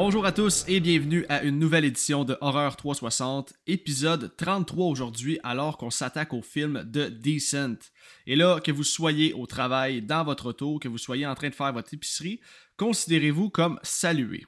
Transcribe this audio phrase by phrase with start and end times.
[0.00, 5.40] Bonjour à tous et bienvenue à une nouvelle édition de Horreur 360, épisode 33 aujourd'hui
[5.42, 7.90] alors qu'on s'attaque au film de Decent.
[8.28, 11.48] Et là, que vous soyez au travail, dans votre auto, que vous soyez en train
[11.48, 12.38] de faire votre épicerie,
[12.76, 14.46] considérez-vous comme salué.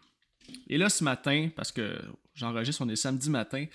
[0.68, 1.98] Et là, ce matin, parce que
[2.36, 3.66] j'enregistre, on est samedi matin,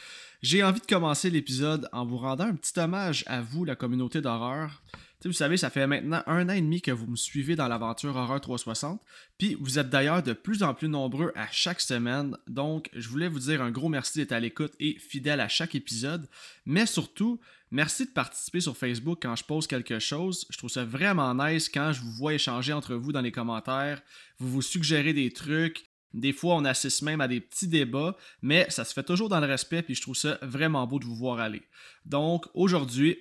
[0.41, 4.21] j'ai envie de commencer l'épisode en vous rendant un petit hommage à vous, la communauté
[4.21, 4.81] d'horreur.
[5.27, 8.15] Vous savez, ça fait maintenant un an et demi que vous me suivez dans l'aventure
[8.15, 9.01] Horreur 360,
[9.37, 13.27] puis vous êtes d'ailleurs de plus en plus nombreux à chaque semaine, donc je voulais
[13.27, 16.27] vous dire un gros merci d'être à l'écoute et fidèle à chaque épisode,
[16.65, 17.39] mais surtout,
[17.71, 20.45] merci de participer sur Facebook quand je pose quelque chose.
[20.49, 24.01] Je trouve ça vraiment nice quand je vous vois échanger entre vous dans les commentaires,
[24.39, 28.65] vous vous suggérez des trucs, des fois, on assiste même à des petits débats, mais
[28.69, 31.15] ça se fait toujours dans le respect, puis je trouve ça vraiment beau de vous
[31.15, 31.61] voir aller.
[32.05, 33.17] Donc, aujourd'hui,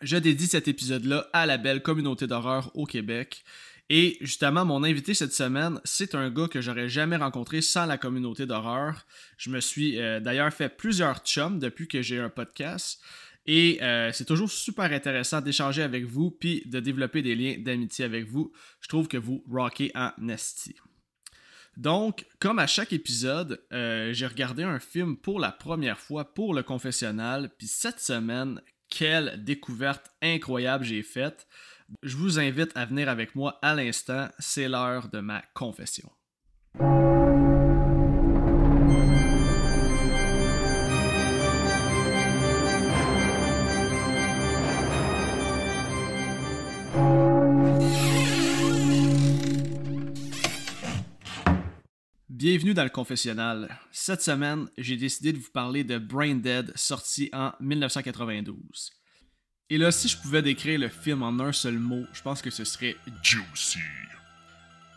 [0.00, 3.44] je dédie cet épisode-là à la belle communauté d'horreur au Québec.
[3.90, 7.96] Et justement, mon invité cette semaine, c'est un gars que j'aurais jamais rencontré sans la
[7.96, 9.06] communauté d'horreur.
[9.38, 13.00] Je me suis euh, d'ailleurs fait plusieurs chums depuis que j'ai un podcast.
[13.46, 18.04] Et euh, c'est toujours super intéressant d'échanger avec vous puis de développer des liens d'amitié
[18.04, 18.52] avec vous.
[18.82, 20.74] Je trouve que vous rockez en nasty.
[21.78, 26.52] Donc, comme à chaque épisode, euh, j'ai regardé un film pour la première fois pour
[26.52, 31.46] le confessionnal, puis cette semaine, quelle découverte incroyable j'ai faite.
[32.02, 36.10] Je vous invite à venir avec moi à l'instant, c'est l'heure de ma confession.
[52.38, 53.68] Bienvenue dans le confessionnal.
[53.90, 58.92] Cette semaine, j'ai décidé de vous parler de Brain Dead, sorti en 1992.
[59.70, 62.50] Et là, si je pouvais décrire le film en un seul mot, je pense que
[62.50, 62.94] ce serait
[63.24, 63.80] Juicy.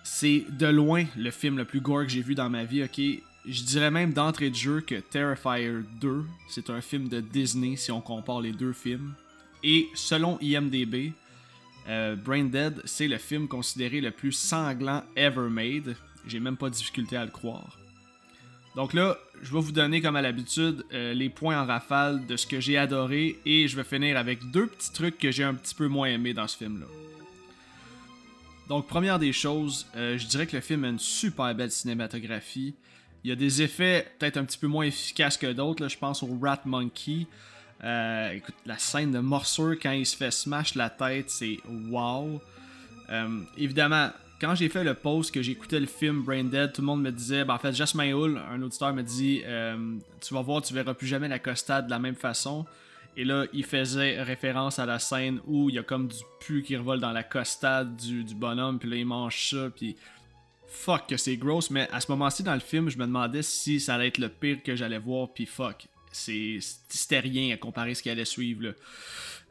[0.04, 3.02] C'est de loin le film le plus gore que j'ai vu dans ma vie, ok?
[3.48, 7.92] Je dirais même d'entrée de jeu que Terrifier 2, c'est un film de Disney si
[7.92, 9.16] on compare les deux films.
[9.64, 11.12] Et selon IMDB,
[11.88, 15.96] euh, Brain Dead, c'est le film considéré le plus sanglant ever made.
[16.28, 17.78] J'ai même pas de difficulté à le croire.
[18.76, 22.38] Donc là, je vais vous donner comme à l'habitude euh, les points en rafale de
[22.38, 25.54] ce que j'ai adoré et je vais finir avec deux petits trucs que j'ai un
[25.54, 26.86] petit peu moins aimé dans ce film-là.
[28.70, 32.74] Donc première des choses, euh, je dirais que le film a une super belle cinématographie.
[33.26, 35.90] Il y a des effets peut-être un petit peu moins efficaces que d'autres.
[35.90, 37.28] Je pense au Rat Monkey.
[37.84, 41.58] Euh, écoute, la scène de morsure quand il se fait smash la tête, c'est
[41.90, 42.42] wow.
[43.58, 47.04] évidemment, quand j'ai fait le post que j'écoutais le film Brain Dead, tout le monde
[47.04, 50.64] me disait, ben en fait, Jasmine Hull, un auditeur me dit, euh, tu vas voir,
[50.64, 52.66] tu verras plus jamais la costade de la même façon.
[53.16, 56.64] Et là, il faisait référence à la scène où il y a comme du pu
[56.64, 59.96] qui revole dans la costade du, bonhomme, puis là, il mange ça, puis
[60.68, 61.70] fuck que c'est gross.
[61.70, 64.30] Mais à ce moment-ci dans le film, je me demandais si ça allait être le
[64.30, 65.86] pire que j'allais voir, puis fuck.
[66.12, 68.64] C'était rien à comparer ce qui allait suivre.
[68.64, 68.72] Là.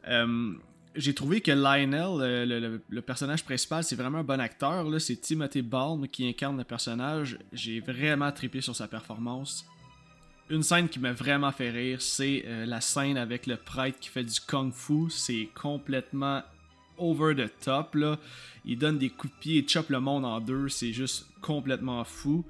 [0.09, 0.53] Euh,
[0.95, 4.85] j'ai trouvé que Lionel, le, personnage principal, c'est vraiment un bon acteur.
[4.99, 7.37] C'est Timothy Balm qui incarne le personnage.
[7.53, 9.65] J'ai vraiment trippé sur sa performance.
[10.49, 14.09] Une scène qui m'a vraiment fait rire, c'est euh, la scène avec le prêtre qui
[14.09, 15.09] fait du kung fu.
[15.09, 16.41] C'est complètement
[16.97, 17.95] over the top.
[18.65, 20.67] Il donne des coups de pied et chope le monde en deux.
[20.67, 22.43] C'est juste complètement fou.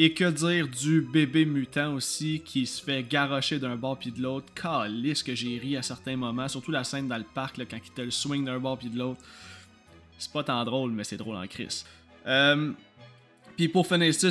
[0.00, 4.22] Et que dire du bébé mutant aussi qui se fait garrocher d'un bord puis de
[4.22, 4.46] l'autre?
[4.54, 7.80] Calisse que j'ai ri à certains moments, surtout la scène dans le parc là, quand
[7.84, 9.20] il te le swing d'un bord puis de l'autre.
[10.16, 11.84] C'est pas tant drôle, mais c'est drôle en crise.
[12.28, 12.72] Euh,
[13.56, 14.28] puis pour finir ça,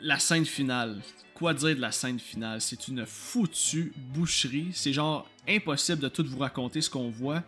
[0.00, 1.02] la scène finale.
[1.34, 2.62] Quoi dire de la scène finale?
[2.62, 4.70] C'est une foutue boucherie.
[4.72, 7.42] C'est genre impossible de tout vous raconter ce qu'on voit.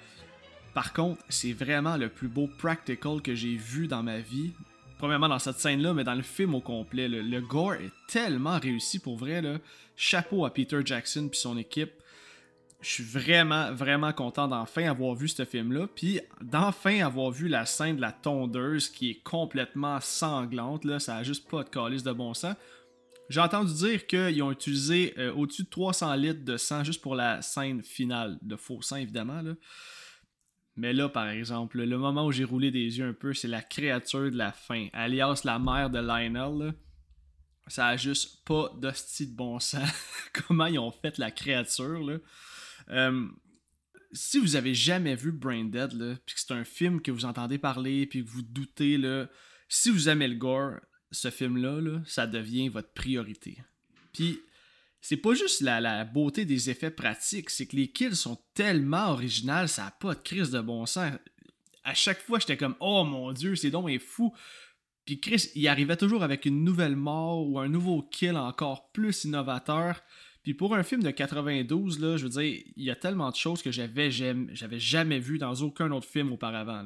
[0.75, 4.53] Par contre, c'est vraiment le plus beau practical que j'ai vu dans ma vie
[5.01, 7.09] premièrement dans cette scène-là, mais dans le film au complet.
[7.09, 9.43] Le, gore est tellement réussi pour vrai.
[9.97, 11.93] Chapeau à Peter Jackson puis son équipe.
[12.83, 15.87] Je suis vraiment, vraiment content d'enfin avoir vu ce film-là.
[15.95, 20.85] Puis d'enfin avoir vu la scène de la tondeuse qui est complètement sanglante.
[20.85, 20.99] Là.
[20.99, 22.55] Ça a juste pas de calice de bon sang.
[23.31, 27.15] J'ai entendu dire qu'ils ont utilisé euh, au-dessus de 300 litres de sang juste pour
[27.15, 28.39] la scène finale.
[28.43, 29.41] De faux sang, évidemment.
[29.41, 29.53] Là.
[30.77, 33.63] Mais là, par exemple, le moment où j'ai roulé des yeux un peu, c'est la
[33.63, 36.75] créature de la fin, alias la mère de Lionel.
[37.67, 39.89] Ça a juste pas d'hostie de bon sens.
[40.33, 42.03] Comment ils ont fait la créature.
[42.03, 42.19] Là.
[42.91, 43.29] Euh,
[44.13, 45.91] si vous avez jamais vu Brain Dead,
[46.27, 49.29] puis que c'est un film que vous entendez parler, puis que vous doutez, là,
[49.69, 50.77] si vous aimez le gore,
[51.13, 53.59] ce film-là, là, ça devient votre priorité.
[54.13, 54.41] Puis
[55.01, 59.69] c'est pas juste la, beauté des effets pratiques, c'est que les kills sont tellement originales,
[59.69, 61.13] ça a pas de crise de bon sens.
[61.85, 64.35] À chaque fois, j'étais comme, oh mon dieu, c'est donc fou.
[65.07, 69.25] Puis Chris, il arrivait toujours avec une nouvelle mort ou un nouveau kill encore plus
[69.25, 70.03] innovateur.
[70.43, 73.37] Puis pour un film de 92, là, je veux dire, il y a tellement de
[73.37, 76.85] choses que j'avais j'avais jamais vu dans aucun autre film auparavant.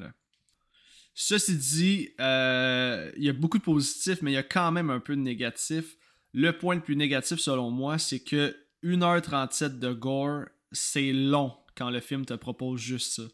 [1.13, 4.89] Ceci dit, euh, il y a beaucoup de positifs, mais il y a quand même
[4.89, 5.97] un peu de négatifs.
[6.37, 10.43] Le point le plus négatif selon moi, c'est que 1h37 de gore,
[10.73, 13.23] c'est long quand le film te propose juste ça.
[13.23, 13.29] Tu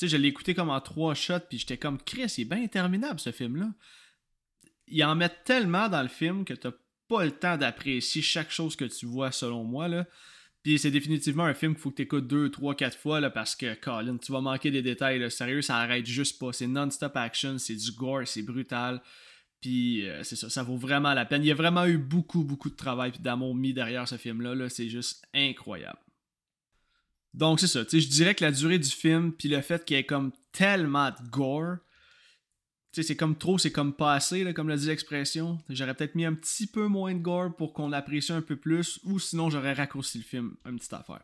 [0.00, 2.64] sais, je l'ai écouté comme en trois shots, puis j'étais comme, Chris, il est bien
[2.64, 3.72] interminable ce film-là.
[4.88, 6.72] Il en met tellement dans le film que t'as
[7.06, 9.86] pas le temps d'apprécier chaque chose que tu vois, selon moi.
[9.86, 10.04] Là.
[10.64, 13.30] Puis c'est définitivement un film qu'il faut que tu écoutes deux, trois, quatre fois là,
[13.30, 15.30] parce que, Colin, tu vas manquer des détails.
[15.30, 16.52] Sérieux, ça arrête juste pas.
[16.52, 19.00] C'est non-stop action, c'est du gore, c'est brutal.
[19.64, 21.42] Puis euh, c'est ça, ça vaut vraiment la peine.
[21.42, 24.54] Il y a vraiment eu beaucoup, beaucoup de travail et d'amour mis derrière ce film-là.
[24.54, 26.00] -là, c'est juste incroyable.
[27.32, 30.00] Donc c'est ça, je dirais que la durée du film, puis le fait qu'il y
[30.00, 31.76] ait comme tellement de gore,
[32.92, 35.58] c'est comme trop, c'est comme pas assez, comme l'a dit l'expression.
[35.70, 39.00] J'aurais peut-être mis un petit peu moins de gore pour qu'on l'apprécie un peu plus,
[39.04, 41.22] ou sinon j'aurais raccourci le film, une petite affaire.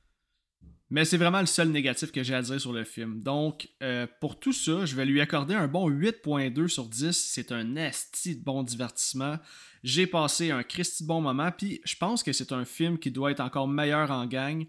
[0.90, 3.22] Mais c'est vraiment le seul négatif que j'ai à dire sur le film.
[3.22, 7.12] Donc, euh, pour tout ça, je vais lui accorder un bon 8.2 sur 10.
[7.12, 9.38] C'est un esti de bon divertissement.
[9.84, 13.12] J'ai passé un Christy de bon moment, puis je pense que c'est un film qui
[13.12, 14.66] doit être encore meilleur en gang.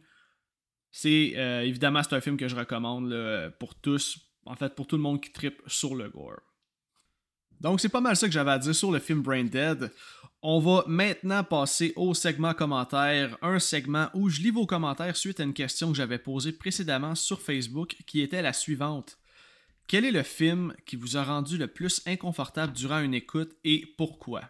[0.91, 4.97] C'est euh, évidemment c'est un film que je recommande pour tous, en fait pour tout
[4.97, 6.50] le monde qui tripe sur le gore.
[7.61, 9.91] Donc c'est pas mal ça que j'avais à dire sur le film Brain Dead.
[10.41, 15.39] On va maintenant passer au segment commentaires, un segment où je lis vos commentaires suite
[15.39, 19.19] à une question que j'avais posée précédemment sur Facebook qui était la suivante.
[19.85, 23.85] Quel est le film qui vous a rendu le plus inconfortable durant une écoute et
[23.95, 24.41] pourquoi?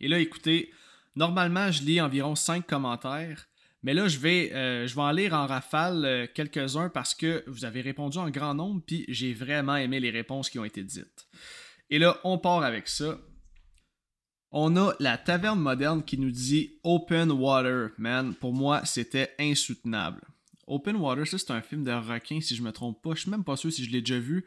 [0.00, 0.70] Et là, écoutez,
[1.14, 3.48] normalement, je lis environ 5 commentaires.
[3.82, 7.44] Mais là, je vais, euh, je vais en lire en rafale euh, quelques-uns parce que
[7.46, 10.82] vous avez répondu en grand nombre, puis j'ai vraiment aimé les réponses qui ont été
[10.82, 11.28] dites.
[11.90, 13.18] Et là, on part avec ça.
[14.50, 18.34] On a la taverne moderne qui nous dit Open Water, man.
[18.34, 20.22] Pour moi, c'était insoutenable.
[20.66, 23.14] Open Water, ça c'est un film de requin, si je me trompe pas.
[23.14, 24.46] Je suis même pas sûr si je l'ai déjà vu.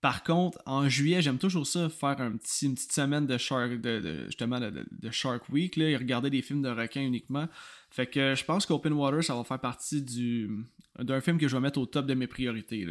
[0.00, 4.60] Par contre, en juillet, j'aime toujours ça, faire une petite semaine de Shark, de, justement
[4.60, 7.48] de, Shark Week, là, et regarder des films de requins uniquement.
[7.90, 10.50] Fait que je pense qu'Open Water, ça va faire partie du
[10.98, 12.86] d'un film que je vais mettre au top de mes priorités.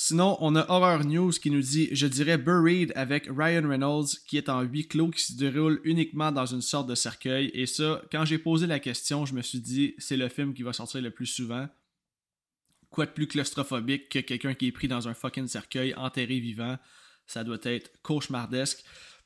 [0.00, 4.36] Sinon, on a Horror News qui nous dit Je dirais Buried avec Ryan Reynolds qui
[4.36, 7.50] est en huis clos qui se déroule uniquement dans une sorte de cercueil.
[7.52, 10.62] Et ça, quand j'ai posé la question, je me suis dit c'est le film qui
[10.62, 11.66] va sortir le plus souvent.
[12.90, 16.78] Quoi de plus claustrophobique que quelqu'un qui est pris dans un fucking cercueil enterré vivant?
[17.26, 18.84] Ça doit être cauchemardesque.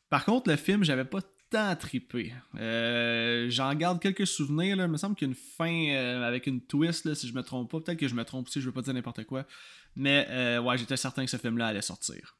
[0.08, 1.20] Par contre, le film, j'avais pas
[1.52, 2.32] tant trippé.
[2.58, 4.76] Euh, j'en garde quelques souvenirs.
[4.78, 7.42] Il me semble qu'il y a une fin euh, avec une twist, si je me
[7.42, 7.80] trompe pas.
[7.80, 9.46] Peut-être que je me trompe si je veux pas dire n'importe quoi.
[9.94, 12.38] Mais euh, ouais, j'étais certain que ce film-là allait sortir.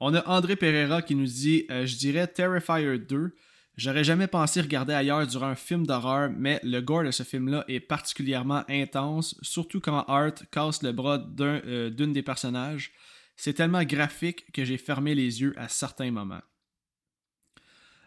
[0.00, 3.34] On a André Pereira qui nous dit Je dirais Terrifier 2.
[3.76, 7.64] J'aurais jamais pensé regarder ailleurs durant un film d'horreur, mais le gore de ce film-là
[7.68, 12.92] est particulièrement intense, surtout quand Art casse le bras d'une des personnages.
[13.36, 16.42] C'est tellement graphique que j'ai fermé les yeux à certains moments.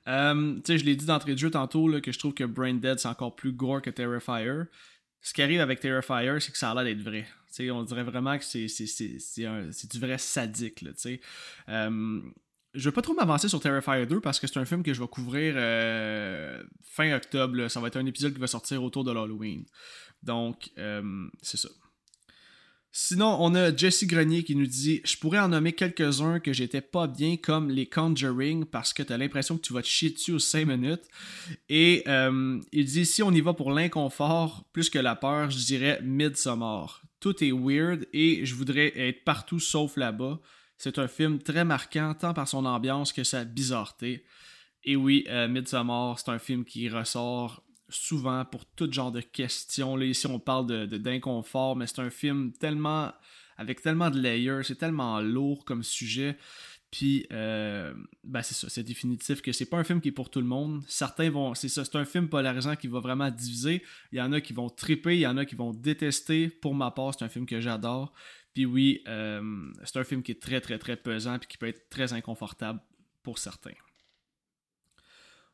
[0.07, 2.99] Euh, je l'ai dit d'entrée de jeu tantôt là, que je trouve que Brain Dead
[2.99, 4.63] c'est encore plus gore que Terrifier.
[5.21, 7.27] Ce qui arrive avec Terrifier, c'est que ça a l'air d'être vrai.
[7.71, 10.81] on dirait vraiment que c'est, du vrai sadique.
[10.81, 10.91] Là,
[11.69, 12.21] euh,
[12.73, 15.01] je vais pas trop m'avancer sur Terrifier 2 parce que c'est un film que je
[15.01, 17.67] vais couvrir euh, fin octobre.
[17.67, 19.65] Ça va être un épisode qui va sortir autour de l'Halloween.
[20.23, 21.69] Donc, euh, c'est ça.
[22.93, 26.81] Sinon, on a Jesse Grenier qui nous dit Je pourrais en nommer quelques-uns que j'étais
[26.81, 30.33] pas bien, comme les Conjuring, parce que t'as l'impression que tu vas te chier dessus
[30.33, 31.05] aux 5 minutes.
[31.69, 35.57] Et euh, il dit Si on y va pour l'inconfort plus que la peur, je
[35.59, 37.01] dirais Midsommar.
[37.21, 40.41] Tout est weird et je voudrais être partout sauf là-bas.
[40.77, 44.25] C'est un film très marquant, tant par son ambiance que sa bizarreté.
[44.83, 49.95] Et oui, euh, Midsommar, c'est un film qui ressort souvent pour tout genre de questions.
[49.95, 53.11] Là, ici, on parle d'inconfort, mais c'est un film tellement
[53.57, 56.37] avec tellement de layers, c'est tellement lourd comme sujet.
[56.89, 57.93] Puis, euh,
[58.23, 60.47] ben c'est ça, c'est définitif que c'est pas un film qui est pour tout le
[60.47, 60.83] monde.
[60.87, 63.81] Certains vont, c'est ça, c'est un film polarisant qui va vraiment diviser.
[64.11, 66.49] Il y en a qui vont triper, il y en a qui vont détester.
[66.49, 68.11] Pour ma part, c'est un film que j'adore.
[68.53, 71.67] Puis oui, euh, c'est un film qui est très très très pesant puis qui peut
[71.67, 72.81] être très inconfortable
[73.23, 73.71] pour certains.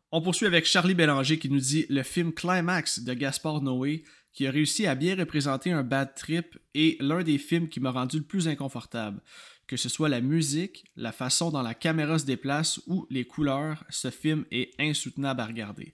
[0.09, 4.47] On poursuit avec Charlie Bélanger qui nous dit le film Climax de Gaspard Noé qui
[4.47, 8.19] a réussi à bien représenter un bad trip et l'un des films qui m'a rendu
[8.19, 9.21] le plus inconfortable.
[9.67, 13.83] Que ce soit la musique, la façon dont la caméra se déplace ou les couleurs,
[13.89, 15.93] ce film est insoutenable à regarder.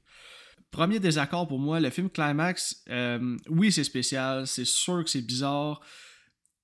[0.70, 5.26] Premier désaccord pour moi, le film Climax, euh, oui c'est spécial, c'est sûr que c'est
[5.26, 5.82] bizarre.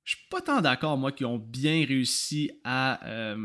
[0.03, 3.35] Je suis pas tant d'accord moi qu'ils ont bien réussi à euh,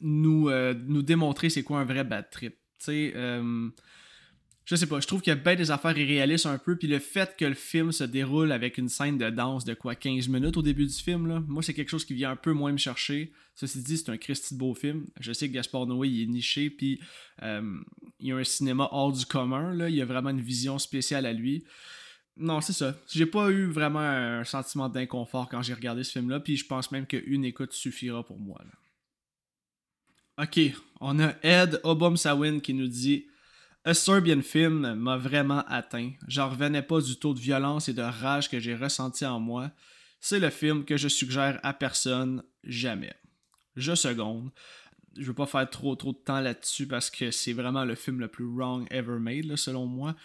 [0.00, 2.56] nous, nous démontrer c'est quoi un vrai bad trip.
[2.78, 3.14] Tu sais,
[4.66, 6.88] je sais pas, je trouve qu'il y a bien des affaires irréalistes un peu, puis
[6.88, 10.26] le fait que le film se déroule avec une scène de danse de quoi 15
[10.26, 12.72] minutes au début du film, là, moi c'est quelque chose qui vient un peu moins
[12.72, 13.32] me chercher.
[13.54, 15.06] Ceci dit, c'est un Christy de beau film.
[15.20, 17.00] Je sais que Gaspard Noé il est niché, puis
[17.42, 17.78] euh,
[18.18, 20.80] il y a un cinéma hors du commun, là, il y a vraiment une vision
[20.80, 21.64] spéciale à lui.
[22.36, 22.96] Non, c'est ça.
[23.08, 26.90] J'ai pas eu vraiment un sentiment d'inconfort quand j'ai regardé ce film-là, puis je pense
[26.90, 28.60] même qu'une écoute suffira pour moi.
[30.38, 30.60] Ok,
[31.00, 33.26] on a Ed Obomsawin qui nous dit
[33.86, 36.12] a Serbian Film m'a vraiment atteint.
[36.28, 39.70] J'en revenais pas du taux de violence et de rage que j'ai ressenti en moi.
[40.20, 43.14] C'est le film que je suggère à personne jamais.
[43.76, 44.50] Je seconde.
[45.16, 48.20] Je veux pas faire trop trop de temps là-dessus parce que c'est vraiment le film
[48.20, 50.16] le plus wrong ever made, selon moi.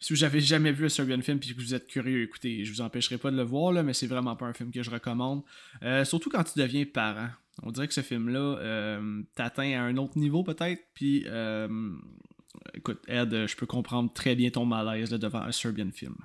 [0.00, 2.72] Si vous n'avez jamais vu un Serbian film et que vous êtes curieux, écoutez, je
[2.72, 4.90] vous empêcherai pas de le voir, là, mais c'est vraiment pas un film que je
[4.90, 5.42] recommande.
[5.82, 7.28] Euh, surtout quand tu deviens parent.
[7.62, 11.68] On dirait que ce film-là euh, t'atteint à un autre niveau peut-être, puis euh,
[12.74, 16.16] écoute, Ed, je peux comprendre très bien ton malaise devant un Serbian film.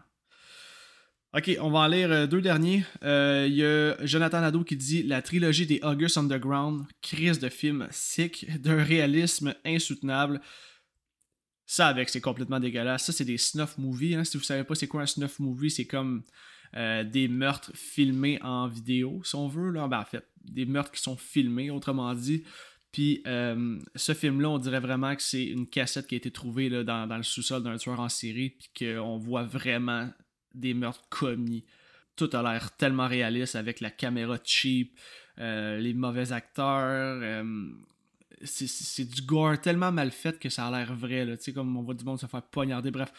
[1.31, 2.83] Ok, on va en lire euh, deux derniers.
[3.03, 7.49] Euh, il y a Jonathan Nadeau qui dit La trilogie des August Underground, crise de
[7.49, 10.41] film sick, d'un réalisme insoutenable.
[11.67, 13.05] Ça, avec, c'est complètement dégueulasse.
[13.05, 14.15] Ça, c'est des snuff movies.
[14.15, 14.23] Hein.
[14.23, 16.23] Si vous savez pas c'est quoi un snuff movie, c'est comme
[16.75, 19.71] euh, des meurtres filmés en vidéo, si on veut.
[19.71, 19.87] Là.
[19.87, 22.43] Ben, en fait, des meurtres qui sont filmés, autrement dit.
[22.91, 26.69] Puis euh, ce film-là, on dirait vraiment que c'est une cassette qui a été trouvée
[26.69, 30.09] là, dans, le sous-sol d'un tueur en série, puis qu'on voit vraiment
[30.53, 31.65] des meurtres commis.
[32.15, 34.97] Tout a l'air tellement réaliste avec la caméra cheap,
[35.39, 37.43] euh, les mauvais acteurs.
[38.43, 41.25] C'est du gore tellement mal fait que ça a l'air vrai.
[41.37, 42.89] Tu sais, comme on voit du monde se faire poignarder.
[42.89, 43.11] Bref,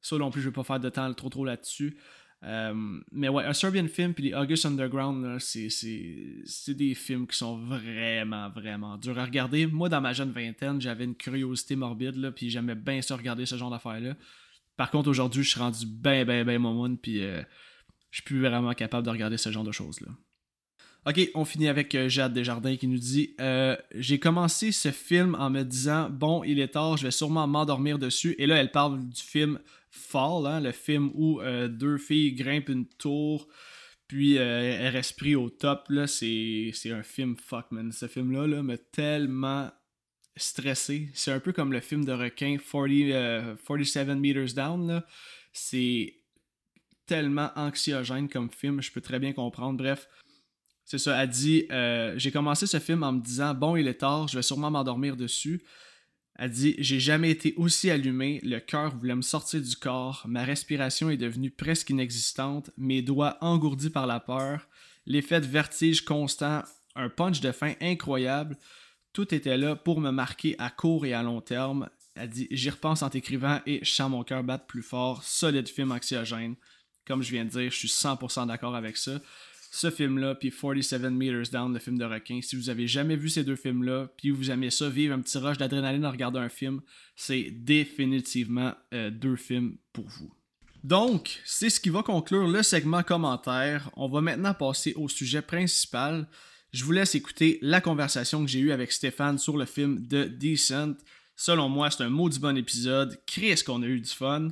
[0.00, 1.96] ça non plus, je vais pas faire de temps trop trop là-dessus.
[2.42, 7.58] Euh, mais ouais, un Serbian film puis les August Underground, c'est des films qui sont
[7.58, 9.66] vraiment, vraiment durs à regarder.
[9.66, 13.44] Moi, dans ma jeune vingtaine, j'avais une curiosité morbide, là, puis j'aimais bien ça regarder
[13.44, 14.16] ce genre d'affaires-là.
[14.76, 17.42] Par contre, aujourd'hui, je suis rendu bien, bien, bien momoun, puis euh,
[18.10, 20.08] je suis plus vraiment capable de regarder ce genre de choses-là.
[21.06, 23.34] Ok, on finit avec euh, Jade Desjardins qui nous dit
[23.94, 27.98] J'ai commencé ce film en me disant Bon, il est tard, je vais sûrement m'endormir
[27.98, 28.34] dessus.
[28.38, 29.58] Et là, elle parle du film
[29.90, 33.48] Fall, hein, le film où euh, deux filles grimpent une tour,
[34.06, 35.90] puis euh, elles restent au top.
[36.06, 37.90] C'est, un film fuck, man.
[37.90, 39.70] Ce film-là là, m'a tellement
[40.36, 41.08] stressé.
[41.12, 45.02] C'est un peu comme le film de requin 40, 47 euh, Meters Down.
[45.52, 46.14] C'est
[47.06, 49.76] tellement anxiogène comme film, je peux très bien comprendre.
[49.76, 50.08] Bref,
[50.84, 51.20] c'est ça.
[51.20, 51.66] Elle dit
[52.16, 55.16] J'ai commencé ce film en me disant Bon, il est tard, je vais sûrement m'endormir
[55.16, 55.64] dessus.
[56.42, 60.42] Elle dit J'ai jamais été aussi allumé, le cœur voulait me sortir du corps, ma
[60.42, 64.66] respiration est devenue presque inexistante, mes doigts engourdis par la peur,
[65.04, 66.62] l'effet de vertige constant,
[66.96, 68.56] un punch de fin incroyable.
[69.12, 71.90] Tout était là pour me marquer à court et à long terme.
[72.14, 75.22] Elle dit J'y repense en t'écrivant et je sens mon cœur battre plus fort.
[75.22, 76.54] Solide film anxiogène.
[77.06, 79.20] Comme je viens de dire, je suis 100% d'accord avec ça
[79.70, 82.40] ce film-là, puis 47 Meters Down, le film de requin.
[82.42, 85.38] Si vous avez jamais vu ces deux films-là, puis vous aimez ça, vivre un petit
[85.38, 86.80] rush d'adrénaline en regardant un film,
[87.14, 90.32] c'est définitivement euh, deux films pour vous.
[90.82, 93.90] Donc, c'est ce qui va conclure le segment commentaire.
[93.96, 96.26] On va maintenant passer au sujet principal.
[96.72, 100.26] Je vous laisse écouter la conversation que j'ai eue avec Stéphane sur le film The
[100.26, 100.96] Decent.
[101.36, 103.20] Selon moi, c'est un maudit bon épisode.
[103.26, 104.48] Chris qu'on a eu du fun.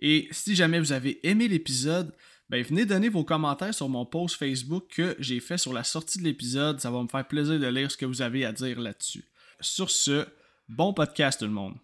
[0.00, 2.14] Et si jamais vous avez aimé l'épisode,
[2.50, 6.18] ben venez donner vos commentaires sur mon post Facebook que j'ai fait sur la sortie
[6.18, 6.80] de l'épisode.
[6.80, 9.24] Ça va me faire plaisir de lire ce que vous avez à dire là-dessus.
[9.60, 10.26] Sur ce,
[10.68, 11.74] bon podcast tout le monde.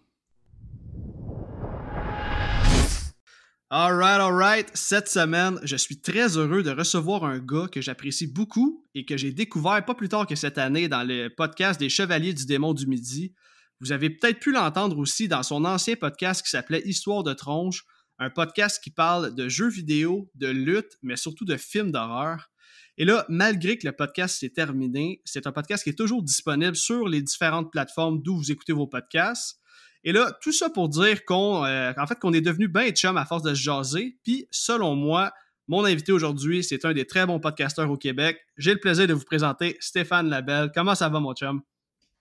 [3.73, 4.69] Alright, alright.
[4.73, 9.15] Cette semaine, je suis très heureux de recevoir un gars que j'apprécie beaucoup et que
[9.15, 12.73] j'ai découvert pas plus tard que cette année dans le podcast des Chevaliers du Démon
[12.73, 13.33] du Midi.
[13.79, 17.85] Vous avez peut-être pu l'entendre aussi dans son ancien podcast qui s'appelait Histoire de tronche,
[18.21, 22.51] un podcast qui parle de jeux vidéo, de lutte, mais surtout de films d'horreur.
[22.99, 26.75] Et là, malgré que le podcast s'est terminé, c'est un podcast qui est toujours disponible
[26.75, 29.59] sur les différentes plateformes d'où vous écoutez vos podcasts.
[30.03, 33.25] Et là, tout ça pour dire qu'on, euh, fait, qu'on est devenu bien chum à
[33.25, 34.19] force de se jaser.
[34.23, 35.31] Puis, selon moi,
[35.67, 38.39] mon invité aujourd'hui, c'est un des très bons podcasteurs au Québec.
[38.55, 40.69] J'ai le plaisir de vous présenter Stéphane Labelle.
[40.75, 41.61] Comment ça va, mon chum?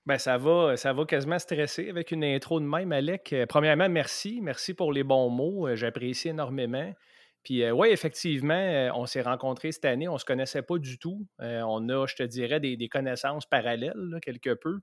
[0.06, 3.32] Ben, ça va, ça va quasiment stresser avec une intro de même, Alec.
[3.32, 4.40] Euh, premièrement, merci.
[4.42, 5.68] Merci pour les bons mots.
[5.68, 6.92] Euh, j'apprécie énormément.
[7.42, 10.08] Puis, euh, oui, effectivement, on s'est rencontrés cette année.
[10.08, 11.26] On ne se connaissait pas du tout.
[11.38, 14.80] on a, je te dirais, des, connaissances parallèles, quelque peu.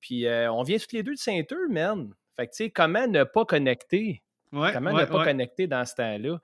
[0.00, 2.10] Puis, on vient tous les deux de Saint-Eux, man.
[2.36, 4.22] Fait que, tu sais, comment ne pas connecter?
[4.52, 6.40] comment ne pas connecter dans ce temps-là?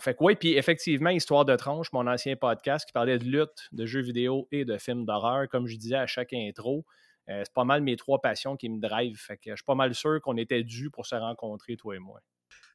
[0.00, 3.68] fait que oui, puis effectivement, Histoire de tranche, mon ancien podcast qui parlait de lutte,
[3.70, 6.84] de jeux vidéo et de films d'horreur, comme je disais à chaque intro.
[7.28, 9.18] C'est pas mal mes trois passions qui me drivent.
[9.18, 11.98] Fait que je suis pas mal sûr qu'on était dû pour se rencontrer, toi et
[11.98, 12.20] moi.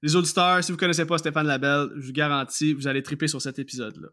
[0.04, 3.27] Les auditeurs, si vous ne connaissez pas Stéphane Labelle, je vous garantis, vous allez triper
[3.27, 4.10] sur cet épisode-là.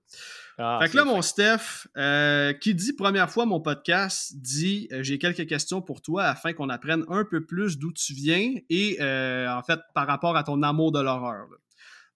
[0.56, 5.02] Ah, fait que là, mon Steph, euh, qui dit première fois mon podcast, dit euh,
[5.02, 8.96] j'ai quelques questions pour toi afin qu'on apprenne un peu plus d'où tu viens et
[9.00, 11.48] euh, en fait par rapport à ton amour de l'horreur.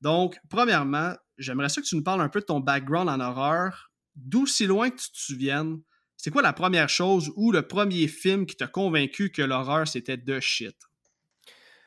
[0.01, 3.91] Donc, premièrement, j'aimerais ça que tu nous parles un peu de ton background en horreur,
[4.17, 5.81] d'où si loin que tu te souviennes.
[6.19, 10.17] C'est quoi la première chose ou le premier film qui t'a convaincu que l'horreur c'était
[10.17, 10.77] de shit?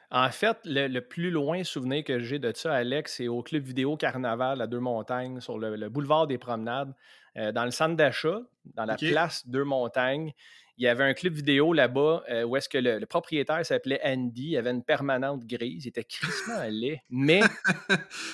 [0.09, 3.95] En fait, le, plus loin souvenir que j'ai de ça, Alex, c'est au club vidéo
[3.95, 6.93] Carnaval à Deux-Montagnes, sur le, boulevard des Promenades,
[7.37, 8.41] euh, dans le centre d'achat,
[8.75, 10.33] dans la place Deux-Montagnes
[10.81, 14.47] il y avait un club vidéo là-bas euh, où est-ce que le, propriétaire s'appelait Andy,
[14.47, 17.41] il avait une permanente grise, il était crissement laid, mais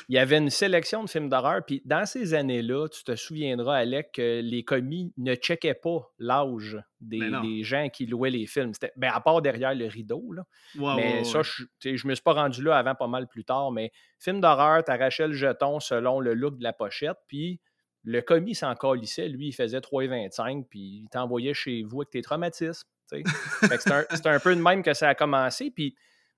[0.07, 1.65] il y avait une sélection de films d'horreur.
[1.65, 6.77] Puis dans ces années-là, tu te souviendras, Alec, que les commis ne checkaient pas l'âge
[7.01, 8.71] des, gens qui louaient les films.
[8.95, 10.31] Ben, à part derrière le rideau.
[10.31, 10.45] Là.
[10.95, 13.73] mais ça, je, je me suis pas rendu là avant pas mal plus tard.
[13.73, 17.17] Mais film d'horreur, tu arrachais le jeton selon le look de la pochette.
[17.27, 17.59] Puis
[18.07, 22.21] le commis s'en calissait, lui, il faisait 3,25, puis il t'envoyait chez vous avec tes
[22.21, 22.87] traumatismes.
[23.11, 25.71] c'est un, peu de même que ça a commencé.
[25.71, 25.93] Puis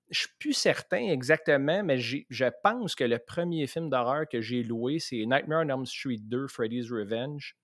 [0.10, 4.64] je suis plus certain exactement, mais je pense que le premier film d'horreur que j'ai
[4.64, 7.56] loué, c'est Nightmare on Elm Street 2, Freddy's Revenge.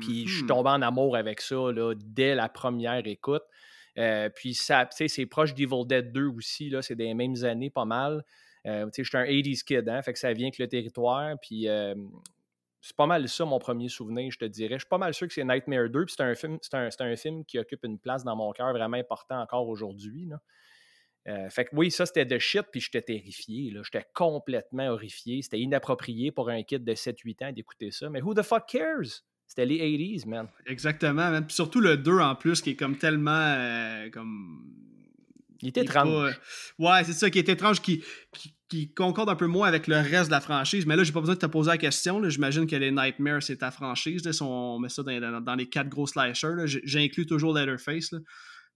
[0.00, 0.46] Puis je suis mm-hmm.
[0.46, 1.56] tombé en amour avec ça
[1.96, 3.42] dès la première écoute.
[3.98, 7.84] Euh, puis ça, c'est proche d'Evil Dead 2 aussi, là, c'est des mêmes années pas
[7.84, 8.24] mal.
[8.66, 11.36] Euh, je suis un 80s kid, hein, fait que ça vient avec le territoire.
[11.42, 11.94] Puis euh,
[12.84, 14.74] c'est pas mal ça mon premier souvenir, je te dirais.
[14.74, 17.16] Je suis pas mal sûr que c'est Nightmare 2, puis c'est un film, c'est un,
[17.16, 20.28] film qui occupe une place dans mon cœur vraiment important encore aujourd'hui.
[21.26, 23.74] Euh, fait que oui, ça c'était de shit, puis j'étais terrifié.
[23.82, 25.40] J'étais complètement horrifié.
[25.40, 28.10] C'était inapproprié pour un kid de 7-8 ans d'écouter ça.
[28.10, 29.22] Mais who the fuck cares?
[29.46, 30.48] C'était les 80s, man.
[30.66, 31.46] Exactement, man.
[31.46, 34.62] Puis surtout le 2 en plus, qui est comme tellement euh, comme
[35.64, 36.38] il est étrange.
[36.78, 38.04] Ouais, c'est ça qui est étrange, qui,
[38.68, 40.84] qui, concorde un peu moins avec le reste de la franchise.
[40.84, 42.28] Mais là, j'ai pas besoin de te poser la question.
[42.28, 44.24] J'imagine que les Nightmares, c'est ta franchise.
[44.24, 48.14] Là, si on met ça dans, les quatre gros slashers, j'inclus toujours Letterface.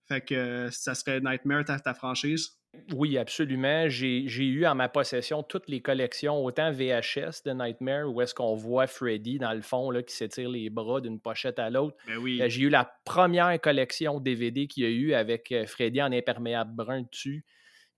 [0.08, 2.58] Fait que ça serait Nightmare ta, ta franchise?
[2.94, 3.88] Oui, absolument.
[3.88, 8.54] J'ai eu en ma possession toutes les collections, autant VHS de Nightmare, où est-ce qu'on
[8.54, 11.96] voit Freddy dans le fond là, qui s'étire les bras d'une pochette à l'autre.
[12.06, 12.40] Ben oui.
[12.40, 16.12] Euh, j'ai eu la première collection DVD qu'il y a eu avec euh, Freddy en
[16.12, 17.44] imperméable brun dessus.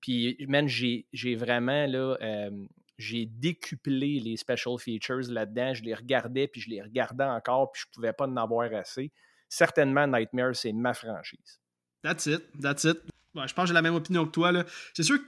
[0.01, 2.17] Puis, man, j'ai vraiment là.
[2.23, 2.51] Euh,
[2.97, 5.75] j'ai décuplé les special features là-dedans.
[5.75, 9.13] Je les regardais, puis je les regardais encore, puis je pouvais pas en avoir assez.
[9.49, 11.60] Certainement, Nightmare, c'est ma franchise.
[12.03, 12.43] That's it.
[12.61, 12.99] That's it.
[13.35, 14.53] je pense que j'ai la même opinion que toi.
[14.95, 15.25] C'est sûr que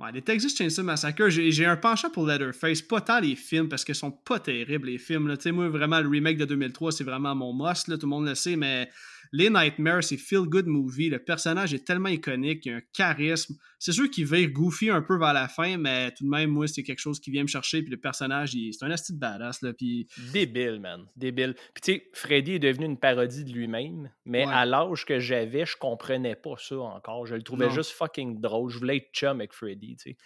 [0.00, 2.82] ouais, les Texas Chainsaw Massacre, j'ai un penchant pour Leatherface.
[2.82, 5.28] Pas tant les films, parce qu'ils sont pas terribles, les films.
[5.28, 5.36] Là.
[5.52, 7.88] Moi, vraiment, le remake de 2003, c'est vraiment mon must.
[7.88, 8.90] Là, tout le monde le sait, mais
[9.32, 11.08] les Nightmares, c'est feel good movie.
[11.08, 13.56] Le personnage est tellement iconique, il a un charisme.
[13.78, 16.66] C'est sûr qu'il va goofy un peu vers la fin, mais tout de même, moi,
[16.66, 17.82] c'est quelque chose qui vient me chercher.
[17.82, 19.62] Puis le personnage, c'est un asti de badass.
[19.62, 20.08] Là, puis...
[20.32, 21.06] Débile, man.
[21.16, 21.54] Débile.
[21.74, 25.64] Puis tu sais, Freddy est devenu une parodie de lui-même, mais à l'âge que j'avais,
[25.64, 27.26] je comprenais pas ça encore.
[27.26, 28.70] Je le trouvais juste fucking drôle.
[28.70, 30.16] Je voulais être chum avec Freddy, tu sais.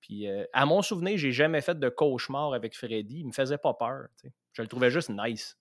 [0.00, 3.20] Puis euh, à mon souvenir, j'ai jamais fait de cauchemar avec Freddy.
[3.20, 4.06] Il me faisait pas peur.
[4.16, 4.32] sais.
[4.52, 5.56] Je le trouvais juste nice.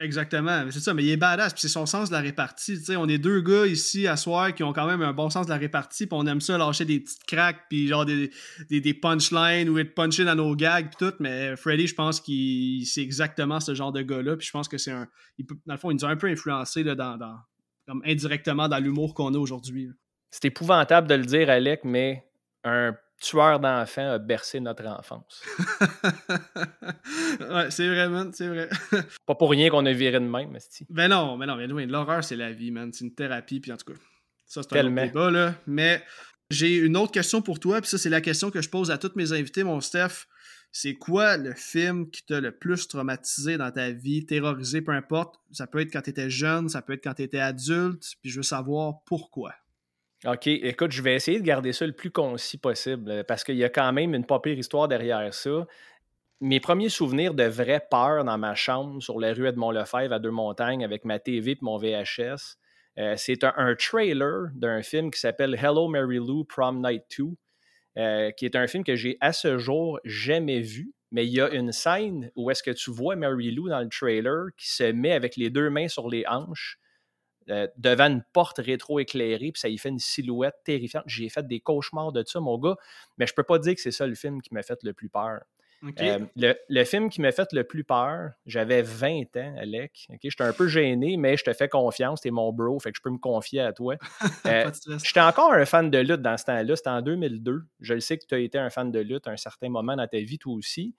[0.00, 2.78] Exactement, c'est ça, mais il est badass, puis c'est son sens de la répartie.
[2.96, 5.50] on est deux gars ici à soir qui ont quand même un bon sens de
[5.50, 8.30] la répartie, puis on aime ça lâcher des petites cracks, puis genre des,
[8.70, 11.16] des, punchlines ou être punché dans nos gags, puis tout.
[11.18, 14.78] Mais Freddy, je pense qu'il c'est exactement ce genre de gars-là, puis je pense que
[14.78, 15.08] c'est un.
[15.36, 17.18] Il dans le fond, il nous a un peu influencé là, dans,
[17.84, 19.90] comme indirectement dans l'humour qu'on a aujourd'hui.
[20.30, 22.24] C'est épouvantable de le dire, Alec, mais
[22.62, 25.42] un tueur d'enfants a bercé notre enfance.
[27.40, 28.68] ouais, c'est vrai, man, c'est vrai.
[29.26, 30.86] Pas pour rien qu'on a viré de même, Mesti.
[30.88, 32.92] Ben non, mais non, mais l'horreur, c'est la vie, man.
[32.92, 33.98] C'est une thérapie, puis en tout cas,
[34.46, 35.54] ça, c'est un autre débat, là.
[35.66, 36.02] Mais
[36.50, 38.98] j'ai une autre question pour toi, puis ça, c'est la question que je pose à
[38.98, 40.26] tous mes invités, mon Steph.
[40.70, 45.40] C'est quoi le film qui t'a le plus traumatisé dans ta vie, terrorisé, peu importe?
[45.50, 48.30] Ça peut être quand tu étais jeune, ça peut être quand tu étais adulte, puis
[48.30, 49.54] je veux savoir pourquoi.
[50.26, 53.54] OK, écoute, je vais essayer de garder ça le plus concis possible euh, parce qu'il
[53.54, 55.64] y a quand même une pas histoire derrière ça.
[56.40, 60.84] Mes premiers souvenirs de vraie peur dans ma chambre sur la rue Edmond-Lefebvre à Deux-Montagnes
[60.84, 62.56] avec ma TV et mon VHS,
[62.98, 67.26] euh, c'est un, trailer d'un film qui s'appelle Hello Mary Lou Prom Night 2,
[67.98, 70.92] euh, qui est un film que j'ai à ce jour jamais vu.
[71.12, 73.88] Mais il y a une scène où est-ce que tu vois Mary Lou dans le
[73.88, 76.80] trailer qui se met avec les deux mains sur les hanches
[77.50, 81.04] euh, devant une porte rétro-éclairée, puis ça y fait une silhouette terrifiante.
[81.06, 82.76] J'ai fait des cauchemars de ça, mon gars,
[83.16, 85.08] mais je peux pas dire que c'est ça le film qui m'a fait le plus
[85.08, 85.40] peur.
[86.00, 86.18] Euh,
[86.68, 90.08] le, film qui m'a fait le plus peur, j'avais 20 ans, Alec.
[90.22, 93.02] J'étais un peu gêné, mais je te fais confiance, t'es mon bro, fait que je
[93.02, 93.96] peux me confier à toi.
[94.46, 94.70] Euh,
[95.04, 97.64] j'étais encore un fan de lutte dans ce temps-là, c'était en 2002.
[97.80, 99.94] Je le sais que tu as été un fan de lutte à un certain moment
[99.94, 100.94] dans ta vie, toi aussi.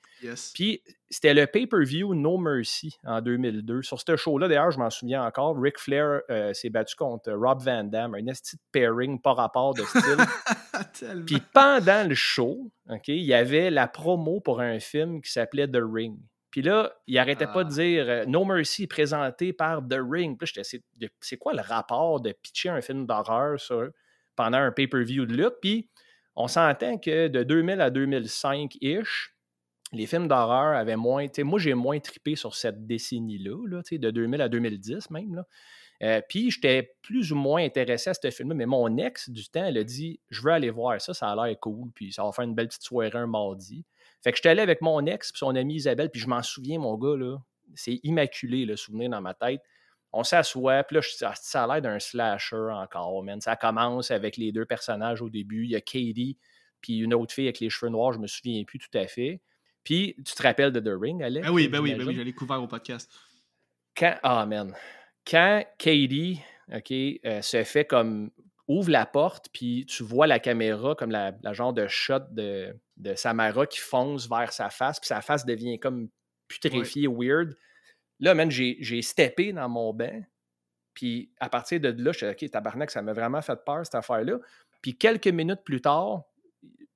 [0.54, 3.82] Puis c'était le pay-per-view No Mercy en 2002.
[3.82, 7.62] Sur ce show-là, d'ailleurs, je m'en souviens encore, Ric Flair euh, s'est battu contre Rob
[7.62, 11.24] Van Damme, un esti pairing par rapport de style.
[11.26, 12.72] Puis pendant le show,
[13.08, 16.18] il y avait la promo pour un film qui s'appelait The Ring.
[16.52, 17.82] Puis là, il arrêtait pas de ah.
[17.82, 20.38] dire euh, No Mercy présenté par The Ring.
[20.38, 20.82] Puis j'étais,
[21.20, 23.58] c'est quoi le rapport de pitcher un film d'horreur
[24.36, 25.56] pendant un pay-per-view de lutte?
[25.62, 25.90] Puis
[26.36, 29.36] on s'entend que de 2000 à 2005-ish,
[29.92, 31.26] les films d'horreur avaient moins.
[31.40, 35.44] Moi, j'ai moins tripé sur cette décennie-là, là, de 2000 à 2010 même.
[36.02, 39.66] Euh, puis j'étais plus ou moins intéressé à ce film-là, mais mon ex du temps,
[39.66, 42.32] elle a dit Je veux aller voir ça, ça a l'air cool, puis ça va
[42.32, 43.86] faire une belle petite soirée un mardi.
[44.24, 46.80] Fait que j'étais allé avec mon ex, puis son amie Isabelle, puis je m'en souviens,
[46.80, 47.38] mon gars, là,
[47.76, 49.62] c'est immaculé le souvenir dans ma tête.
[50.14, 53.42] On s'assoit, puis là, ah, ça a l'air d'un slasher encore, man.
[53.42, 55.66] Ça commence avec les deux personnages au début.
[55.66, 56.38] Il y a Katie,
[56.82, 59.42] puis une autre fille avec les cheveux noirs, je me souviens plus tout à fait.
[59.84, 61.46] Puis, tu te rappelles de The Ring, Alex?
[61.48, 63.12] Ben oui, ben oui, ben oui, je l'ai couvert au podcast.
[63.96, 64.76] Quand, ah, man.
[65.26, 66.42] Quand Katie,
[66.74, 68.32] OK, euh, se fait comme
[68.68, 73.16] ouvre la porte, puis tu vois la caméra comme la, genre de shot de, de,
[73.16, 76.10] Samara qui fonce vers sa face, puis sa face devient comme
[76.48, 77.58] putréfiée, weird.
[78.20, 80.22] Là, man, j'ai steppé dans mon bain,
[80.94, 83.96] puis à partir de là, je suis OK, tabarnak, ça m'a vraiment fait peur, cette
[83.96, 84.38] affaire-là.
[84.82, 86.24] Puis quelques minutes plus tard,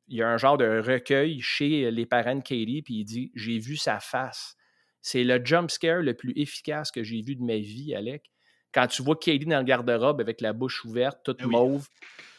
[0.08, 3.32] il y a un genre de recueil chez les parents de Katie, puis il dit
[3.36, 4.56] J'ai vu sa face.
[5.02, 8.32] C'est le jump scare le plus efficace que j'ai vu de ma vie, Alec.
[8.74, 11.88] Quand tu vois Katie dans le garde-robe avec la bouche ouverte, toute ah mauve.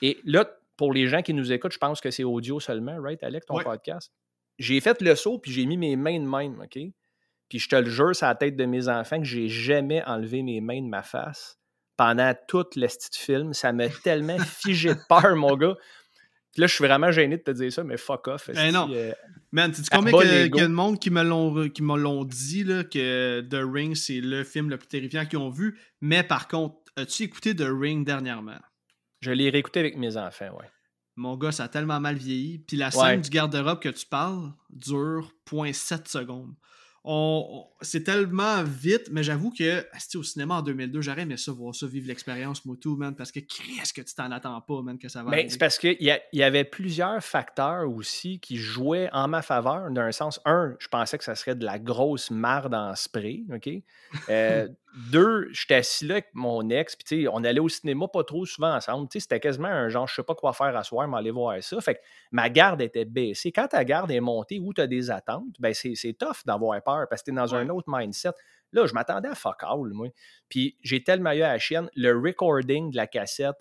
[0.02, 3.22] Et là, pour les gens qui nous écoutent, je pense que c'est audio seulement, right,
[3.22, 4.12] Alec, ton podcast?
[4.58, 6.78] J'ai fait le saut, puis j'ai mis mes mains de même, OK?
[7.48, 10.42] Puis je te le jure, c'est la tête de mes enfants que j'ai jamais enlevé
[10.42, 11.58] mes mains de ma face
[11.96, 13.52] pendant toute le film.
[13.52, 15.76] Ça m'a tellement figé de peur, mon gars
[16.56, 18.50] là, je suis vraiment gêné de te dire ça, mais fuck off.
[18.52, 18.88] Ben non.
[18.92, 19.12] Euh,
[19.54, 23.60] Man, tu combien qu'il y a de monde qui me l'ont dit là, que The
[23.62, 25.78] Ring, c'est le film le plus terrifiant qu'ils ont vu?
[26.00, 28.58] Mais par contre, as-tu écouté The Ring dernièrement?
[29.20, 30.68] Je l'ai réécouté avec mes enfants, ouais.
[31.14, 32.58] Mon gars, ça a tellement mal vieilli.
[32.58, 36.54] Puis la scène du garde-robe que tu parles dure 0.7 secondes
[37.82, 39.84] c'est tellement vite, mais j'avoue que
[40.16, 43.40] au cinéma en 2002, j'aurais aimé ça, voir ça, vivre l'expérience moto, man, parce que
[43.40, 46.12] qu'est-ce que tu t'en attends pas, man, que ça va ben, C'est parce qu'il y,
[46.32, 50.40] y, avait plusieurs facteurs aussi qui jouaient en ma faveur, d'un sens.
[50.46, 53.68] Un, je pensais que ça serait de la grosse marde en spray, OK?
[54.30, 58.46] Euh, deux, j'étais assis là avec mon ex, puis on allait au cinéma pas trop
[58.46, 59.08] souvent ensemble.
[59.12, 61.80] C'était quasiment un genre, je sais pas quoi faire à soir, mais aller voir ça.
[61.80, 63.50] Fait que ma garde était baissée.
[63.50, 67.06] Quand ta garde est montée ou tu as des attentes, ben c'est tough d'avoir peur
[67.10, 68.30] parce que tu es dans un autre mindset.
[68.72, 70.08] Là, je m'attendais à fuck all, moi.
[70.48, 71.88] Puis j'ai tellement eu à la chienne.
[71.96, 73.56] Le recording de la cassette,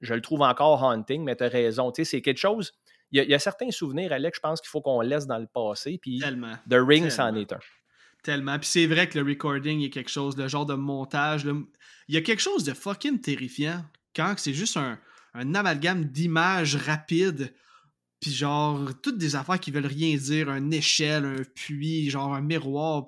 [0.00, 1.92] je le trouve encore haunting, mais tu as raison.
[1.94, 2.72] C'est quelque chose.
[3.10, 5.98] Il y, a, certains souvenirs, Alex, je pense qu'il faut qu'on laisse dans le passé.
[6.02, 6.20] Puis
[6.68, 7.60] The Ring, c'en est un.
[8.24, 8.58] Tellement.
[8.58, 11.46] Puis c'est vrai que le recording est quelque chose, le genre de montage.
[12.08, 13.84] Il y a quelque chose de fucking terrifiant
[14.16, 14.98] quand c'est juste un,
[15.54, 17.54] amalgame d'images rapides.
[18.20, 22.40] Puis genre, toutes des affaires qui veulent rien dire, un échelle, un puits, genre un
[22.40, 23.04] miroir.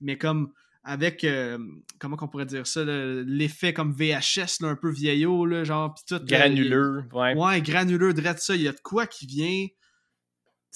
[0.00, 0.52] mais comme
[0.82, 1.58] avec, euh,
[2.00, 6.24] comment qu'on pourrait dire ça, l'effet comme VHS, un peu vieillot, là, genre, puis tout.
[6.24, 7.34] Granuleux, ouais.
[7.36, 8.56] Ouais, granuleux, de ça.
[8.56, 9.66] Il y a de quoi qui vient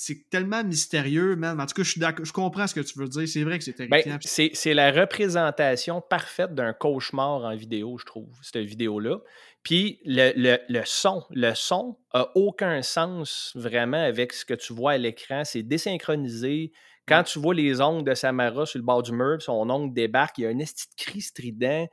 [0.02, 1.60] c'est tellement mystérieux, man.
[1.60, 3.28] En tout cas, je, suis je comprends ce que tu veux dire.
[3.28, 4.48] C'est vrai que c'est ben, terrifiant.
[4.54, 9.18] c'est la représentation parfaite d'un cauchemar en vidéo, je trouve, cette vidéo-là.
[9.62, 14.96] Puis le, son, le son a aucun sens vraiment avec ce que tu vois à
[14.96, 15.44] l'écran.
[15.44, 16.72] C'est désynchronisé.
[17.06, 20.38] Quand tu vois les ongles de Samara sur le bord du mur, son ongle débarque,
[20.38, 21.86] il y a un esti de cri strident.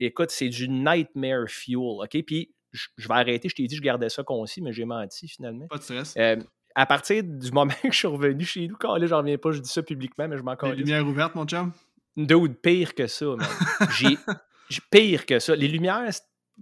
[0.00, 2.22] Écoute, c'est du nightmare fuel, OK?
[2.26, 5.66] Puis je, vais arrêter, je t'ai dit je gardais ça concis, mais j'ai menti finalement.
[5.68, 6.14] Pas de stress.
[6.18, 6.36] Euh,
[6.74, 9.52] à partir du moment que je suis revenu chez nous, quand là, j'en reviens pas,
[9.52, 11.72] je dis ça publiquement, mais je m'en Les lumières ouvertes, mon chum?
[12.16, 13.26] Dude, pire que ça,
[13.98, 14.18] J'ai
[14.90, 15.56] pire que ça.
[15.56, 16.10] Les lumières,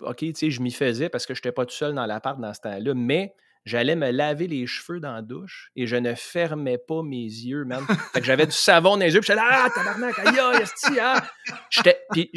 [0.02, 2.40] OK, tu sais, je m'y faisais parce que je n'étais pas tout seul dans l'appart
[2.40, 6.14] dans ce temps-là, mais j'allais me laver les cheveux dans la douche et je ne
[6.14, 7.84] fermais pas mes yeux, man.
[8.12, 10.98] Fait que j'avais du savon dans les yeux, puis j'étais là, ah, tabarnak, aïe, aïe,
[11.00, 11.22] ah!
[12.12, 12.30] Puis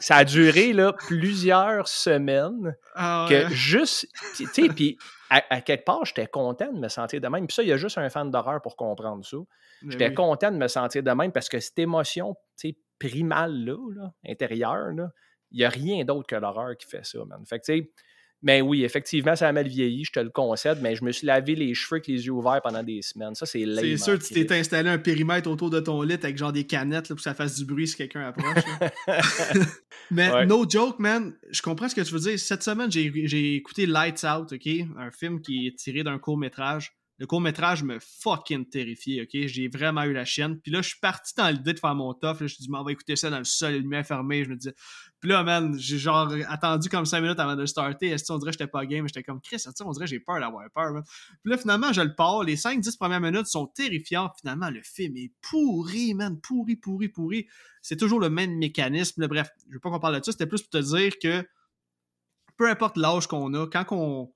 [0.00, 4.98] ça a duré, là, plusieurs semaines ah que juste, tu sais, puis
[5.30, 7.46] à, quelque part, j'étais content de me sentir de même.
[7.46, 9.36] Puis ça, il y a juste un fan d'horreur pour comprendre ça.
[9.82, 12.36] Ben j'étais content de me sentir de même parce que cette émotion
[12.98, 14.90] primale-là, intérieure,
[15.50, 17.44] il n'y a rien d'autre que l'horreur qui fait ça, man.
[17.46, 17.92] Fait que, tu sais,
[18.46, 21.26] Mais oui, effectivement, ça a mal vieilli, je te le concède, mais je me suis
[21.26, 23.34] lavé les cheveux avec les yeux ouverts pendant des semaines.
[23.34, 26.52] Ça, c'est C'est sûr, tu t'es installé un périmètre autour de ton lit avec genre
[26.52, 28.62] des canettes pour que ça fasse du bruit si quelqu'un approche.
[30.12, 32.38] mais no joke, man, je comprends ce que tu veux dire.
[32.38, 34.68] Cette semaine, j'ai écouté Lights Out, OK?
[34.96, 36.95] Un film qui est tiré d'un court-métrage.
[37.18, 39.46] Le court-métrage me fucking terrifié, ok?
[39.46, 40.60] J'ai vraiment eu la chienne.
[40.60, 42.40] Puis là, je suis parti dans l'idée de faire mon tough.
[42.40, 44.44] Là, je me dit, on va écouter ça dans le sol, les lumières fermées.
[44.44, 44.70] Je me dis,
[45.20, 48.08] puis là, man, j'ai genre attendu comme 5 minutes avant de starter.
[48.08, 49.08] Est-ce on dirait que j'étais pas game?
[49.08, 51.02] J'étais comme, Chris, on dirait que j'ai peur d'avoir peur, man?
[51.42, 52.42] Puis là, finalement, je le pars.
[52.42, 54.32] Les 5-10 premières minutes sont terrifiantes.
[54.40, 56.38] Finalement, le film est pourri, man.
[56.40, 57.46] Pourri, pourri, pourri.
[57.80, 59.26] C'est toujours le même mécanisme.
[59.26, 60.32] bref, je veux pas qu'on parle de ça.
[60.32, 61.46] C'était plus pour te dire que
[62.56, 64.32] peu importe l'âge qu'on a, quand on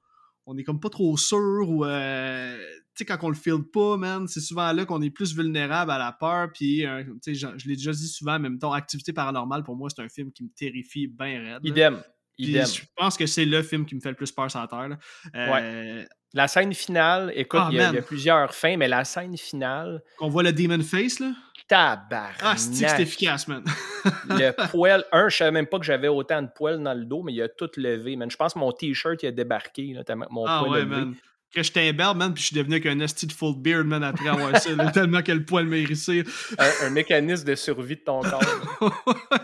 [0.51, 3.97] on est comme pas trop sûr ou euh, tu sais quand on le file pas
[3.97, 7.49] man c'est souvent là qu'on est plus vulnérable à la peur puis euh, tu sais
[7.57, 10.43] je, l'ai déjà dit souvent même temps activité paranormale pour moi c'est un film qui
[10.43, 12.03] me terrifie bien raide idem
[12.37, 14.67] idem je pense que c'est le film qui me fait le plus peur sur la
[14.67, 14.99] terre
[15.35, 16.07] ouais.
[16.33, 20.01] La scène finale, écoute, ah, il y, a plusieurs fins, mais la scène finale.
[20.17, 21.33] Qu'on voit le Demon Face, là?
[21.71, 22.41] Tabarnak!
[22.43, 23.63] Ah, c'est efficace, man!
[24.29, 27.23] le poil, un, je savais même pas que j'avais autant de poils dans le dos,
[27.23, 28.29] mais il a tout levé, man.
[28.29, 31.15] Je pense que mon t-shirt, il a débarqué, là, mon ah, poil ouais, Man.
[31.55, 33.85] Que j'étais un barbe, man, puis je suis devenu avec un esti de full beard,
[33.85, 36.25] man, après avoir ça, tellement que le poil m'a hérissé.
[36.59, 38.43] Un, mécanisme de survie de ton corps.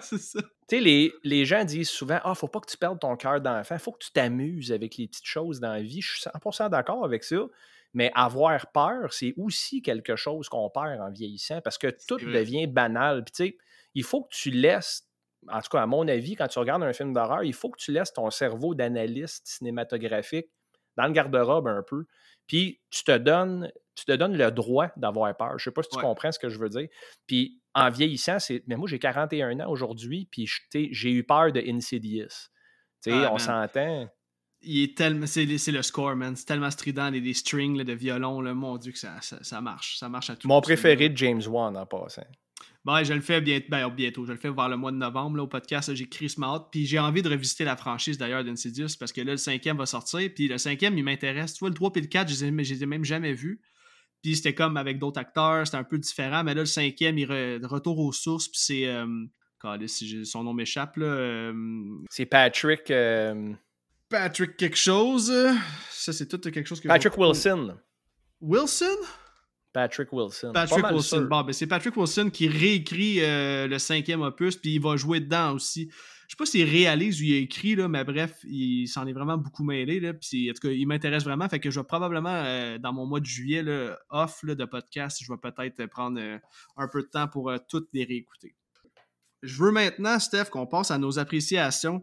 [0.02, 0.40] c'est ça.
[0.68, 3.40] Tu sais, les, les, gens disent souvent Ah, faut pas que tu perdes ton cœur
[3.40, 6.00] d'enfant, faut que tu t'amuses avec les petites choses dans la vie.
[6.00, 7.36] Je suis 100% d'accord avec ça.
[7.96, 12.66] Mais avoir peur, c'est aussi quelque chose qu'on perd en vieillissant parce que tout devient
[12.66, 13.24] banal.
[13.24, 13.58] Puis tu sais,
[13.94, 15.08] il faut que tu laisses,
[15.48, 17.78] en tout cas à mon avis, quand tu regardes un film d'horreur, il faut que
[17.78, 20.48] tu laisses ton cerveau d'analyste cinématographique
[20.98, 22.04] dans le garde-robe un peu.
[22.46, 25.58] Puis tu te donnes, tu te donnes le droit d'avoir peur.
[25.58, 26.88] Je sais pas si tu comprends ce que je veux dire.
[27.26, 28.62] Puis en vieillissant, c'est.
[28.66, 32.50] Mais moi, j'ai 41 ans aujourd'hui, puis j'ai eu peur de Insidious.
[33.02, 34.06] Tu sais, ah, on s'entend
[34.66, 35.26] il est tellement.
[35.26, 36.36] C'est, le score, man.
[36.36, 38.54] C'est tellement strident, les, des strings de violon, là.
[38.54, 39.98] Mon Dieu, que ça, ça, marche.
[39.98, 40.48] Ça marche à tout.
[40.48, 42.26] Mon préféré de James Wan en passant.
[42.84, 44.24] Ben, je le fais bientôt, ben, bientôt.
[44.26, 45.92] Je le fais vers le mois de novembre là, au podcast.
[45.94, 46.66] j'ai Chris Mouth.
[46.70, 49.86] Puis j'ai envie de revisiter la franchise d'ailleurs d'Insidious parce que là, le cinquième va
[49.86, 50.30] sortir.
[50.34, 51.54] Puis le cinquième, il m'intéresse.
[51.54, 53.60] Tu vois, le 3 et le 4, je les ai, même jamais vus.
[54.22, 56.44] Puis c'était comme avec d'autres acteurs, c'était un peu différent.
[56.44, 57.26] Mais là, le cinquième, il
[57.64, 58.48] retourne aux sources.
[58.48, 58.86] Puis c'est.
[58.86, 59.06] Euh,
[60.24, 61.06] son nom m'échappe, là.
[61.06, 61.52] Euh,
[62.10, 62.90] c'est Patrick.
[62.90, 63.52] Euh,
[64.08, 65.32] Patrick quelque chose.
[65.90, 66.88] Ça, c'est tout quelque chose que.
[66.88, 67.76] Patrick Wilson.
[68.40, 68.96] Wilson?
[69.72, 70.52] Patrick Wilson.
[70.54, 71.26] Patrick Wilson.
[71.28, 75.20] Bon, ben c'est Patrick Wilson qui réécrit euh, le cinquième opus, puis il va jouer
[75.20, 75.90] dedans aussi.
[76.28, 79.12] Je sais pas s'il réalise ou il a écrit, là, mais bref, il s'en est
[79.12, 80.00] vraiment beaucoup mêlé.
[80.00, 81.46] Là, puis en tout cas, il m'intéresse vraiment.
[81.48, 84.64] Fait que je vais probablement, euh, dans mon mois de juillet, là, off là, de
[84.64, 86.38] podcast, je vais peut-être prendre euh,
[86.78, 88.56] un peu de temps pour toutes les réécouter.
[89.42, 92.02] Je veux maintenant, Steph, qu'on passe à nos appréciations.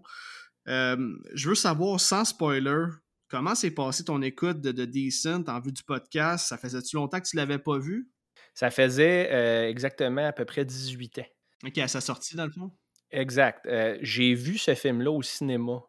[0.67, 2.85] Euh, je veux savoir, sans spoiler,
[3.27, 6.47] comment s'est passé ton écoute de, The Decent en vue du podcast?
[6.47, 8.09] Ça faisait-tu longtemps que tu ne l'avais pas vu?
[8.53, 11.25] Ça faisait euh, exactement à peu près 18 ans.
[11.65, 12.71] OK, à sa sortie, dans le fond?
[13.11, 13.65] Exact.
[13.65, 15.81] Euh, j'ai vu ce film-là au cinéma.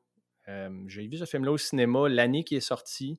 [0.87, 3.19] j'ai vu ce film-là au cinéma l'année qui est sorti.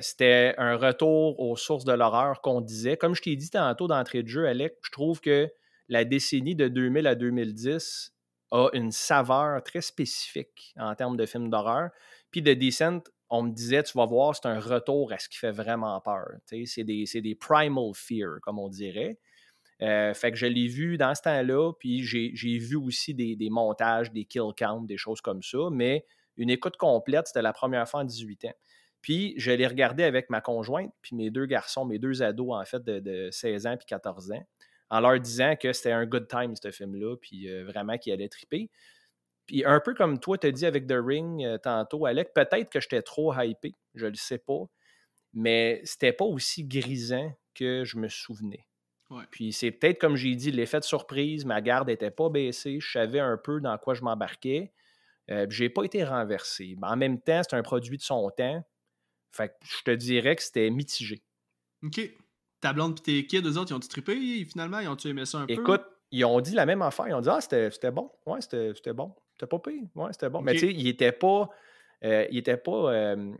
[0.00, 2.96] C'était un retour aux sources de l'horreur qu'on disait.
[2.96, 5.48] Comme je t'ai dit tantôt d'entrée de jeu, Alec, je trouve que
[5.88, 8.12] la décennie de 2000 à 2010
[8.50, 11.90] a une saveur très spécifique en termes de films d'horreur.
[12.30, 15.38] Puis The Descent, on me disait, tu vas voir, c'est un retour à ce qui
[15.38, 16.28] fait vraiment peur.
[16.46, 19.18] C'est des, des, primal fear, comme on dirait.
[19.82, 23.50] Euh, fait que je l'ai vu dans ce temps-là, puis j'ai vu aussi des, des,
[23.50, 26.04] montages, des kill counts, des choses comme ça, mais
[26.36, 28.54] une écoute complète, c'était la première fois en 18 ans.
[29.02, 32.64] Puis je l'ai regardé avec ma conjointe, puis mes deux garçons, mes deux ados, en
[32.64, 34.44] fait, de, de 16 ans puis 14 ans
[34.90, 38.28] en leur disant que c'était un good time, ce film-là, puis euh, vraiment qu'il allait
[38.28, 38.70] triper.
[39.46, 42.70] Puis un peu comme toi, tu as dit avec The Ring euh, tantôt, Alec, peut-être
[42.70, 44.64] que j'étais trop hypé, je ne le sais pas,
[45.32, 48.66] mais c'était pas aussi grisant que je me souvenais.
[49.30, 52.90] Puis c'est peut-être comme j'ai dit, l'effet de surprise, ma garde n'était pas baissée, je
[52.92, 54.72] savais un peu dans quoi je m'embarquais.
[55.30, 56.76] Euh, j'ai pas été renversé.
[56.78, 58.62] Mais en même temps, c'est un produit de son temps.
[59.32, 61.22] Fait que je te dirais que c'était mitigé.
[61.82, 62.00] OK
[62.60, 64.80] ta blonde et tes kids, eux autres, ils ont-tu trippé finalement?
[64.80, 65.52] Ils ont-tu aimé ça un peu?
[65.52, 67.08] Écoute, ils ont dit la même affaire.
[67.08, 68.10] Ils ont dit Ah, c'était bon.
[68.26, 69.14] Ouais, c'était bon.
[69.32, 69.82] C'était pas pire.
[69.94, 70.40] Ouais, c'était bon.
[70.40, 71.48] Mais tu sais, ils n'étaient pas.
[72.04, 72.92] Euh, ils étaient pas.
[72.92, 73.32] Euh,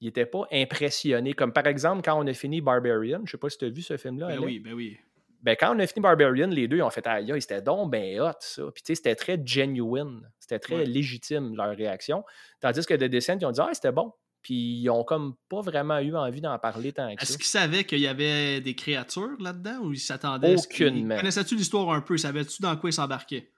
[0.00, 1.34] ils n'étaient pas impressionnés.
[1.34, 3.82] Comme par exemple, quand on a fini Barbarian, je sais pas si tu as vu
[3.82, 4.28] ce film-là.
[4.28, 4.96] Ben oui, ben oui.
[5.42, 8.20] Ben, quand on a fini Barbarian, les deux, ils ont fait Aïe, c'était donc ben
[8.20, 8.62] hot, ça.
[8.74, 10.28] Puis, tu sais, c'était très genuine.
[10.38, 12.24] C'était très légitime, leur réaction.
[12.60, 14.12] Tandis que The Descent, ils ont dit Ah, c'était bon.
[14.42, 17.84] Puis ils ont comme pas vraiment eu envie d'en parler tant que Est-ce qu'ils savaient
[17.84, 21.16] qu'il y avait des créatures là-dedans ou ils s'attendaient Aucunement.
[21.16, 22.16] Connaissais-tu l'histoire un peu?
[22.16, 23.50] Savais-tu dans quoi ils s'embarquaient?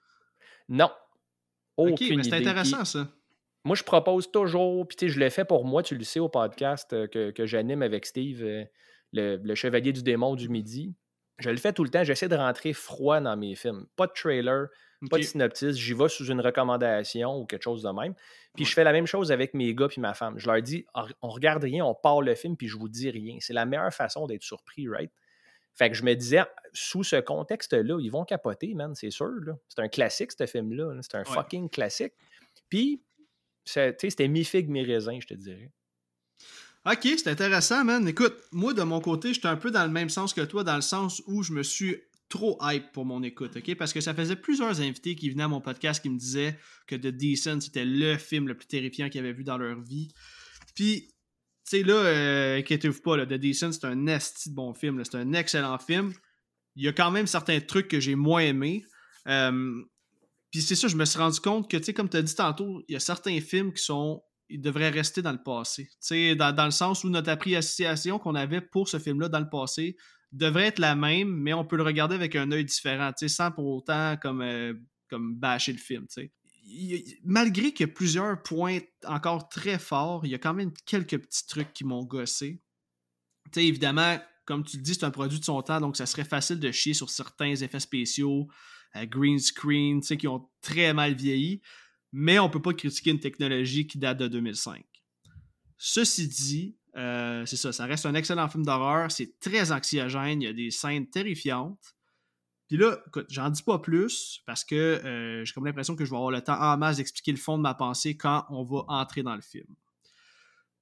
[0.67, 0.91] Non.
[1.77, 3.07] Aucune Ok, mais c'est intéressant ça.
[3.63, 6.93] moi, je propose toujours, puis je l'ai fait pour moi, tu le sais, au podcast
[6.93, 8.65] euh, que, j'anime avec Steve, euh,
[9.13, 10.95] le, Chevalier du démon du midi.
[11.39, 13.87] Je le fais tout le temps, j'essaie de rentrer froid dans mes films.
[13.95, 14.67] Pas de trailer,
[15.09, 18.13] pas de synopsis, j'y vais sous une recommandation ou quelque chose de même.
[18.55, 20.37] Puis je fais la même chose avec mes gars puis ma femme.
[20.37, 20.85] Je leur dis,
[21.21, 23.37] on regarde rien, on part le film, puis je vous dis rien.
[23.39, 25.11] C'est la meilleure façon d'être surpris, right?
[25.75, 29.31] Fait que je me disais, sous ce contexte-là, ils vont capoter, man, c'est sûr.
[29.67, 30.93] C'est un classique, ce film-là.
[31.01, 32.13] C'est un fucking classique.
[32.69, 33.01] Puis,
[33.65, 35.71] c'était mi-figue, mi-raisin, je te dirais.
[36.85, 38.07] Ok, c'est intéressant, man.
[38.07, 40.75] Écoute, moi, de mon côté, j'étais un peu dans le même sens que toi, dans
[40.75, 43.75] le sens où je me suis trop hype pour mon écoute, ok?
[43.75, 46.57] Parce que ça faisait plusieurs invités qui venaient à mon podcast qui me disaient
[46.87, 50.09] que The Decent, c'était le film le plus terrifiant qu'ils avaient vu dans leur vie.
[50.75, 51.09] Puis,
[51.69, 55.01] tu sais, là, euh, inquiétez-vous pas, The Decent, c'est un esti bon film.
[55.03, 56.13] C'est un excellent film.
[56.75, 58.83] Il y a quand même certains trucs que j'ai moins aimés.
[59.27, 59.83] Euh,
[60.51, 62.35] puis c'est ça, je me suis rendu compte que, tu sais, comme tu as dit
[62.35, 64.23] tantôt, il y a certains films qui sont.
[64.49, 65.85] Ils devraient rester dans le passé.
[65.85, 69.39] Tu sais, dans, dans, le sens où notre appréciation qu'on avait pour ce film-là dans
[69.39, 69.95] le passé
[70.33, 73.67] devrait être la même, mais on peut le regarder avec un œil différent, sans pour
[73.67, 74.73] autant comme, euh,
[75.09, 76.05] comme bâcher le film,
[77.23, 81.17] malgré qu'il y a plusieurs points encore très forts, il y a quand même quelques
[81.19, 82.61] petits trucs qui m'ont gossé.
[83.55, 86.59] Évidemment, comme tu le dis, c'est un produit de son temps, donc ça serait facile
[86.59, 88.47] de chier sur certains effets spéciaux,
[88.95, 91.61] euh, green screen, qui ont très mal vieilli,
[92.11, 94.83] mais on peut pas critiquer une technologie qui date de 2005.
[95.77, 100.45] Ceci dit, euh, c'est ça, ça reste un excellent film d'horreur, c'est très anxiogène, il
[100.45, 101.95] y a des scènes terrifiantes.
[102.67, 106.09] Puis là, écoute, j'en dis pas plus parce que euh, j'ai comme l'impression que je
[106.09, 108.83] vais avoir le temps en masse d'expliquer le fond de ma pensée quand on va
[108.87, 109.67] entrer dans le film.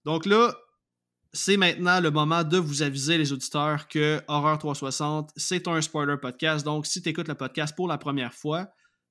[0.06, 0.56] Donc là,
[1.34, 6.18] c'est maintenant le moment de vous aviser, les auditeurs, que Horreur 360, c'est un spoiler
[6.22, 6.66] podcast.
[6.66, 8.68] Donc, si tu écoutes le podcast pour la première fois,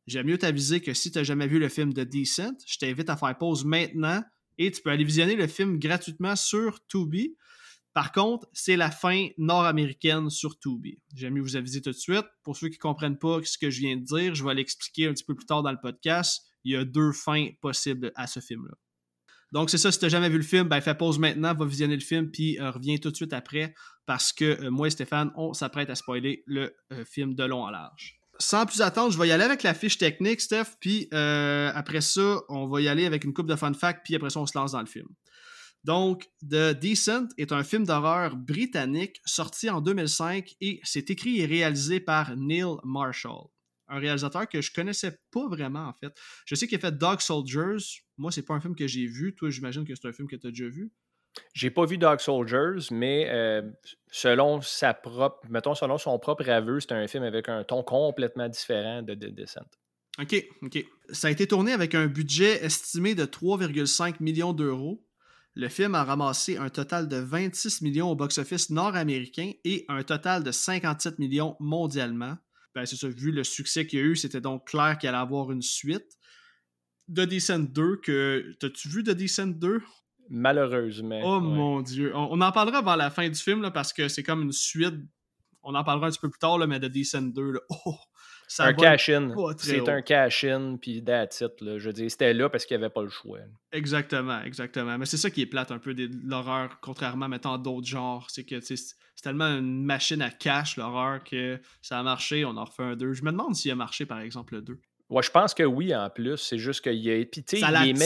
[0.07, 3.09] j'aime mieux t'aviser que si tu n'as jamais vu le film de Decent, je t'invite
[3.09, 4.23] à faire pause maintenant
[4.59, 7.37] et tu peux aller visionner le film gratuitement sur Tubi.
[7.93, 10.99] Par contre, c'est la fin nord-américaine sur Tubi.
[11.15, 12.27] J'aime mieux vous aviser tout de suite.
[12.45, 15.09] Pour ceux qui ne comprennent pas ce que je viens de dire, je vais l'expliquer
[15.09, 16.47] un petit peu plus tard dans le podcast.
[16.65, 18.75] Il y a deux fins possibles à ce film-là.
[19.53, 21.67] Donc, c'est ça, si tu n'as jamais vu le film, ben, fais pause maintenant, va
[21.67, 23.75] visionner le film, puis euh, reviens tout de suite après,
[24.07, 27.65] parce que euh, moi et Stéphane, on s'apprête à spoiler le euh, film de long
[27.65, 28.20] en large.
[28.41, 32.41] Sans plus attendre, je vais y aller avec la fiche technique, Steph, puis après ça,
[32.49, 34.57] on va y aller avec une coupe de fun fact, puis après ça, on se
[34.57, 35.07] lance dans le film.
[35.85, 41.47] Donc, The Decent est un film d'horreur britannique sorti en 2005 et c'est écrit et
[41.47, 43.49] réalisé par Neil Marshall,
[43.89, 46.13] un réalisateur que je connaissais pas vraiment en fait.
[46.45, 48.03] Je sais qu'il a fait Dog Soldiers.
[48.19, 49.35] Moi, c'est pas un film que j'ai vu.
[49.35, 50.93] Toi, j'imagine que c'est un film que tu as déjà vu.
[51.55, 53.63] J'ai pas vu Dog Soldiers, mais euh,
[54.11, 58.49] selon sa propre, mettons selon son propre aveu, c'est un film avec un ton complètement
[58.49, 59.67] différent de The Decent.
[60.21, 60.85] OK, OK.
[61.11, 65.03] Ça a été tourné avec un budget estimé de 3,5 millions d'euros
[65.55, 70.45] le film a ramassé un total de 26 millions au box-office nord-américain et un total
[70.45, 72.37] de 57 millions mondialement.
[72.75, 75.19] Ben, c'est ça, vu le succès qu'il y a eu, c'était donc clair qu'il allait
[75.19, 76.17] avoir une suite.
[77.09, 78.55] The Descent 2, que.
[78.61, 79.83] T'as-tu vu The Descent 2?
[80.31, 81.21] Malheureusement.
[81.25, 82.13] Oh mon dieu.
[82.15, 84.95] On, en parlera avant la fin du film là, parce que c'est comme une suite.
[85.63, 87.95] On en parlera un petit peu plus tard, là, mais The Descent 2, là, oh,
[88.59, 89.33] un cash-in.
[89.59, 91.61] C'est un cash-in, puis that's it.
[91.61, 91.79] Là.
[91.79, 93.39] Je veux dire, c'était là parce qu'il n'y avait pas le choix.
[93.73, 94.99] Exactement, exactement.
[94.99, 98.27] Mais c'est ça qui est plate un peu de l'horreur, contrairement à d'autres genres.
[98.31, 98.77] C'est que c'est
[99.23, 103.13] tellement une machine à cash, l'horreur, que ça a marché, on en refait un 2.
[103.13, 104.81] Je me demande s'il a marché, par exemple, le 2.
[105.11, 106.37] Ouais, je pense que oui, en plus.
[106.37, 107.25] C'est juste qu'il y a.
[107.25, 107.97] Puis, ça l'a même...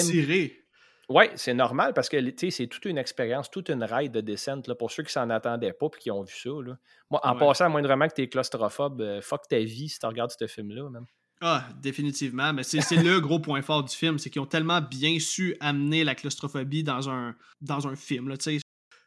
[1.09, 2.17] Oui, c'est normal parce que
[2.51, 5.73] c'est toute une expérience, toute une ride de descente là, pour ceux qui s'en attendaient
[5.73, 6.51] pas et qui ont vu ça.
[6.65, 6.79] Là.
[7.11, 10.07] Moi, en passant à moindrement que tu es claustrophobe, euh, fuck ta vie si tu
[10.07, 10.89] regardes ce film-là.
[10.89, 11.07] Même.
[11.41, 12.53] Ah, définitivement.
[12.53, 16.05] Mais c'est le gros point fort du film, c'est qu'ils ont tellement bien su amener
[16.05, 18.29] la claustrophobie dans un, dans un film.
[18.29, 18.37] Là,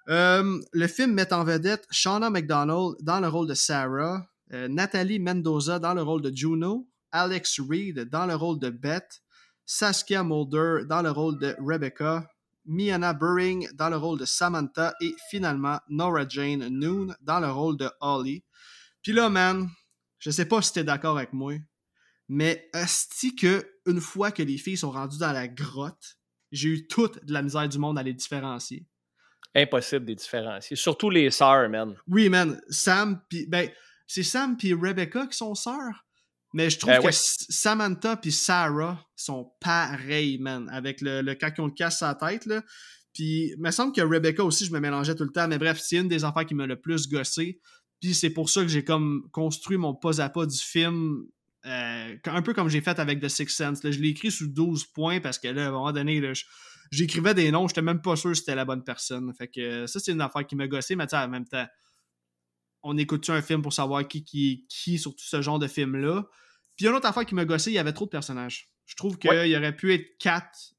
[0.10, 5.20] euh, le film met en vedette Shauna McDonald dans le rôle de Sarah, euh, Nathalie
[5.20, 9.22] Mendoza dans le rôle de Juno, Alex Reed dans le rôle de Beth,
[9.70, 12.26] Saskia Mulder dans le rôle de Rebecca,
[12.66, 17.78] Miana Burring dans le rôle de Samantha et finalement Nora Jane Noon dans le rôle
[17.78, 18.46] de Holly.
[19.04, 19.70] Puis là, man,
[20.20, 21.54] je sais pas si t'es d'accord avec moi,
[22.30, 26.18] mais est-ce que une fois que les filles sont rendues dans la grotte,
[26.54, 28.86] j'ai eu toute de la misère du monde à les différencier?
[29.54, 30.78] Impossible de les différencier.
[30.78, 31.94] Surtout les sœurs, man.
[32.08, 32.62] Oui, man.
[32.70, 33.70] Sam, puis ben,
[34.06, 36.07] c'est Sam puis Rebecca qui sont sœurs?
[36.58, 41.52] Mais je trouve euh, que Samantha puis Sarah sont pareils, man, avec le, le quand
[41.60, 42.64] on le casse sa tête, là.
[43.14, 45.48] Puis, il me semble que Rebecca aussi, je me mélangeais tout le temps.
[45.48, 47.60] Mais bref, c'est une des affaires qui m'a le plus gossé.
[48.02, 51.26] Puis c'est pour ça que j'ai comme construit mon pas à pas du film
[51.68, 53.82] euh, un peu comme j'ai fait avec The Sixth Sense.
[53.84, 56.22] je l'ai écrit sous 12 points parce que là, à un moment donné,
[56.92, 59.32] j'écrivais des noms, j'étais même pas sûr si c'était la bonne personne.
[59.36, 61.68] Fait que ça, c'est une affaire qui m'a gossé, mais en même temps,
[62.82, 66.26] on écoute-tu un film pour savoir qui, qui qui sur tout ce genre de film-là?
[66.78, 68.70] Puis une autre affaire qui m'a gossé, il y avait trop de personnages.
[68.86, 70.74] Je trouve qu'il y aurait pu être quatre,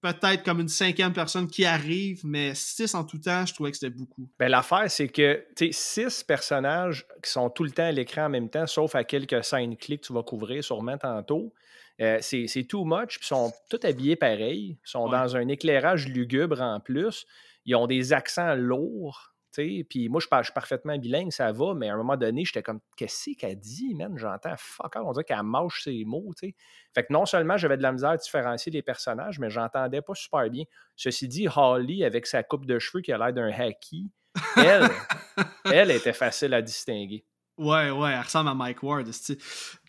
[0.00, 3.76] peut-être comme une cinquième personne qui arrive, mais six en tout temps, je trouvais que
[3.78, 4.30] c'était beaucoup.
[4.38, 8.48] Ben, L'affaire, c'est que six personnages qui sont tout le temps à l'écran en même
[8.48, 11.52] temps, sauf à quelques scènes clés que tu vas couvrir sûrement tantôt.
[12.00, 16.06] Euh, c'est too much, puis ils sont tous habillés pareil, ils sont dans un éclairage
[16.06, 17.26] lugubre en plus,
[17.64, 19.34] ils ont des accents lourds,
[19.88, 22.80] puis moi, je parle, parfaitement bilingue, ça va, mais à un moment donné, j'étais comme,
[22.96, 24.16] qu'est-ce qu'elle dit, man?
[24.16, 26.54] J'entends fuck on dirait qu'elle mâche ses mots, tu sais.
[26.94, 30.14] Fait que non seulement j'avais de la misère à différencier les personnages, mais j'entendais pas
[30.14, 30.64] super bien.
[30.96, 34.10] Ceci dit, Holly, avec sa coupe de cheveux qui a l'air d'un hacky,
[34.56, 34.88] elle,
[35.72, 37.24] elle était facile à distinguer.
[37.58, 39.10] Ouais, ouais, elle ressemble à Mike Ward,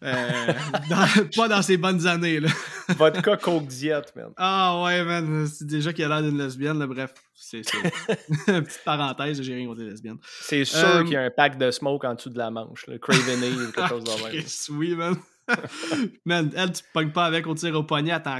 [0.01, 0.53] euh,
[1.35, 2.49] pas dans ses bonnes années, là.
[2.97, 4.31] Vodka Coke Diet, man.
[4.37, 7.13] Ah ouais, man, c'est déjà qu'il a l'air d'une lesbienne, là, bref.
[7.35, 7.61] C'est
[8.47, 10.17] petite parenthèse, j'ai rien contre les lesbiennes.
[10.41, 12.87] C'est sûr euh, qu'il y a un pack de smoke en dessous de la manche,
[12.87, 14.45] le Craven ou quelque chose de même.
[14.71, 15.15] oui, man.
[16.25, 18.39] man, elle, tu pognes pas avec, on tire au poignet, à t'en.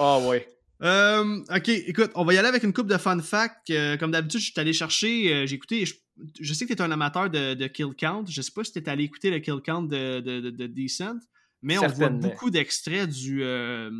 [0.00, 0.48] Ah ouais.
[0.82, 3.72] Euh, ok, écoute, on va y aller avec une coupe de fun fact.
[4.00, 5.94] comme d'habitude, je suis allé chercher, j'ai écouté, je
[6.42, 8.24] sais que tu es un amateur de, Kill Count.
[8.28, 11.20] Je sais pas si tu es allé écouter le Kill Count de, de, Decent,
[11.62, 13.90] mais on voit beaucoup d'extraits du, euh,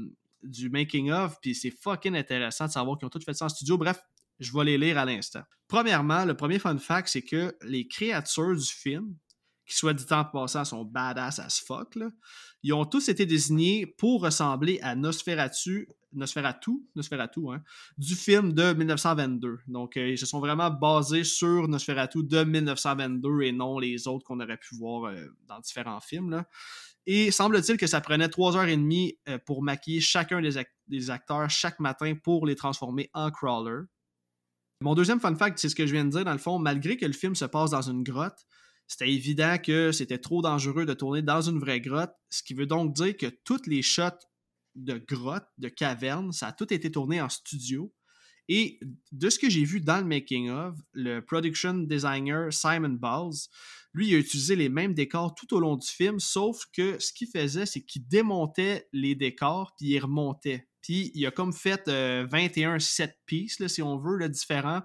[0.43, 3.49] du making of, puis c'est fucking intéressant de savoir qu'ils ont tout fait ça en
[3.49, 3.77] studio.
[3.77, 4.01] Bref,
[4.39, 5.43] je vais les lire à l'instant.
[5.69, 9.15] Premièrement, le premier fun fact, c'est que les créatures du film,
[9.67, 11.97] qui soit dit en passant sont badass as fuck,
[12.63, 17.63] ils ont tous été désignés pour ressembler à Nosferatu, Nosferatu, Nosferatu hein,
[17.99, 19.59] du film de 1922.
[19.69, 24.25] Donc, euh, ils se sont vraiment basés sur Nosferatu de 1922 et non les autres
[24.25, 26.45] qu'on aurait pu voir euh, dans différents films.
[27.07, 31.11] Et semble-t-il que ça prenait trois heures et demie euh, pour maquiller chacun des, des,
[31.11, 33.83] acteurs chaque matin pour les transformer en crawler.
[34.83, 36.25] Mon deuxième fun fact, c'est ce que je viens de dire.
[36.25, 38.47] Dans le fond, malgré que le film se passe dans une grotte,
[38.87, 42.67] c'était évident que c'était trop dangereux de tourner dans une vraie grotte, ce qui veut
[42.67, 44.27] donc dire que toutes les shots
[44.75, 47.93] de grotte, de caverne, ça a tout été tourné en studio.
[48.49, 48.81] Et
[49.13, 53.49] de ce que j'ai vu dans le making-of, le production designer Simon Balls,
[53.93, 57.13] lui, il a utilisé les mêmes décors tout au long du film, sauf que ce
[57.13, 60.69] qu'il faisait, c'est qu'il démontait les décors, puis il remontait.
[60.83, 64.83] Puis il a comme fait 21 euh, set pieces, si on veut, là, différents,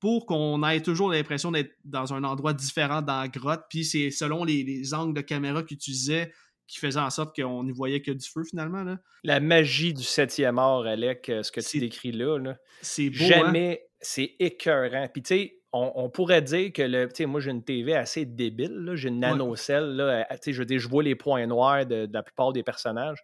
[0.00, 3.64] pour qu'on ait toujours l'impression d'être dans un endroit différent dans la grotte.
[3.68, 6.32] Puis c'est selon les, angles de caméra qu'il utilisait
[6.70, 8.82] qui faisait en sorte qu'on n'y voyait que du feu finalement.
[8.82, 8.98] Là.
[9.24, 12.38] La magie du septième art, Alec, euh, ce que tu décris là,
[12.80, 13.24] c'est beau.
[13.24, 13.28] Hein?
[13.28, 15.08] Jamais, c'est écœurant.
[15.12, 19.08] Puis tu sais, on, pourrait dire que le, moi j'ai une TV assez débile, j'ai
[19.08, 23.18] une nanocelle, là, je, je vois les points noirs de, la plupart des personnages.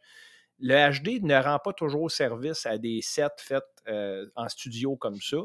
[0.61, 5.20] Le HD ne rend pas toujours service à des sets faits euh, en studio comme
[5.20, 5.38] ça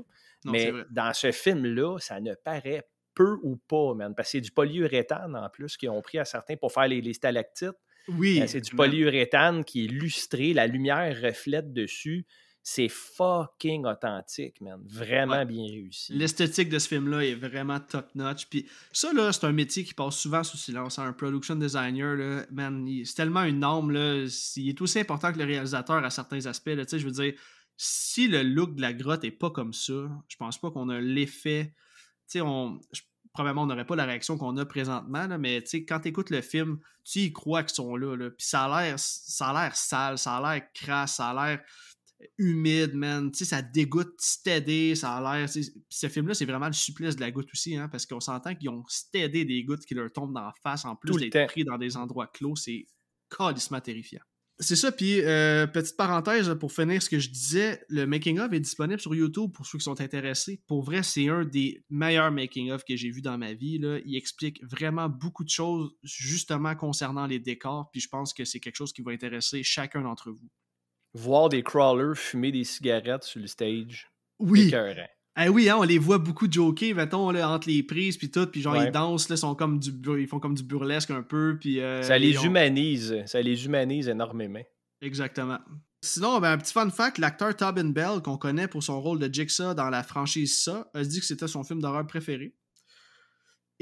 [0.46, 4.52] mais dans ce film-là, ça ne paraît peu ou pas, man, parce que c'est du
[4.52, 7.78] polyuréthane en plus qu'ils ont pris à certains pour faire les, stalactites.
[8.08, 8.42] Oui.
[8.42, 12.26] Euh, c'est du polyuréthane qui est lustré, la lumière reflète dessus.
[12.64, 14.80] C'est fucking authentique, man.
[14.86, 16.14] Vraiment bien réussi.
[16.14, 18.46] L'esthétique de ce film-là est vraiment top-notch.
[18.46, 21.00] Puis ça, là, c'est un métier qui passe souvent sous silence.
[21.00, 24.28] Un production designer, là, man, c'est tellement une norme, là.
[24.58, 26.86] Il est aussi important que le réalisateur à certains aspects, là.
[26.86, 27.34] Tu sais, je veux dire,
[27.78, 31.00] si le look de la grotte est pas comme ça, je pense pas qu'on a
[31.00, 31.74] l'effet.
[32.28, 32.80] Tu sais, on.
[33.34, 36.42] Probablement, on n'aurait pas la réaction qu'on a présentement, là, mais quand tu écoutes le
[36.42, 38.30] film, tu y crois qu'ils sont là.
[38.30, 41.64] Puis ça a l'air ça a l'air sale, ça a l'air crasse, ça a l'air
[42.38, 43.32] humide, man.
[43.32, 45.50] Tu sais, ça dégoûte stédé, ça a l'air.
[45.50, 48.70] Ce film-là, c'est vraiment le supplice de la goutte aussi, hein, parce qu'on s'entend qu'ils
[48.70, 51.78] ont stédé des gouttes qui leur tombent dans la face en plus d'être pris dans
[51.78, 52.56] des endroits clos.
[52.56, 52.86] C'est
[53.30, 54.22] calissement terrifiant.
[54.62, 58.60] C'est ça, puis euh, petite parenthèse pour finir ce que je disais, le making-of est
[58.60, 60.62] disponible sur YouTube pour ceux qui sont intéressés.
[60.68, 63.80] Pour vrai, c'est un des meilleurs making-of que j'ai vu dans ma vie.
[63.80, 63.98] Là.
[64.06, 68.60] Il explique vraiment beaucoup de choses justement concernant les décors, puis je pense que c'est
[68.60, 70.50] quelque chose qui va intéresser chacun d'entre vous.
[71.16, 74.12] Voir des crawlers fumer des cigarettes sur le stage.
[74.38, 74.72] Oui.
[75.36, 78.48] Ah oui, hein, on les voit beaucoup joker, mettons, là, entre les prises puis tout,
[78.48, 81.58] puis genre ils dansent, là, sont comme du, ils font comme du burlesque un peu,
[81.60, 81.80] puis...
[81.80, 84.64] Euh, ça les humanise, ça les humanise énormément.
[85.02, 85.60] Exactement.
[86.04, 89.34] Sinon, ben, un petit fun fact, l'acteur Tobin Bell, qu'on connaît pour son rôle de
[89.34, 92.56] Jigsaw dans la franchise Ça, a dit que c'était son film d'horreur préféré.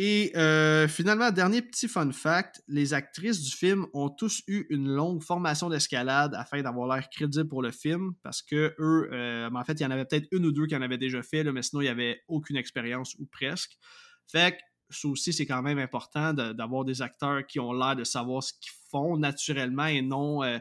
[0.02, 4.88] Et euh, finalement, dernier petit fun fact, les actrices du film ont tous eu une
[4.88, 9.64] longue formation d'escalade afin d'avoir l'air crédible pour le film, parce que eux, euh, en
[9.66, 11.62] fait, il y en avait peut-être une ou deux qui en avaient déjà fait, mais
[11.64, 13.78] sinon, il n'y avait aucune expérience ou presque.
[14.26, 18.06] Fait que ça aussi, c'est quand même important d'avoir des acteurs qui ont l'air de
[18.06, 20.60] savoir ce qu'ils font naturellement et non euh,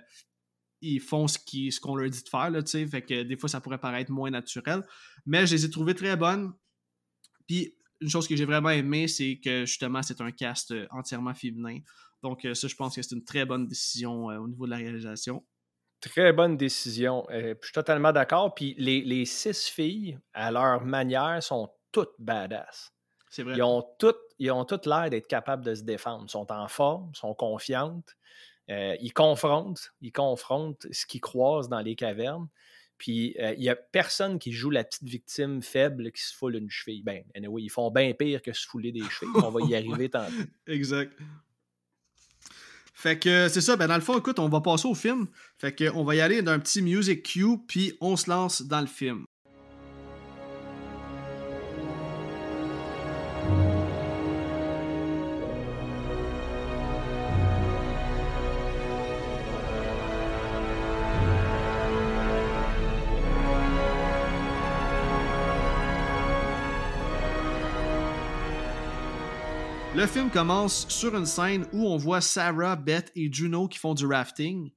[0.80, 2.50] ils font ce qu'on leur dit de faire.
[2.90, 4.82] Fait que des fois, ça pourrait paraître moins naturel.
[5.26, 6.52] Mais je les ai trouvées très bonnes.
[7.46, 11.34] Puis une chose que j'ai vraiment aimé, c'est que justement, c'est un cast euh, entièrement
[11.34, 11.78] féminin.
[12.22, 14.76] Donc, euh, ça, je pense que c'est une très bonne décision au niveau de la
[14.76, 15.44] réalisation.
[16.00, 17.26] Très bonne décision.
[17.30, 18.54] je suis totalement d'accord.
[18.54, 22.92] Puis les, les, six filles, à leur manière, sont toutes badass.
[23.30, 23.56] C'est vrai.
[23.56, 26.24] Ils ont toutes, ils ont toutes l'air d'être capables de se défendre.
[26.28, 28.16] Ils sont en forme, sont confiantes.
[28.70, 32.48] Euh, ils confrontent, ils confrontent ce qu'ils croisent dans les cavernes.
[32.98, 36.56] Puis euh, il n'y a personne qui joue la petite victime faible qui se foule
[36.56, 37.02] une cheville.
[37.02, 39.34] Ben, anyway, ils font bien pire que se fouler des chevilles.
[39.36, 40.32] On va y arriver tantôt.
[40.66, 41.12] Exact.
[42.98, 45.28] Fait que c'est ça, ben dans le fond, écoute, on va passer au film.
[45.56, 48.80] Fait que on va y aller d'un petit music cue, puis on se lance dans
[48.80, 49.24] le film.
[70.28, 74.06] Film commence sur une scène où on voit Sarah, Beth et Juno qui font du
[74.06, 74.70] rafting.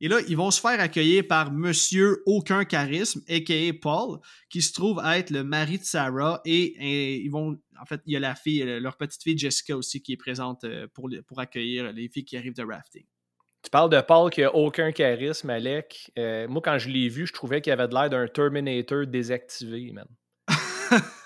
[0.00, 3.72] Et là, ils vont se faire accueillir par Monsieur Aucun Charisme, a.k.a.
[3.80, 6.40] Paul, qui se trouve être le mari de Sarah.
[6.44, 7.58] Et, ils vont.
[7.80, 10.64] En fait, il y a la fille, leur petite fille Jessica aussi, qui est présente
[10.64, 13.04] euh, pour, pour accueillir les filles qui arrivent de rafting.
[13.62, 16.10] Tu parles de Paul qui a aucun charisme, Alec.
[16.18, 19.92] Euh, moi, quand je l'ai vu, je trouvais qu'il avait de l'air d'un Terminator désactivé,
[19.92, 20.08] man.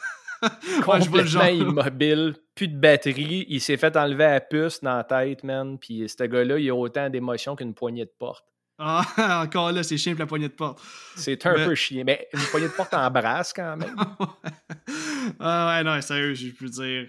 [0.85, 3.47] complètement immobile, plus de batterie.
[3.49, 5.79] Il s'est fait enlever la puce dans la tête, man.
[5.79, 8.45] Puis ce gars-là, il a autant d'émotions qu'une poignée de porte.
[8.79, 9.05] Ah,
[9.45, 10.81] encore là, c'est chiant la poignée de porte.
[11.17, 12.03] C'est un peu chiant.
[12.05, 13.95] Mais une poignée de porte en brasse quand même.
[15.41, 17.09] ah ouais, non, sérieux, je peux dire.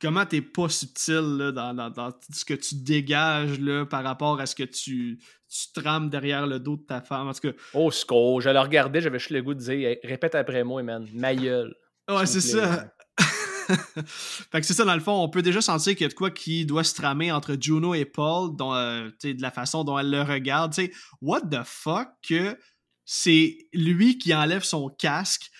[0.00, 4.46] Comment t'es pas subtil là, dans, dans, ce que tu dégages là, par rapport à
[4.46, 7.28] ce que tu, tu trames derrière le dos de ta femme?
[7.28, 7.56] En tout cas.
[7.74, 8.40] Oh, score.
[8.40, 11.06] Je le regardais, j'avais juste le goût de dire répète après moi, man.
[11.12, 11.74] Ma gueule.
[12.10, 12.92] Ouais, c'est ça.
[14.50, 16.14] fait que c'est ça, dans le fond, on peut déjà sentir qu'il y a de
[16.14, 19.98] quoi qui doit se tramer entre Juno et Paul, dont, euh, de la façon dont
[19.98, 20.74] elle le regarde.
[21.20, 22.58] what the fuck que
[23.04, 25.50] c'est lui qui enlève son casque,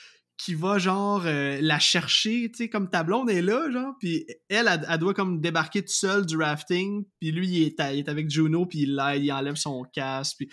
[0.43, 4.26] qui va genre euh, la chercher, tu sais, comme ta blonde est là, genre, puis
[4.49, 8.30] elle, elle, doit comme débarquer toute seule du rafting, puis lui, il est, est, avec
[8.30, 10.49] Juno, puis il, il enlève son casque, puis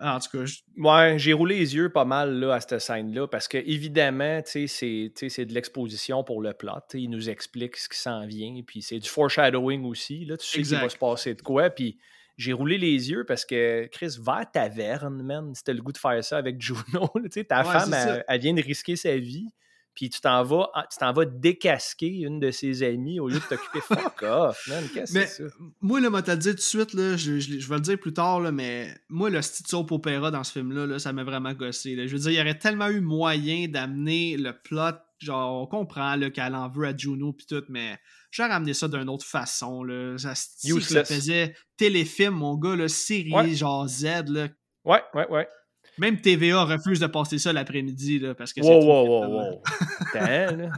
[0.00, 0.44] en tout cas...
[0.76, 4.68] Ouais, j'ai roulé les yeux pas mal là, à cette scène-là, parce que évidemment, tu
[4.68, 8.82] sais, c'est de l'exposition pour le plot, il nous explique ce qui s'en vient, puis
[8.82, 11.98] c'est du foreshadowing aussi, là, tu sais qu'il va se passer de quoi, puis
[12.36, 15.54] j'ai roulé les yeux parce que Chris, va à taverne, man.
[15.54, 17.08] C'était le goût de faire ça avec Juno.
[17.48, 17.94] ta femme,
[18.26, 19.48] elle, vient de risquer sa vie.
[19.94, 23.44] Puis tu t'en vas, tu t'en vas décasquer une de ses amies au lieu de
[23.44, 23.80] t'occuper.
[23.80, 24.84] Fuck off, man.
[24.92, 25.54] Qu'est-ce que c'est ça?
[25.80, 28.40] Moi, là, moi, t'as dit tout de suite, là, je, vais le dire plus tard,
[28.40, 31.96] là, mais moi, le style soap opéra dans ce film-là, là, ça m'a vraiment gossé.
[32.08, 34.98] Je veux dire, il y aurait tellement eu moyen d'amener le plot.
[35.20, 37.98] Genre, on comprend qu'elle en veut à Juno puis tout, mais
[38.30, 39.84] j'ai ramené ça d'une autre façon.
[39.84, 40.18] Là.
[40.18, 44.28] Ça, ça faisait téléfilm, mon gars, là, série genre Z.
[44.28, 44.48] Là.
[44.84, 45.48] Ouais, ouais, ouais.
[45.98, 49.62] Même TVA refuse de passer ça l'après-midi là, parce que wow, wow, wow, wow.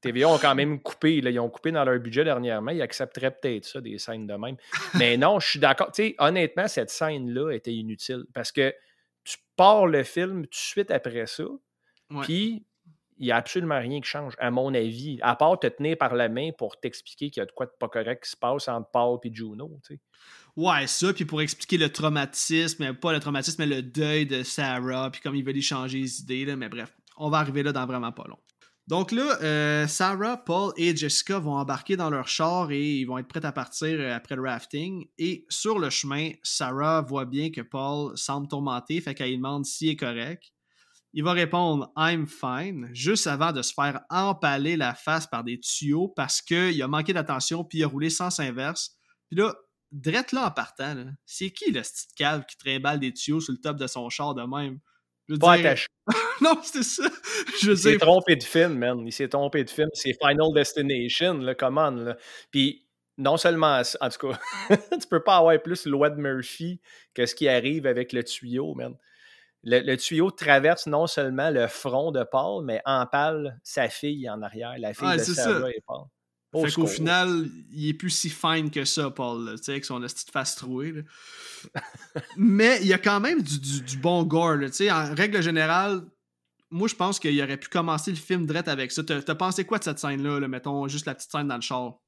[0.00, 1.20] TVA ont quand même coupé.
[1.20, 2.70] Là, ils ont coupé dans leur budget dernièrement.
[2.70, 4.56] Ils accepteraient peut-être ça, des scènes de même.
[4.98, 5.90] Mais non, je suis d'accord.
[6.18, 8.74] honnêtement, cette scène-là était inutile parce que
[9.24, 11.44] tu pars le film tout de suite après ça.
[12.22, 12.64] Puis
[13.18, 16.14] il n'y a absolument rien qui change, à mon avis, à part te tenir par
[16.14, 18.68] la main pour t'expliquer qu'il y a de quoi de pas correct qui se passe
[18.68, 19.80] entre Paul et Juno.
[19.86, 20.00] Tu sais.
[20.56, 25.10] Ouais, ça, puis pour expliquer le traumatisme, pas le traumatisme, mais le deuil de Sarah,
[25.10, 27.72] puis comme il veut lui changer les idées, là, mais bref, on va arriver là
[27.72, 28.38] dans vraiment pas long.
[28.86, 33.16] Donc là, euh, Sarah, Paul et Jessica vont embarquer dans leur char et ils vont
[33.16, 35.06] être prêts à partir euh, après le rafting.
[35.16, 39.88] Et sur le chemin, Sarah voit bien que Paul semble tourmenté, fait qu'elle demande s'il
[39.88, 40.52] est correct.
[41.14, 45.58] Il va répondre I'm fine juste avant de se faire empaler la face par des
[45.60, 48.98] tuyaux parce qu'il a manqué d'attention puis il a roulé sans inverse.
[49.30, 49.54] Puis là,
[49.92, 53.60] drette là en partant, c'est qui le petit cave qui trimballe des tuyaux sur le
[53.60, 54.78] top de son char de même?
[55.28, 55.76] Je Pas dire...
[56.42, 57.04] non, c'était ça.
[57.62, 59.06] Je il s'est trompé de film, man.
[59.06, 59.88] Il s'est trompé de film.
[59.94, 62.18] C'est Final Destination, le commande.
[62.50, 64.38] Puis non seulement, en tout cas,
[65.00, 66.80] tu peux pas avoir plus loi de Murphy
[67.14, 68.96] que ce qui arrive avec le tuyau, man
[69.64, 74.74] le, tuyau traverse non seulement le front de Paul, mais empale sa fille en arrière,
[74.78, 76.06] la fille de Sarah et Paul.
[76.54, 80.00] Fait qu'au final, il est plus si fine que ça, Paul, tu sais, avec son
[80.00, 80.94] petite face trouée.
[82.36, 84.90] mais il y a quand même du, bon gore, tu sais.
[84.90, 86.02] En règle générale,
[86.70, 89.02] moi, je pense qu'il aurait pu commencer le film direct avec ça.
[89.04, 91.98] T'as pensé quoi de cette scène-là, là, mettons, juste la petite scène dans le char?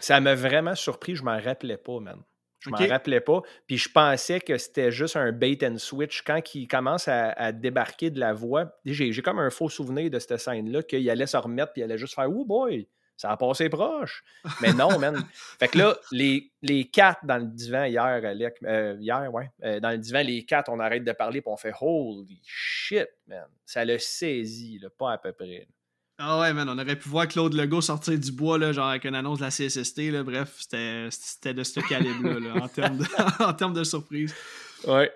[0.00, 2.22] Ça m'a vraiment surpris, je m'en rappelais pas, man.
[2.64, 3.42] Je m'en rappelais pas.
[3.66, 6.22] Puis je pensais que c'était juste un bait and switch.
[6.22, 10.38] Quand il commence à, débarquer de la voie, j'ai comme un faux souvenir de cette
[10.38, 13.68] scène-là qu'il allait se remettre puis il allait juste faire Oh boy, ça a passé
[13.68, 14.24] proche.
[14.60, 15.24] Mais non, man.
[15.58, 19.80] fait que là, les, les quatre dans le divan hier, Alec, euh, hier, ouais, euh,
[19.80, 23.46] dans le divan, les quatre, on arrête de parler puis on fait Holy shit, man.
[23.64, 25.68] Ça l'a saisi, là, pas à peu près.
[26.18, 29.04] Ah ouais, man, on aurait pu voir Claude Legault sortir du bois, là, genre avec
[29.04, 30.12] une annonce de la CSST.
[30.12, 33.04] Là, bref, c'était de ce calibre-là, en, termes de,
[33.42, 34.32] en termes de surprise.
[34.86, 35.12] Ouais.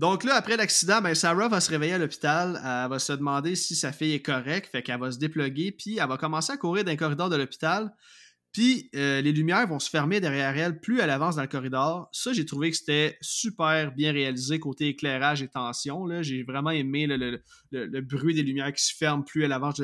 [0.00, 2.58] Donc là, après l'accident, ben, Sarah va se réveiller à l'hôpital.
[2.64, 4.70] Elle va se demander si sa fille est correcte.
[4.70, 5.72] Fait qu'elle va se dépluguer.
[5.72, 7.94] Puis elle va commencer à courir dans le corridor de l'hôpital.
[8.50, 12.08] Puis euh, les lumières vont se fermer derrière elle plus elle avance dans le corridor.
[12.12, 16.06] Ça, j'ai trouvé que c'était super bien réalisé côté éclairage et tension.
[16.22, 19.82] J'ai vraiment aimé le, bruit des lumières qui se ferment plus elle avance.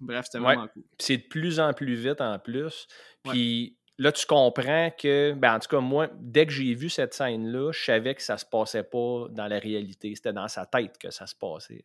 [0.00, 0.84] Bref, c'était vraiment cool.
[1.00, 2.86] C'est de plus en plus vite en plus.
[3.24, 7.14] Puis là, tu comprends que, ben, en tout cas, moi, dès que j'ai vu cette
[7.14, 10.14] scène-là, je savais que ça se passait pas dans la réalité.
[10.14, 11.84] C'était dans sa tête que ça se passait.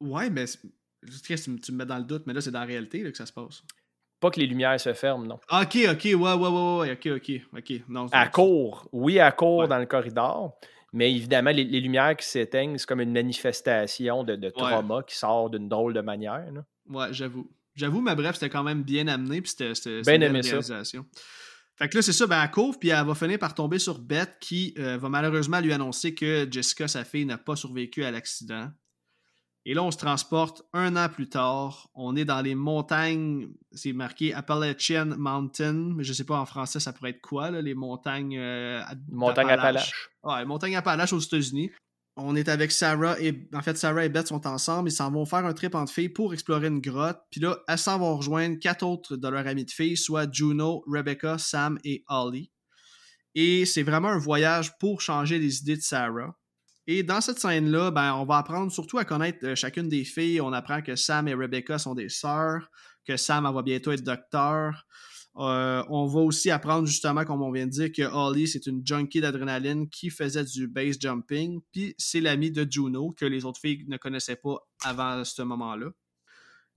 [0.00, 3.16] Ouais, mais tu, me mets dans le doute, mais là, c'est dans la réalité que
[3.16, 3.62] ça se passe.
[4.20, 5.38] Pas que les lumières se ferment, non.
[5.50, 7.82] Ok, ok, ouais, ouais, ouais, ouais, ok, ok, ok.
[7.88, 10.58] Non, à court, oui, à court dans le corridor.
[10.92, 15.68] Mais évidemment, les, lumières qui s'éteignent, c'est comme une manifestation de, trauma qui sort d'une
[15.68, 16.50] drôle de manière.
[16.50, 16.64] Là.
[16.88, 17.50] Ouais, j'avoue.
[17.76, 20.82] J'avoue, mais bref, c'était quand même bien amené, puis c'était bien aimé ça.
[21.78, 23.98] Fait que là, c'est ça, ben, elle couvre, puis elle va finir par tomber sur
[23.98, 28.10] Beth, qui euh, va malheureusement lui annoncer que Jessica, sa fille, n'a pas survécu à
[28.10, 28.70] l'accident.
[29.66, 31.90] Et là, on se transporte un an plus tard.
[31.94, 36.78] On est dans les montagnes, c'est marqué Appalachian Mountain, mais je sais pas en français
[36.78, 38.38] ça pourrait être quoi, là, les montagnes.
[38.38, 40.10] Euh, montagnes Appalaches.
[40.22, 41.72] Ouais, montagnes Appalaches aux États-Unis.
[42.18, 43.46] On est avec Sarah et.
[43.52, 44.88] En fait, Sarah et Beth sont ensemble.
[44.88, 47.20] Ils s'en vont faire un trip entre filles pour explorer une grotte.
[47.30, 50.82] Puis là, elles s'en vont rejoindre quatre autres de leurs amis de filles, soit Juno,
[50.86, 52.50] Rebecca, Sam et Holly.
[53.34, 56.34] Et c'est vraiment un voyage pour changer les idées de Sarah.
[56.86, 60.40] Et dans cette scène-là, ben, on va apprendre surtout à connaître euh, chacune des filles.
[60.40, 62.70] On apprend que Sam et Rebecca sont des sœurs,
[63.04, 64.86] que Sam va bientôt être docteur.
[65.38, 68.86] Euh, on va aussi apprendre justement, comme on vient de dire, que Holly, c'est une
[68.86, 71.60] junkie d'adrénaline qui faisait du base jumping.
[71.72, 75.90] Puis c'est l'ami de Juno, que les autres filles ne connaissaient pas avant ce moment-là.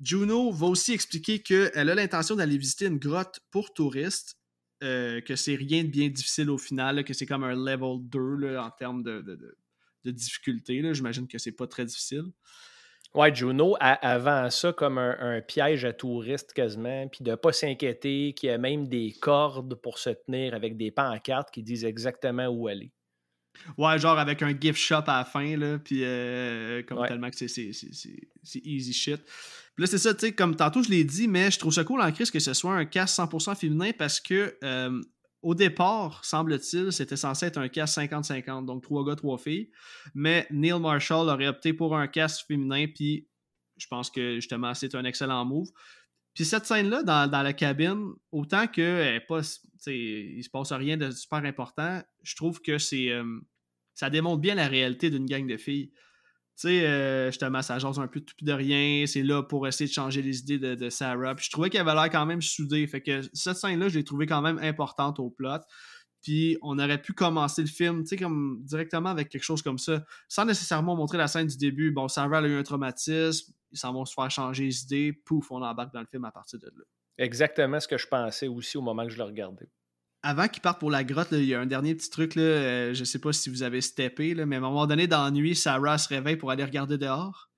[0.01, 4.38] Juno va aussi expliquer qu'elle a l'intention d'aller visiter une grotte pour touristes,
[4.84, 8.57] euh, que c'est rien de bien difficile au final, que c'est comme un level 2
[8.57, 10.82] en termes de, de difficulté.
[10.93, 12.32] J'imagine que c'est pas très difficile.
[13.16, 18.34] Ouais, Juno, avant ça, comme un, piège à touristes quasiment, puis de ne pas s'inquiéter,
[18.34, 22.47] qu'il y a même des cordes pour se tenir avec des pancartes qui disent exactement
[22.47, 22.91] où aller.
[23.78, 27.36] Ouais, genre avec un gift shop à la fin, là, puis euh, comme tellement que
[27.36, 27.72] c'est
[28.64, 29.22] easy shit.
[29.76, 31.84] Puis là, c'est ça, tu sais, comme tantôt je l'ai dit, mais je trouve ça
[31.84, 35.01] cool en crise que ce soit un casque 100% féminin parce que euh,
[35.42, 39.70] au départ, semble-t-il, c'était censé être un cast 50-50, donc trois gars, trois filles.
[40.14, 43.28] Mais Neil Marshall aurait opté pour un cast féminin, puis
[43.78, 45.70] je pense que justement, c'est un excellent move.
[46.34, 49.42] Puis cette scène-là, dans, la cabine, autant que pas,
[49.88, 53.40] il se passe rien de super important, je trouve que c'est euh,
[53.94, 55.92] ça démontre bien la réalité d'une gang de filles.
[56.60, 59.05] Tu sais, euh, justement, ça jase un peu de tout de rien.
[59.07, 61.34] C'est là pour essayer de changer les idées de, Sarah.
[61.34, 62.86] Puis je trouvais qu'elle avait l'air quand même soudée.
[62.86, 65.62] Fait que cette scène-là, je l'ai trouvée quand même importante au plot.
[66.22, 69.78] Puis on aurait pu commencer le film, tu sais, comme directement avec quelque chose comme
[69.78, 71.91] ça, sans nécessairement montrer la scène du début.
[71.91, 75.49] Bon, Sarah a eu un traumatisme, ils s'en vont se faire changer les idées, pouf,
[75.51, 76.84] on embarque dans le film à partir de là.
[77.18, 79.70] Exactement ce que je pensais aussi au moment que je le regardais
[80.22, 82.36] avant qu'ils partent pour la grotte, il y a un dernier petit truc.
[82.36, 85.24] Là, euh, je sais pas si vous avez steppé, mais à un moment donné, dans
[85.24, 87.49] la nuit, Sarah se réveille pour aller regarder dehors.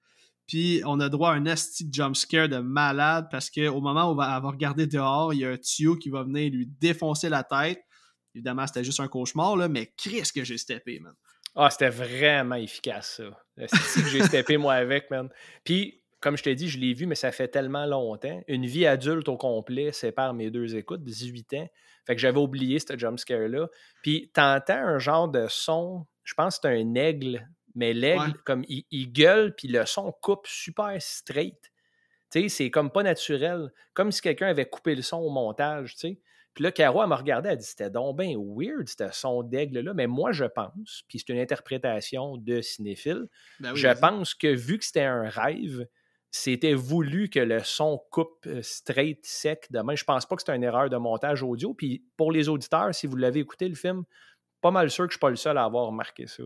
[0.48, 4.28] Puis on a droit à un asti jumpscare de malade parce qu'au moment où elle
[4.28, 7.82] va, regarder dehors, il y a un tuyau qui va venir lui défoncer la tête.
[8.36, 11.14] Évidemment, c'était juste un cauchemar, mais qu'est-ce que j'ai steppé, man.
[11.56, 13.68] Ah, c'était vraiment efficace, ça.
[13.68, 15.30] C'est que j'ai steppé, moi, avec, man.
[15.66, 18.42] Puis, comme je t'ai dit, je l'ai vu, mais ça fait tellement longtemps.
[18.48, 21.70] Une vie adulte au complet sépare mes deux écoutes, 18 ans.
[22.06, 23.68] Fait que j'avais oublié ce jumpscare-là.
[24.02, 28.64] Puis t'entends un genre de son, je pense que c'est un aigle, mais l'aigle, comme
[28.68, 31.72] il, gueule, puis le son coupe super straight.
[32.32, 33.72] Tu sais, c'est comme pas naturel.
[33.94, 36.20] Comme si quelqu'un avait coupé le son au montage, tu sais.
[36.54, 39.94] Puis là, Caro, elle m'a regardé, elle dit c'était donc bien weird, ce son d'aigle-là.
[39.94, 43.28] Mais moi, je pense, puis c'est une interprétation de cinéphile,
[43.60, 45.86] ben je pense que vu que c'était un rêve,
[46.32, 49.96] c'était voulu que le son coupe euh, straight, sec demain.
[49.96, 51.74] Je pense pas que c'est une erreur de montage audio.
[51.74, 54.04] Puis pour les auditeurs, si vous l'avez écouté le film,
[54.62, 56.44] pas mal sûr que je suis pas le seul à avoir remarqué ça.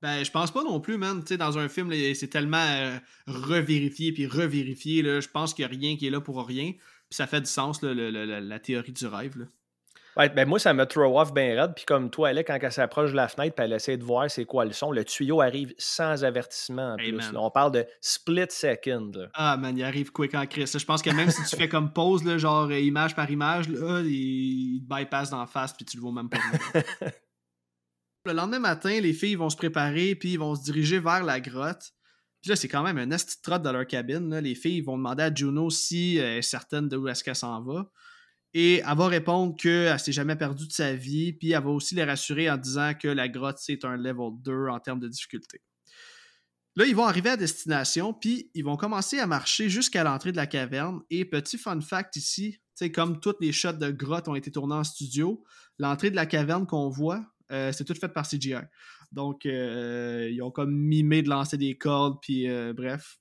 [0.00, 1.22] Ben, je pense pas non plus, man.
[1.38, 5.02] Dans un film, c'est tellement euh, revérifié puis revérifié.
[5.02, 6.72] Je pense qu'il n'y a rien qui est là pour rien.
[6.72, 9.48] Puis ça fait du sens, la théorie du rêve.
[10.16, 11.74] Ouais, ben moi, ça me throw off bien raide.
[11.76, 14.30] Puis comme toi, elle, quand elle s'approche de la fenêtre, puis elle essaie de voir
[14.30, 17.20] c'est quoi le son, le tuyau arrive sans avertissement en plus.
[17.34, 19.12] on parle de split second.
[19.34, 20.76] Ah, man, il arrive quick en crise.
[20.78, 23.68] Je pense que même si tu fais comme pause, là, genre euh, image par image,
[23.68, 26.38] là, il, bypass dans la face, puis tu le vois même pas.
[28.24, 31.40] le lendemain matin, les filles vont se préparer, puis ils vont se diriger vers la
[31.40, 31.92] grotte.
[32.40, 34.30] Puis là, c'est quand même un esti trotte dans leur cabine.
[34.30, 34.40] Là.
[34.40, 37.90] Les filles vont demander à Juno si elle est certaine d'où est-ce qu'elle s'en va.
[38.58, 41.94] Et elle va répondre qu'elle s'est jamais perdue de sa vie, puis elle va aussi
[41.94, 45.60] les rassurer en disant que la grotte, c'est un level 2 en termes de difficulté.
[46.74, 50.38] Là, ils vont arriver à destination, puis ils vont commencer à marcher jusqu'à l'entrée de
[50.38, 51.02] la caverne.
[51.10, 52.58] Et petit fun fact ici,
[52.94, 55.44] comme toutes les shots de grotte ont été tournés en studio,
[55.78, 58.54] l'entrée de la caverne qu'on voit, euh, c'est tout fait par CGI.
[59.12, 63.18] Donc, euh, ils ont comme mimé de lancer des cordes, puis euh, bref.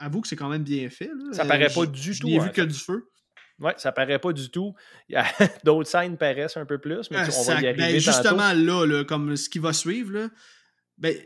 [0.00, 1.10] Avoue que c'est quand même bien fait.
[1.30, 2.26] Ça paraît pas du tout.
[2.26, 3.08] Il vu que du feu.
[3.58, 4.74] Oui, ça paraît pas du tout.
[5.64, 9.36] D'autres scènes paraissent un peu plus, mais on va y arriver ben, Justement, là, comme
[9.36, 10.28] ce qui va suivre, là,
[10.98, 11.16] ben,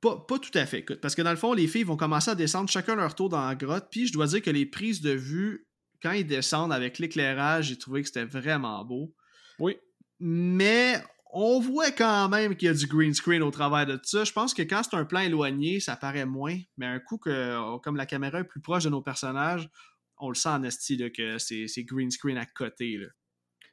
[0.00, 0.82] pas, tout à fait.
[0.82, 3.46] Parce que dans le fond, les filles vont commencer à descendre chacun leur tour dans
[3.46, 3.88] la grotte.
[3.90, 5.68] Puis je dois dire que les prises de vue,
[6.02, 9.14] quand ils descendent avec l'éclairage, j'ai trouvé que c'était vraiment beau.
[9.58, 9.76] Oui.
[10.18, 11.02] Mais
[11.32, 14.24] on voit quand même qu'il y a du green screen au travers de tout ça.
[14.24, 16.58] Je pense que quand c'est un plan éloigné, ça paraît moins.
[16.78, 19.68] Mais un coup que, comme la caméra est plus proche de nos personnages,
[20.20, 22.98] on le sent en esti que c'est green screen à côté.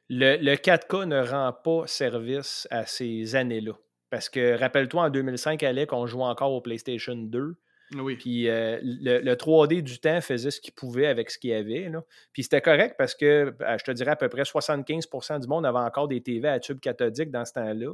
[0.08, 3.72] Le, le 4K ne rend pas service à ces années-là.
[4.10, 7.56] Parce que rappelle-toi, en 2005, Alec, on jouait encore au PlayStation 2.
[7.94, 8.16] Oui.
[8.16, 11.88] Puis euh, le, 3D du temps faisait ce qu'il pouvait avec ce qu'il y avait.
[11.88, 12.02] Là.
[12.32, 15.64] Puis c'était correct parce que, euh, je te dirais, à peu près 75% du monde
[15.64, 17.92] avait encore des TV à tube cathodique dans ce temps-là.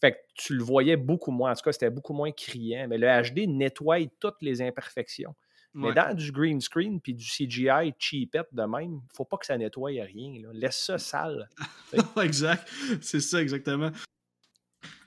[0.00, 1.52] Fait que tu le voyais beaucoup moins.
[1.52, 2.86] En tout cas, c'était beaucoup moins criant.
[2.88, 5.34] Mais le HD nettoie toutes les imperfections.
[5.74, 9.58] Mais dans du green screen puis du CGI cheapette de même, faut pas que ça
[9.58, 10.40] nettoie rien.
[10.52, 11.48] Laisse ça sale.
[12.22, 12.68] exact.
[13.00, 13.90] C'est ça, exactement.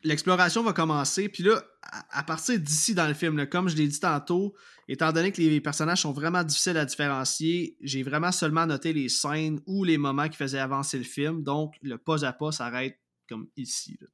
[0.04, 1.64] L'exploration va commencer, puis là,
[2.12, 4.56] à partir d'ici dans le film, comme je l'ai dit tantôt,
[4.88, 9.10] étant donné que les personnages sont vraiment difficiles à différencier, j'ai vraiment seulement noté les
[9.10, 13.00] scènes ou les moments qui faisaient avancer le film, donc le pas à pas s'arrête
[13.28, 13.98] comme ici.
[14.00, 14.08] Là,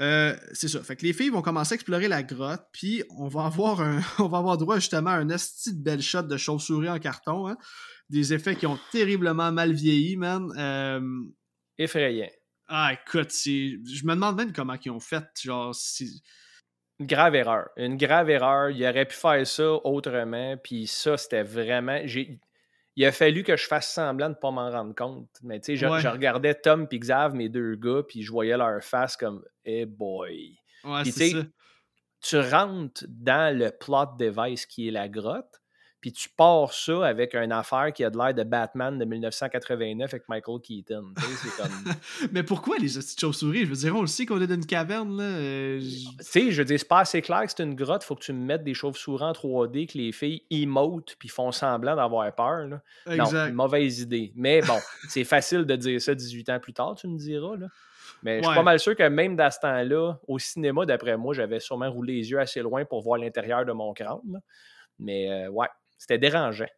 [0.00, 0.82] euh, c'est ça.
[0.82, 4.00] Fait que les filles vont commencer à explorer la grotte, puis on va avoir un,
[4.18, 7.48] on va avoir droit justement à un esti de belle shot de chauve-souris en carton.
[7.48, 7.56] Hein.
[8.10, 10.52] Des effets qui ont terriblement mal vieilli, man.
[10.58, 11.00] Euh...
[11.78, 12.30] Effrayant.
[12.68, 15.24] Ah, écoute, je me demande même comment ils ont fait.
[15.42, 15.74] Genre,
[17.00, 17.68] Une grave erreur.
[17.76, 18.70] Une grave erreur.
[18.70, 22.00] Il aurait pu faire ça autrement, puis ça, c'était vraiment.
[22.04, 22.40] J'ai
[22.96, 25.30] il a fallu que je fasse semblant de ne pas m'en rendre compte.
[25.42, 28.82] Mais tu sais, je, regardais Tom et Xav, mes deux gars, puis je voyais leur
[28.82, 30.56] face comme Hey boy.
[30.84, 31.38] Ouais, c'est ça.
[32.20, 35.60] Tu rentres dans le plot device qui est la grotte,
[36.04, 40.12] puis tu pars ça avec une affaire qui a de l'air de Batman de 1989
[40.12, 41.14] avec Michael Keaton.
[41.56, 41.94] Comme...
[42.32, 43.64] mais pourquoi les petites chauves-souris?
[43.64, 45.16] Je veux dire, on le sait qu'on est dans une caverne.
[45.16, 45.24] Là.
[45.24, 48.04] Euh, tu sais, je veux dire, c'est pas assez clair que c'est une grotte.
[48.04, 51.52] faut que tu me mettes des chauves-souris en 3D, que les filles emotent puis font
[51.52, 52.66] semblant d'avoir peur.
[52.66, 52.82] Là.
[53.06, 53.48] Exact.
[53.48, 54.30] Non, mauvaise idée.
[54.36, 54.76] Mais bon,
[55.08, 57.56] c'est facile de dire ça 18 ans plus tard, tu me diras.
[57.56, 57.68] Là.
[58.22, 61.32] Mais je suis pas mal sûr que même dans ce temps-là, au cinéma, d'après moi,
[61.32, 64.42] j'avais sûrement roulé les yeux assez loin pour voir l'intérieur de mon crâne.
[64.98, 65.68] Mais euh, ouais,
[66.04, 66.68] c'était dérangeant.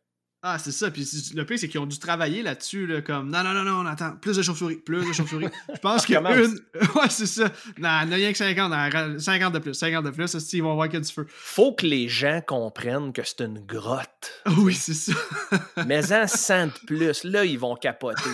[0.42, 0.92] Ah, c'est ça.
[0.92, 1.04] Puis
[1.34, 3.86] le pire, c'est qu'ils ont dû travailler là-dessus, là, comme non, non, non, non, on
[3.86, 5.48] attend, plus de chauve-souris, plus de chauve-souris.
[5.74, 6.18] Je pense qu'une.
[6.24, 7.50] ouais, c'est ça.
[7.78, 10.74] Non, il n'y a rien que 50, 50 de plus, 50 de plus, ils vont
[10.74, 11.26] voir qu'il y a du feu.
[11.28, 14.40] Faut que les gens comprennent que c'est une grotte.
[14.58, 15.14] oui, c'est ça.
[15.88, 18.30] Mais en 100 de plus, là, ils vont capoter.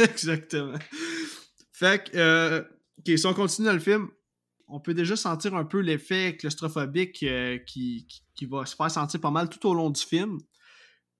[0.00, 0.78] Exactement.
[1.72, 2.62] Fait que, euh,
[2.98, 4.08] ok, si on continue dans le film,
[4.68, 9.20] on peut déjà sentir un peu l'effet claustrophobique euh, qui, qui, va se faire sentir
[9.20, 10.38] pas mal tout au long du film.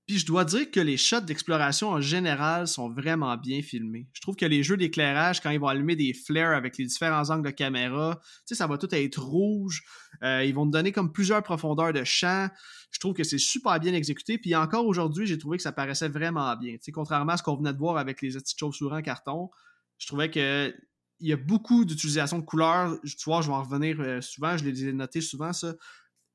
[0.07, 4.07] Puis je dois dire que les shots d'exploration en général sont vraiment bien filmés.
[4.13, 7.31] Je trouve que les jeux d'éclairage, quand ils vont allumer des flares avec les différents
[7.31, 9.83] angles de caméra, tu sais, ça va tout être rouge.
[10.23, 12.51] Euh, ils vont te donner comme plusieurs profondeurs de champ.
[12.91, 14.37] Je trouve que c'est super bien exécuté.
[14.37, 16.75] Puis encore aujourd'hui, j'ai trouvé que ça paraissait vraiment bien.
[16.75, 19.49] Tu sais, contrairement à ce qu'on venait de voir avec les petites chauves-souris en carton,
[19.97, 20.75] je trouvais que
[21.21, 22.99] il y a beaucoup d'utilisation de couleurs.
[23.03, 25.75] Tu vois, je vais en revenir euh, souvent, je l'ai noté souvent, ça.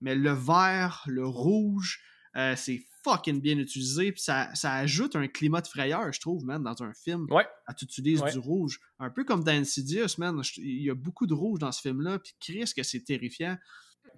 [0.02, 2.02] Mais le vert, le rouge,
[2.36, 4.12] euh, c'est fucking bien utilisé.
[4.12, 7.28] Puis ça, ajoute un climat de frayeur, je trouve, man, dans un film.
[7.30, 7.47] Ouais.
[7.78, 8.80] tu utilises du rouge.
[9.00, 10.41] Un peu comme dans Insidious, man.
[10.58, 12.20] Il y a beaucoup de rouge dans ce film-là.
[12.20, 13.58] Puis Chris, que c'est terrifiant.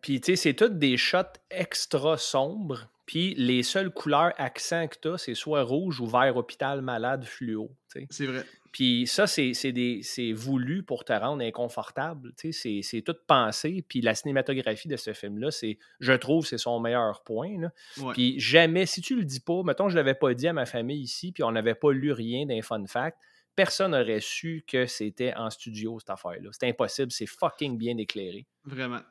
[0.01, 4.95] Puis, tu sais, c'est toutes des shots extra sombres Puis les seules couleurs accents que
[4.99, 7.69] tu as, c'est soit rouge ou vert hôpital malade fluo.
[8.09, 8.45] C'est vrai.
[8.71, 12.31] Puis ça, c'est voulu pour te rendre inconfortable.
[12.51, 13.83] C'est tout pensé.
[13.87, 17.69] Puis la cinématographie de ce film-là, c'est, je trouve, c'est son meilleur point.
[18.13, 21.01] Puis jamais, si tu le dis pas, mettons, je l'avais pas dit à ma famille
[21.01, 23.17] ici, puis on n'avait pas lu rien d'un fun fact,
[23.55, 26.49] personne n'aurait su que c'était en studio, cette affaire-là.
[26.53, 28.47] C'est impossible, c'est fucking bien éclairé.
[28.63, 29.01] Vraiment.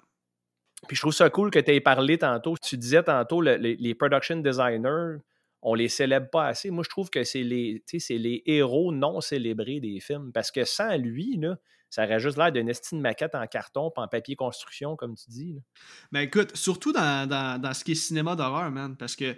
[0.89, 2.55] Puis je trouve ça cool que tu aies parlé tantôt.
[2.57, 5.19] Tu disais tantôt, les production designers,
[5.63, 6.71] on les célèbre pas assez.
[6.71, 10.33] Moi, je trouve que c'est les, les héros non célébrés des films.
[10.33, 11.59] Parce que sans lui, là,
[11.91, 15.29] ça aurait juste l'air d'une estime maquette en carton pas en papier construction, comme tu
[15.29, 15.59] dis.
[16.13, 18.97] Ben écoute, surtout dans, dans, ce qui est cinéma d'horreur, man.
[18.97, 19.37] Parce que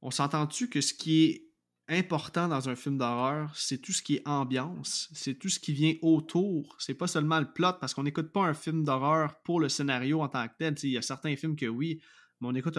[0.00, 1.44] on s'entend-tu que ce qui est
[1.88, 5.72] important dans un film d'horreur, c'est tout ce qui est ambiance, c'est tout ce qui
[5.72, 6.76] vient autour.
[6.78, 10.20] C'est pas seulement le plot, parce qu'on n'écoute pas un film d'horreur pour le scénario
[10.20, 10.74] en tant que tel.
[10.84, 12.00] Il y a certains films que oui,
[12.40, 12.78] mais on écoute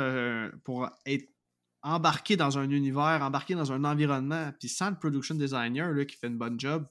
[0.64, 1.28] pour être
[1.82, 6.16] embarqué dans un univers, embarqué dans un environnement, puis sans le production designer là, qui
[6.16, 6.86] fait une bonne job,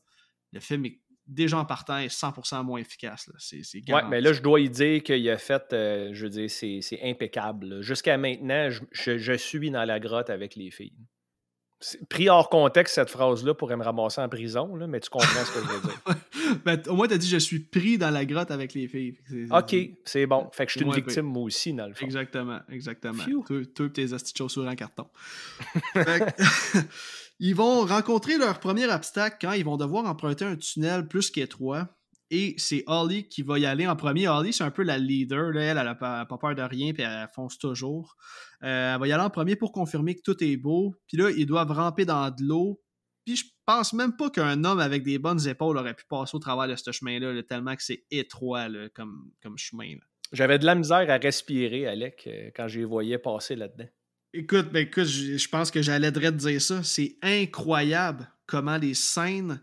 [0.52, 3.30] le film est déjà en partant est 100% moins efficace.
[3.38, 3.62] C'est,
[3.92, 7.00] ouais, mais là, je dois y dire qu'il a fait, euh, je veux dire, c'est,
[7.02, 7.82] impeccable.
[7.82, 10.96] Jusqu'à maintenant, je, suis dans la grotte avec les filles.
[12.08, 15.52] Pris hors contexte, cette phrase-là pourrait me ramasser en prison, là, mais tu comprends ce
[15.52, 16.60] que je veux dire.
[16.64, 19.16] ben, au moins, tu as dit je suis pris dans la grotte avec les filles.
[19.50, 20.48] ok, c'est bon.
[20.52, 22.04] Fait que je suis une victime, moi aussi, dans le fond.
[22.04, 23.22] Exactement, exactement.
[23.74, 25.06] Toi, tes astuces chaussures en carton.
[27.38, 31.88] ils vont rencontrer leur premier obstacle quand ils vont devoir emprunter un tunnel plus qu'étroit
[32.30, 34.28] et c'est Holly qui va y aller en premier.
[34.28, 35.50] Holly, c'est un peu la leader.
[35.52, 35.62] Là.
[35.62, 38.16] Elle, n'a pas, peur de rien, puis elle fonce toujours.
[38.62, 40.94] Euh, elle va y aller en premier pour confirmer que tout est beau.
[41.06, 42.82] Puis là, ils doivent ramper dans de l'eau.
[43.24, 46.38] Puis je pense même pas qu'un homme avec des bonnes épaules aurait pu passer au
[46.38, 49.94] travers de ce chemin-là, tellement que c'est étroit comme, comme chemin.
[50.32, 53.88] J'avais de la misère à respirer, Alec, euh, quand je les voyais passer là-dedans.
[54.34, 56.82] Écoute, ben écoute, je pense que j'allais te dire ça.
[56.82, 59.60] C'est incroyable comment les scènes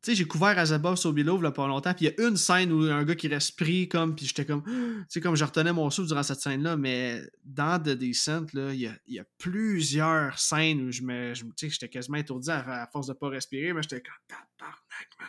[0.00, 2.36] tu sais, j'ai couvert Azabov sur Below là pas longtemps, puis il y a une
[2.36, 5.44] scène où un gars qui reste pris, comme, puis j'étais comme, tu sais, comme je
[5.44, 9.18] retenais mon souffle durant cette scène-là, mais dans The Descent, là, il y a, y
[9.18, 13.28] a, plusieurs scènes où je me, tu sais, j'étais quasiment étourdi à, force de pas
[13.28, 15.28] respirer, mais j'étais comme, tabarnak, man.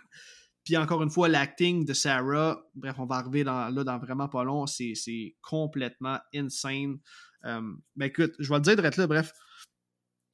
[0.63, 4.43] Puis encore une fois, l'acting de Sarah, bref, on va arriver là dans vraiment pas
[4.43, 6.99] long, c'est complètement insane.
[7.45, 7.61] Euh,
[7.95, 9.33] mais écoute, je vais le dire de là, bref.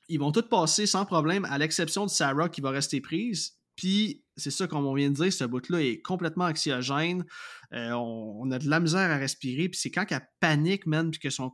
[0.10, 3.58] Ils vont tous passer sans problème, à l'exception de Sarah qui va rester prise.
[3.76, 7.26] Puis, c'est ça, comme on vient de dire, ce bout-là est complètement anxiogène.
[7.74, 9.70] Euh, on, a de la misère à respirer.
[9.70, 11.52] Puis, c'est quand qu'elle panique, man, puis que son,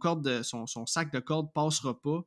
[0.85, 2.21] sac de corde passera pas.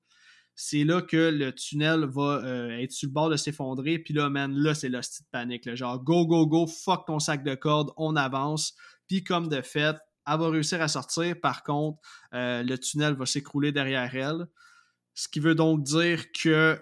[0.57, 3.99] C'est là que le tunnel va euh, être sur le bord de s'effondrer.
[3.99, 5.75] Puis là, man, là, c'est l'hostie de panique.
[5.75, 8.75] Genre, go, go, go, fuck ton sac de corde, on avance.
[9.09, 11.41] Puis, comme de fait, elle va réussir à sortir.
[11.41, 11.99] Par contre,
[12.35, 14.47] euh, le tunnel va s'écrouler derrière elle.
[15.15, 16.81] Ce qui veut donc dire que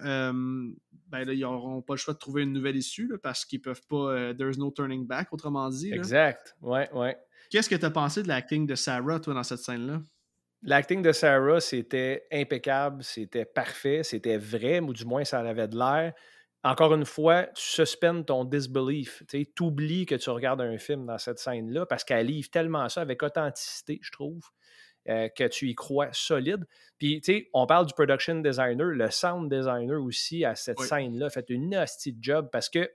[1.13, 3.87] ben là, ils n'auront pas le choix de trouver une nouvelle issue parce qu'ils peuvent
[3.87, 4.13] pas.
[4.13, 5.93] Euh, there's no turning back, autrement dit.
[5.93, 6.57] Exact.
[6.63, 7.17] Ouais, ouais.
[7.51, 10.01] Qu'est-ce que tu as pensé de l'acting de Sarah, toi, dans cette scène-là?
[10.63, 15.77] L'acting de Sarah, c'était impeccable, c'était parfait, c'était vrai, ou du moins, ça avait de
[15.77, 16.15] l'air.
[16.65, 19.23] Encore une fois, tu suspends ton disbelief.
[19.29, 23.03] Tu oublies que tu regardes un film dans cette scène-là parce qu'elle livre tellement ça
[23.03, 24.45] avec authenticité, je trouve.
[25.09, 26.65] Euh, que tu y crois solide.
[26.97, 31.29] Puis, tu sais, on parle du production designer, le sound designer aussi à cette scène-là
[31.29, 32.89] fait une hostie job parce que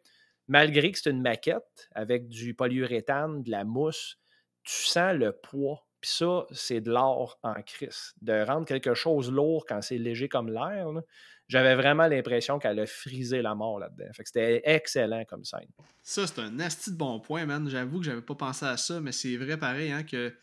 [0.47, 4.17] malgré que c'est une maquette avec du polyuréthane, de la mousse,
[4.63, 5.85] tu sens le poids.
[5.99, 8.13] Puis ça, c'est de l'or en crise.
[8.21, 10.87] De rendre quelque chose lourd quand c'est léger comme l'air,
[11.49, 14.13] j'avais vraiment l'impression qu'elle a frisé la mort là-dedans.
[14.13, 15.67] Fait que c'était excellent comme scène.
[16.03, 17.67] Ça, c'est un asti de bon point, man.
[17.67, 20.33] J'avoue que j'avais pas pensé à ça, mais c'est vrai pareil, hein, que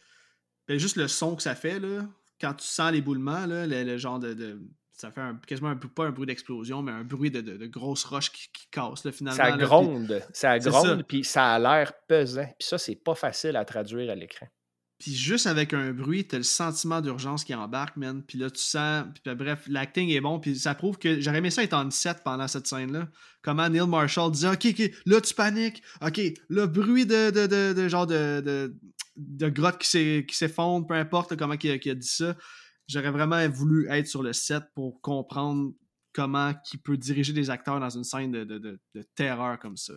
[0.69, 2.07] ben, juste le son que ça fait, là,
[2.41, 4.61] quand tu sens l'éboulement, le, genre de,
[4.93, 8.31] ça fait quasiment un, pas un bruit d'explosion, mais un bruit de, de, grosses roches
[8.31, 9.37] qui, qui cassent, finalement.
[9.37, 12.47] Ça gronde, ça gronde, puis ça a l'air pesant.
[12.59, 14.47] Puis ça, c'est pas facile à traduire à l'écran.
[14.99, 18.23] Puis juste avec un bruit, t'as le sentiment d'urgence qui embarque, man.
[18.23, 19.05] Puis là, tu sens.
[19.13, 20.39] Puis bref, l'acting est bon.
[20.39, 23.09] Puis ça prouve que j'aurais aimé ça être en 7 pendant cette scène-là.
[23.43, 25.83] Comment Neil Marshall disait Ok, ok, là tu paniques.
[26.01, 28.75] Ok, le bruit de, de, de, genre de,
[29.17, 32.37] de, grotte qui s'effondre, peu importe comment il a, dit ça.
[32.87, 35.73] J'aurais vraiment voulu être sur le set pour comprendre
[36.13, 38.81] comment il peut diriger des acteurs dans une scène de,
[39.15, 39.95] terreur comme ça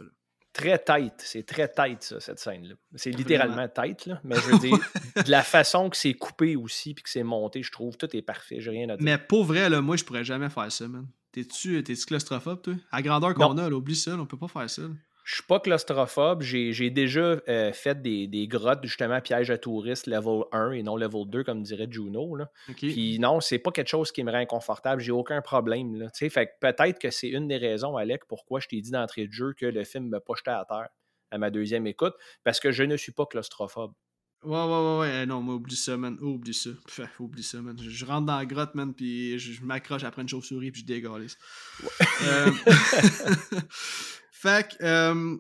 [0.58, 1.14] très tight.
[1.18, 2.76] C'est très tight, ça, cette scène-là.
[2.96, 4.20] C'est littéralement tight, là.
[4.24, 4.78] Mais je veux dire,
[5.26, 8.24] de la façon que c'est coupé aussi puis que c'est monté, je trouve, tout est
[8.24, 8.60] parfait.
[8.60, 9.06] J'ai rien à dire.
[9.06, 11.08] Mais pour vrai, là, moi, je pourrais jamais faire ça, man.
[11.32, 12.74] T'es-tu claustrophobe, toi?
[12.92, 14.82] À grandeur qu'on a, là, oublie ça, on peut pas faire ça.
[15.28, 16.42] Je suis pas claustrophobe.
[16.42, 20.96] J'ai déjà euh, fait des, des, grottes, justement, pièges à touristes level 1 et non
[20.96, 22.34] level 2, comme dirait Juno.
[22.38, 22.50] Là.
[22.78, 25.02] Puis non, c'est pas quelque chose qui me rend inconfortable.
[25.02, 25.98] J'ai aucun problème.
[25.98, 26.08] Là.
[26.14, 29.52] Fait peut-être que c'est une des raisons, Alec, pourquoi je t'ai dit d'entrée de jeu
[29.52, 30.88] que le film me pas jeté à terre
[31.30, 32.14] à ma deuxième écoute,
[32.46, 33.92] parce que je ne suis pas claustrophobe.
[34.46, 35.24] Ouais, ouais, ouais, ouais.
[35.24, 36.18] Eh, non, moi, oublie ça, man.
[36.22, 36.70] oublie ça.
[37.20, 37.78] oublie ça, man.
[37.78, 41.38] Je, rentre dans la grotte, man, puis je, m'accroche après une chauve-souris, puis je dégalise.
[42.22, 42.52] Euh,
[44.40, 45.38] fait que euh,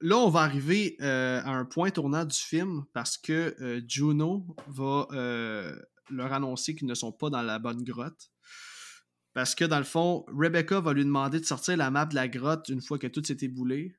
[0.00, 5.06] là, on va arriver euh, à un point tournant du film parce que Juno va
[6.10, 8.30] leur annoncer qu'ils ne sont pas dans la bonne grotte.
[9.34, 12.26] Parce que dans le fond, Rebecca va lui demander de sortir la map de la
[12.26, 13.94] grotte une fois que tout s'est éboulé.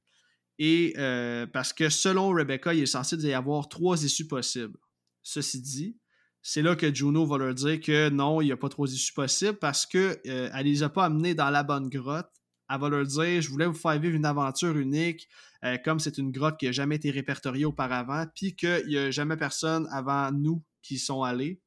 [0.58, 4.78] Et euh, parce que selon Rebecca, il est censé y avoir trois issues possibles.
[5.24, 5.97] Ceci dit,
[6.41, 9.14] c'est là que Juno va leur dire que non, il n'y a pas trois issues
[9.14, 12.32] possibles parce qu'elle euh, ne les a pas amenés dans la bonne grotte.
[12.70, 15.28] Elle va leur dire Je voulais vous faire vivre une aventure unique,
[15.63, 19.11] euh, comme c'est une grotte qui n'a jamais été répertoriée auparavant, puis qu'il n'y a
[19.11, 21.61] jamais personne avant nous qui sont allés.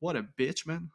[0.00, 0.88] What a bitch, man.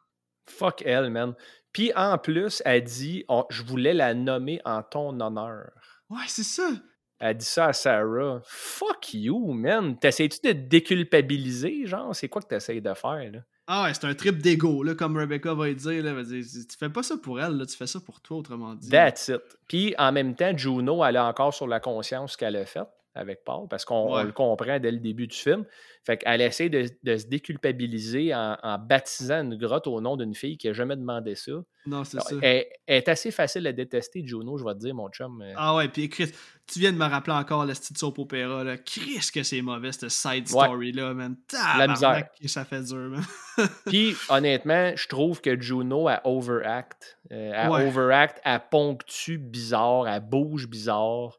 [0.46, 1.34] Fuck elle, man.
[1.72, 5.70] Puis en plus, elle dit Je voulais la nommer en ton honneur.
[6.10, 6.70] Ouais, c'est ça.
[7.18, 8.40] Elle dit ça à Sarah.
[8.44, 9.98] Fuck you, man.
[9.98, 12.14] T'essayes-tu de déculpabiliser, genre?
[12.14, 13.40] C'est quoi que t'essayes de faire, là?
[13.66, 16.44] Ah ouais, c'est un trip d'ego, comme Rebecca va dire, là, dire.
[16.44, 18.90] Tu fais pas ça pour elle, là, tu fais ça pour toi, autrement dit.
[18.90, 19.40] That's it.
[19.68, 22.86] Puis, en même temps, Juno, elle a encore sur la conscience ce qu'elle a fait
[23.14, 25.64] avec Paul, parce qu'on le comprend dès le début du film.
[26.04, 26.86] Fait qu'elle essaie de,
[27.16, 31.52] se déculpabiliser en, baptisant une grotte au nom d'une fille qui n'a jamais demandé ça.
[31.86, 32.36] Non, c'est ça.
[32.42, 35.40] Elle, est assez facile à détester, Juno, je vais te dire, mon chum.
[35.42, 35.52] Euh.
[35.56, 36.32] Ah ouais, puis Chris,
[36.66, 38.76] tu viens de me rappeler encore le style soap opéra, là.
[38.76, 41.36] Chris, que c'est mauvais, cette side story-là, man.
[41.78, 42.26] La misère.
[42.46, 43.24] Ça fait dur, man.
[43.86, 47.18] puis, honnêtement, je trouve que Juno, a overact.
[47.32, 51.38] Euh, elle overact, elle ponctue bizarre, elle bouge bizarre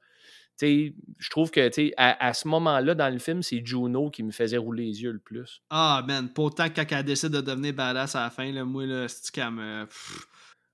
[0.61, 4.57] je trouve que à, à ce moment-là dans le film, c'est Juno qui me faisait
[4.57, 5.61] rouler les yeux le plus.
[5.69, 9.07] Ah, man, pourtant, quand elle décide de devenir badass à la fin, là, moi, là,
[9.07, 9.87] c'est comme.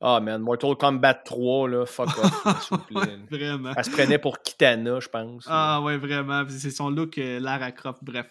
[0.03, 3.19] Ah, man, Mortal Kombat 3, là, fuck off, s'il vous plaît.
[3.29, 3.71] vraiment.
[3.77, 5.45] Elle se prenait pour Kitana, je pense.
[5.47, 6.43] Ah, ouais, vraiment.
[6.49, 7.99] C'est son look, euh, Lara Croft.
[8.01, 8.25] Bref,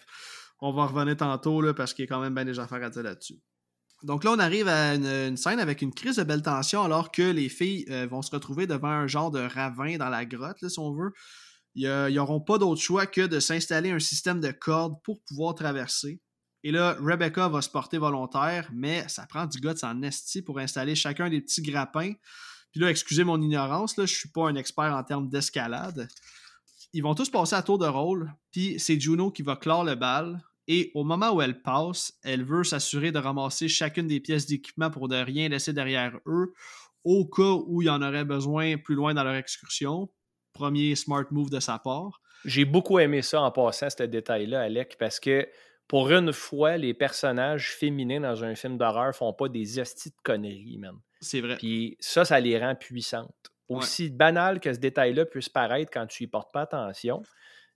[0.59, 2.89] on va revenir tantôt, là, parce qu'il y a quand même bien des affaires à
[2.89, 3.39] dire là-dessus.
[4.03, 7.21] Donc là, on arrive à une, scène avec une crise de belle tension alors que
[7.21, 10.79] les filles euh, vont se retrouver devant un genre de ravin dans la grotte, si
[10.79, 11.11] on veut.
[11.75, 16.19] Ils n'auront pas d'autre choix que de s'installer un système de cordes pour pouvoir traverser.
[16.63, 20.41] Et là, Rebecca va se porter volontaire, mais ça prend du gars de s'en esti
[20.41, 22.13] pour installer chacun des petits grappins.
[22.71, 26.07] Puis là, excusez mon ignorance, là, je suis pas un expert en termes d'escalade.
[26.93, 29.95] Ils vont tous passer à tour de rôle, puis c'est Juno qui va clore le
[29.95, 30.41] bal.
[30.67, 34.91] Et au moment où elle passe, elle veut s'assurer de ramasser chacune des pièces d'équipement
[34.91, 36.53] pour ne rien laisser derrière eux,
[37.03, 40.09] au cas où il y en aurait besoin plus loin dans leur excursion
[40.53, 42.21] premier smart move de sa part.
[42.45, 45.47] J'ai beaucoup aimé ça en passant, ce détail-là, Alec, parce que
[45.87, 50.15] pour une fois, les personnages féminins dans un film d'horreur font pas des hosties de
[50.23, 50.97] conneries, man.
[51.19, 51.57] C'est vrai.
[51.57, 53.51] Puis ça, ça les rend puissantes.
[53.67, 57.23] Aussi banal que ce détail-là puisse paraître quand tu y portes pas attention,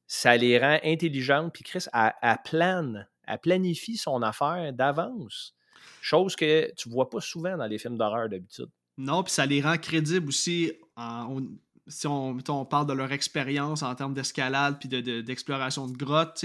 [0.07, 1.53] ça les rend intelligentes.
[1.53, 5.55] Puis Chris, elle, plane, elle planifie son affaire d'avance.
[6.01, 8.69] Chose que tu vois pas souvent dans les films d'horreur d'habitude.
[8.97, 10.71] Non, puis ça les rend crédibles aussi
[11.87, 16.43] si on, parle de leur expérience en termes d'escalade puis d'exploration de, de, grottes,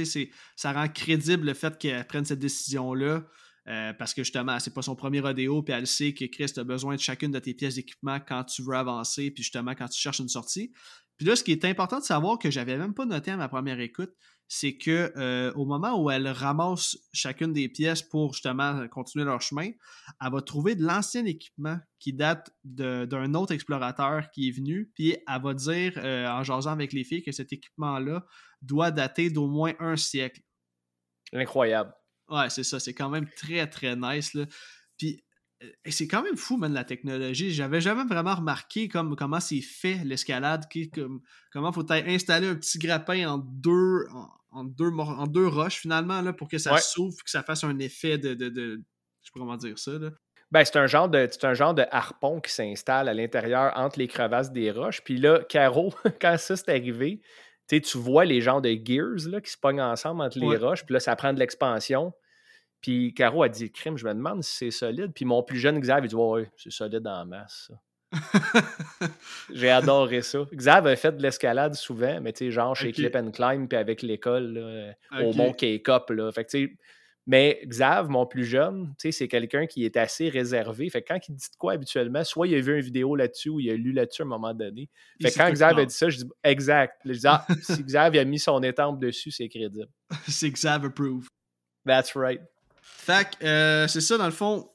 [0.56, 3.22] ça rend crédible le fait qu'elle prenne cette décision-là.
[3.68, 6.64] Euh, parce que justement, c'est pas son premier rodéo, puis elle sait que Chris a
[6.64, 10.00] besoin de chacune de tes pièces d'équipement quand tu veux avancer, puis justement quand tu
[10.00, 10.72] cherches une sortie.
[11.20, 13.46] Puis là, ce qui est important de savoir que j'avais même pas noté à ma
[13.46, 14.10] première écoute,
[14.48, 19.42] c'est que euh, au moment où elle ramasse chacune des pièces pour justement continuer leur
[19.42, 19.70] chemin,
[20.18, 25.14] elle va trouver de l'ancien équipement qui date d'un autre explorateur qui est venu, puis
[25.28, 28.24] elle va dire euh, en jasant avec les filles que cet équipement-là
[28.62, 30.40] doit dater d'au moins un siècle.
[31.34, 31.92] Incroyable.
[32.30, 34.32] Ouais, c'est ça, c'est quand même très très nice.
[34.32, 34.46] Là.
[34.96, 35.22] Puis
[35.86, 37.52] c'est quand même fou, man, la technologie.
[37.52, 41.20] J'avais jamais vraiment remarqué comme, comment c'est fait l'escalade, comme,
[41.52, 44.06] comment faut installer un petit grappin en deux,
[44.52, 47.78] en deux, en deux roches finalement là, pour que ça s'ouvre que ça fasse un
[47.78, 48.82] effet de, de, de,
[49.22, 49.92] je sais pas comment dire ça.
[49.92, 50.10] Là.
[50.50, 54.08] Ben, c'est un genre de un genre de harpon qui s'installe à l'intérieur entre les
[54.08, 55.02] crevasses des roches.
[55.02, 57.20] Puis là, Caro, quand ça c'est arrivé,
[57.68, 60.84] tu vois les genres de gears là, qui se pognent ensemble entre les roches.
[60.84, 62.12] Puis là, ça prend de l'expansion.
[62.80, 65.12] Puis Caro a dit Crime, je me demande si c'est solide.
[65.14, 67.70] Puis mon plus jeune Xav, il dit Ouais, c'est solide en masse.
[69.52, 70.40] J'ai adoré ça.
[70.52, 73.78] Xav a fait de l'escalade souvent, mais tu sais, genre chez Clip and Climb, puis
[73.78, 76.12] avec l'école, au Mont K-Cup.
[76.34, 76.72] Fait que tu sais,
[77.26, 80.90] Mais Xav, mon plus jeune, c'est quelqu'un qui est assez réservé.
[80.90, 83.50] Fait que quand il dit de quoi habituellement, soit il a vu une vidéo là-dessus
[83.50, 84.88] ou il a lu là-dessus à un moment donné.
[85.22, 87.00] Fait que quand Xav a dit ça, je dis exact.
[87.04, 89.88] Je dis ah, si Xav a mis son étampe dessus, c'est crédible.
[90.26, 91.28] c'est Xav approved.
[91.86, 92.40] That's right.
[92.96, 94.70] Fait euh, c'est ça, dans le fond,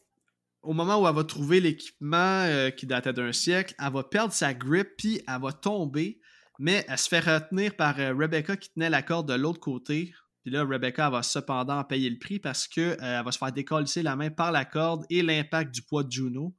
[0.63, 4.33] au moment où elle va trouver l'équipement euh, qui datait d'un siècle, elle va perdre
[4.33, 6.19] sa grip, puis elle va tomber,
[6.59, 10.13] mais elle se fait retenir par euh, Rebecca qui tenait la corde de l'autre côté.
[10.41, 14.15] Puis là, Rebecca va cependant payer le prix parce qu'elle va se faire décoller la
[14.15, 16.55] main par la corde et l'impact du poids de Juno.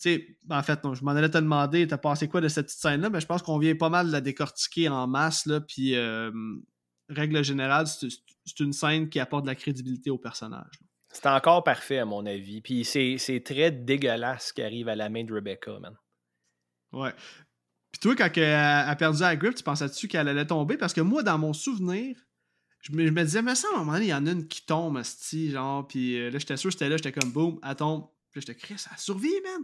[0.00, 2.66] Tu sais, en fait, non, je m'en allais te demander, t'as passé quoi de cette
[2.66, 5.60] petite scène-là, mais je pense qu'on vient pas mal de la décortiquer en masse, là,
[5.60, 5.94] puis
[7.08, 10.80] règle générale, c'est une scène qui apporte de la crédibilité au personnage.
[11.10, 12.60] C'est encore parfait, à mon avis.
[12.60, 15.96] Puis c'est très dégueulasse ce qui arrive à la main de Rebecca, man.
[16.92, 17.12] Ouais.
[17.92, 20.76] Puis toi, quand elle a perdu la grip, tu pensais-tu qu'elle allait tomber?
[20.76, 22.16] Parce que moi, dans mon souvenir,
[22.80, 24.66] je me, disais, mais ça, à un moment donné, il y en a une qui
[24.66, 28.08] tombe, sti, genre, puis euh, là, j'étais sûr, j'étais là, j'étais comme, boum, elle tombe.
[28.30, 29.62] Puis j'étais, Chris, ça a survécu, man!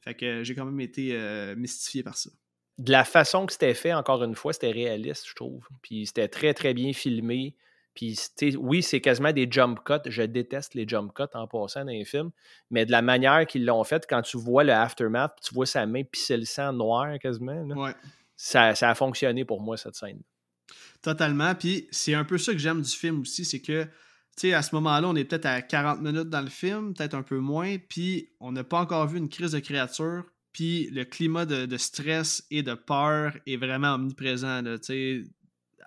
[0.00, 2.30] Fait que j'ai quand même été euh, mystifié par ça.
[2.78, 5.66] De la façon que c'était fait, encore une fois, c'était réaliste, je trouve.
[5.82, 7.56] Puis c'était très, très bien filmé.
[7.98, 8.16] Puis,
[8.56, 9.94] oui, c'est quasiment des jump cuts.
[10.06, 12.30] Je déteste les jump cuts en passant dans les films.
[12.70, 15.84] Mais de la manière qu'ils l'ont fait, quand tu vois le aftermath, tu vois sa
[15.84, 17.66] main pisser le sang noir quasiment,
[18.36, 20.20] ça, ça, a fonctionné pour moi, cette scène.
[21.02, 21.56] Totalement.
[21.56, 23.90] Puis, c'est un peu ça que j'aime du film aussi, c'est que, tu
[24.36, 27.24] sais, à ce moment-là, on est peut-être à 40 minutes dans le film, peut-être un
[27.24, 30.22] peu moins, puis on n'a pas encore vu une crise de créature.
[30.52, 34.62] Puis le climat de, de, stress et de peur est vraiment omniprésent.
[34.62, 34.78] Là,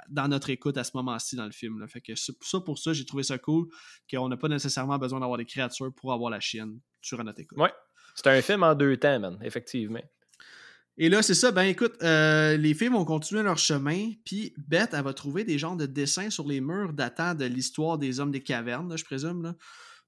[0.10, 1.86] dans notre écoute à ce moment-ci dans le film.
[1.88, 3.68] Fait que ça, pour ça, j'ai trouvé ça cool
[4.12, 7.58] qu'on n'a pas nécessairement besoin d'avoir des créatures pour avoir la chienne sur notre écoute.
[7.58, 7.72] Ouais.
[8.16, 10.02] C'est un film en deux temps, man, effectivement.
[10.98, 14.90] Et là, c'est ça, ben écoute, euh, les filles vont continuer leur chemin, puis Beth,
[14.92, 18.32] elle va trouver des genres de dessins sur les murs datant de l'histoire des hommes
[18.32, 19.56] des cavernes, je présume.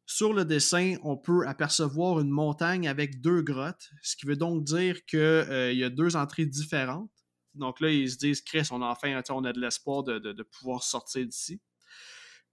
[0.05, 4.63] Sur le dessin, on peut apercevoir une montagne avec deux grottes, ce qui veut donc
[4.63, 7.09] dire qu'il euh, y a deux entrées différentes.
[7.53, 10.83] Donc là, ils se disent, Chris, on a enfin on a de l'espoir de, pouvoir
[10.83, 11.61] sortir d'ici.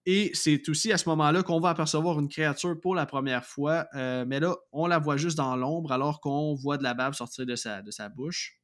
[0.06, 3.86] Et c'est aussi à ce moment-là qu'on va apercevoir une créature pour la première fois,
[3.94, 7.14] euh, mais là, on la voit juste dans l'ombre alors qu'on voit de la bave
[7.14, 8.59] sortir de sa, de sa bouche.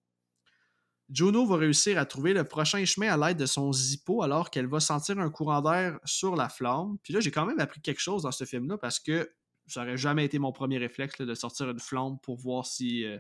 [1.09, 4.67] Juno va réussir à trouver le prochain chemin à l'aide de son zippo alors qu'elle
[4.67, 6.97] va sentir un courant d'air sur la flamme.
[7.03, 9.31] Puis là, j'ai quand même appris quelque chose dans ce film-là parce que
[9.67, 13.19] ça n'aurait jamais été mon premier réflexe de sortir une flamme pour voir si euh,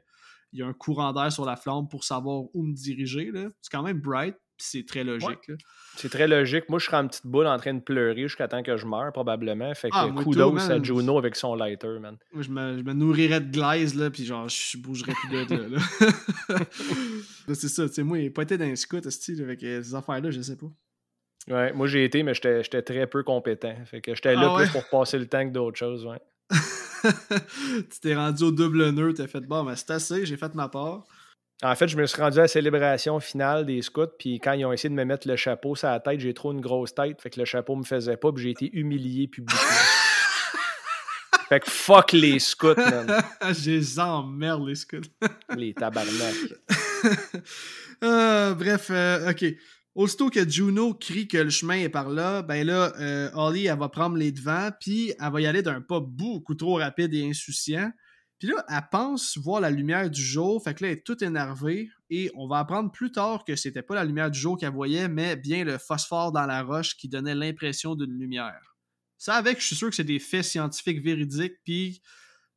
[0.52, 3.30] y a un courant d'air sur la flamme pour savoir où me diriger.
[3.62, 5.50] C'est quand même bright, c'est très logique.
[5.96, 6.68] C'est très logique.
[6.68, 9.12] Moi, je serais en petite boule en train de pleurer jusqu'à temps que je meure,
[9.12, 9.74] probablement.
[9.74, 12.16] Fait que ah, kudos à Juno avec son lighter, man.
[12.38, 16.58] je me, je me nourrirais de glaise, là, puis genre, je bougerais plus de là.
[17.54, 20.30] c'est ça, tu sais, moi, il n'a pas été dans les scouts, avec ces affaires-là,
[20.30, 20.70] je sais pas.
[21.48, 23.74] Ouais, moi j'ai été, mais j'étais très peu compétent.
[23.84, 26.20] Fait que j'étais là ah plus pour passer le temps que d'autres choses, ouais.
[27.90, 30.68] tu t'es rendu au double nœud, t'as fait bon, mais c'est assez, j'ai fait ma
[30.68, 31.06] part.
[31.62, 34.66] En fait, je me suis rendu à la célébration finale des scouts, puis quand ils
[34.66, 37.20] ont essayé de me mettre le chapeau sur la tête, j'ai trop une grosse tête,
[37.22, 39.62] fait que le chapeau me faisait pas, puis j'ai été humilié publiquement.
[41.48, 43.22] fait que fuck les scouts, man.
[43.52, 45.00] j'ai emmerde les scouts.
[45.56, 46.34] les tabarnak.
[48.04, 49.46] Euh, bref, euh, ok.
[49.94, 53.78] Aussitôt que Juno crie que le chemin est par là, ben là, euh, Holly, elle
[53.78, 57.26] va prendre les devants, puis elle va y aller d'un pas beaucoup trop rapide et
[57.26, 57.90] insouciant.
[58.38, 61.22] Puis là, elle pense voir la lumière du jour, fait que là, elle est toute
[61.22, 64.72] énervée, et on va apprendre plus tard que c'était pas la lumière du jour qu'elle
[64.72, 68.76] voyait, mais bien le phosphore dans la roche qui donnait l'impression d'une lumière.
[69.16, 72.02] Ça avec, je suis sûr que c'est des faits scientifiques véridiques, puis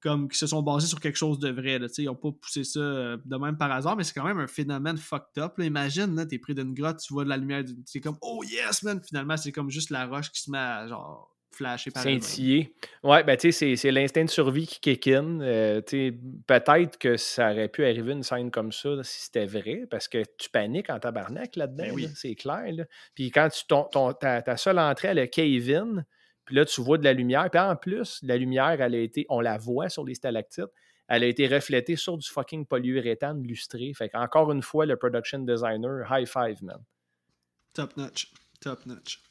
[0.01, 1.79] comme qui se sont basés sur quelque chose de vrai.
[1.79, 4.39] Là, ils n'ont pas poussé ça euh, de même par hasard, mais c'est quand même
[4.39, 5.57] un phénomène fucked up.
[5.57, 5.65] Là.
[5.65, 8.83] Imagine, tu es pris d'une grotte, tu vois de la lumière, c'est comme Oh yes,
[8.83, 9.01] man!
[9.05, 12.73] Finalement, c'est comme juste la roche qui se met à genre flasher par Scintiller.
[13.03, 15.41] Ouais, ben tu sais, c'est l'instinct de survie qui kick in.
[15.41, 20.07] Euh, peut-être que ça aurait pu arriver une scène comme ça si c'était vrai, parce
[20.07, 22.09] que tu paniques en tabarnak là-dedans, ben oui.
[22.15, 22.85] c'est clair.
[23.15, 26.05] Puis quand tu, ton, ta, ta, seule entrée, elle a Kevin,
[26.45, 27.49] puis là, tu vois de la lumière.
[27.49, 30.71] Puis en plus, la lumière, elle a été, on la voit sur les stalactites,
[31.07, 33.91] elle a été reflétée sur du fucking polyuréthane lustré.
[33.93, 36.83] Fait qu'encore une fois, le production designer, high five, man.
[37.73, 38.31] Top notch.
[38.59, 39.21] Top notch.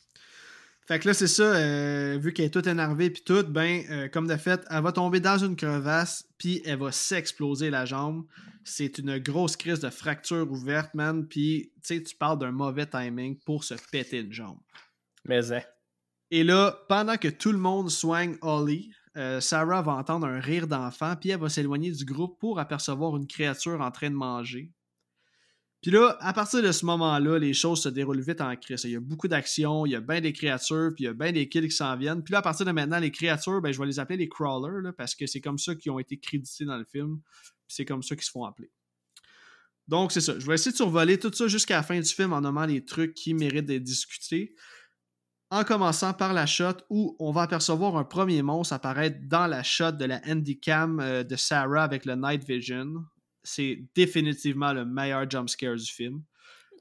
[0.88, 4.08] Fait que là, c'est ça, euh, vu qu'elle est toute énervée puis tout, ben, euh,
[4.08, 8.24] comme de fait, elle va tomber dans une crevasse puis elle va s'exploser la jambe.
[8.64, 11.28] C'est une grosse crise de fracture ouverte, man.
[11.28, 14.56] Puis, tu sais, tu parles d'un mauvais timing pour se péter une jambe.
[15.26, 15.60] Mais, hein.
[16.30, 20.66] Et là, pendant que tout le monde soigne Holly, euh, Sarah va entendre un rire
[20.66, 24.72] d'enfant, puis elle va s'éloigner du groupe pour apercevoir une créature en train de manger.
[25.80, 28.82] Puis là, à partir de ce moment-là, les choses se déroulent vite en crise.
[28.84, 31.12] Il y a beaucoup d'actions, il y a bien des créatures, puis il y a
[31.12, 32.22] bien des kills qui s'en viennent.
[32.24, 34.92] Puis là, à partir de maintenant, les créatures, ben, je vais les appeler les crawlers,
[34.96, 37.20] parce que c'est comme ça qu'ils ont été crédités dans le film.
[37.68, 38.72] c'est comme ça qu'ils se font appeler.
[39.86, 40.38] Donc, c'est ça.
[40.38, 42.84] Je vais essayer de survoler tout ça jusqu'à la fin du film en nommant les
[42.84, 44.54] trucs qui méritent d'être discutés.
[45.50, 49.62] En commençant par la shot où on va apercevoir un premier monstre apparaître dans la
[49.62, 53.04] shot de la handycam euh, de Sarah avec le Night Vision
[53.48, 56.22] c'est définitivement le meilleur jumpscare du film.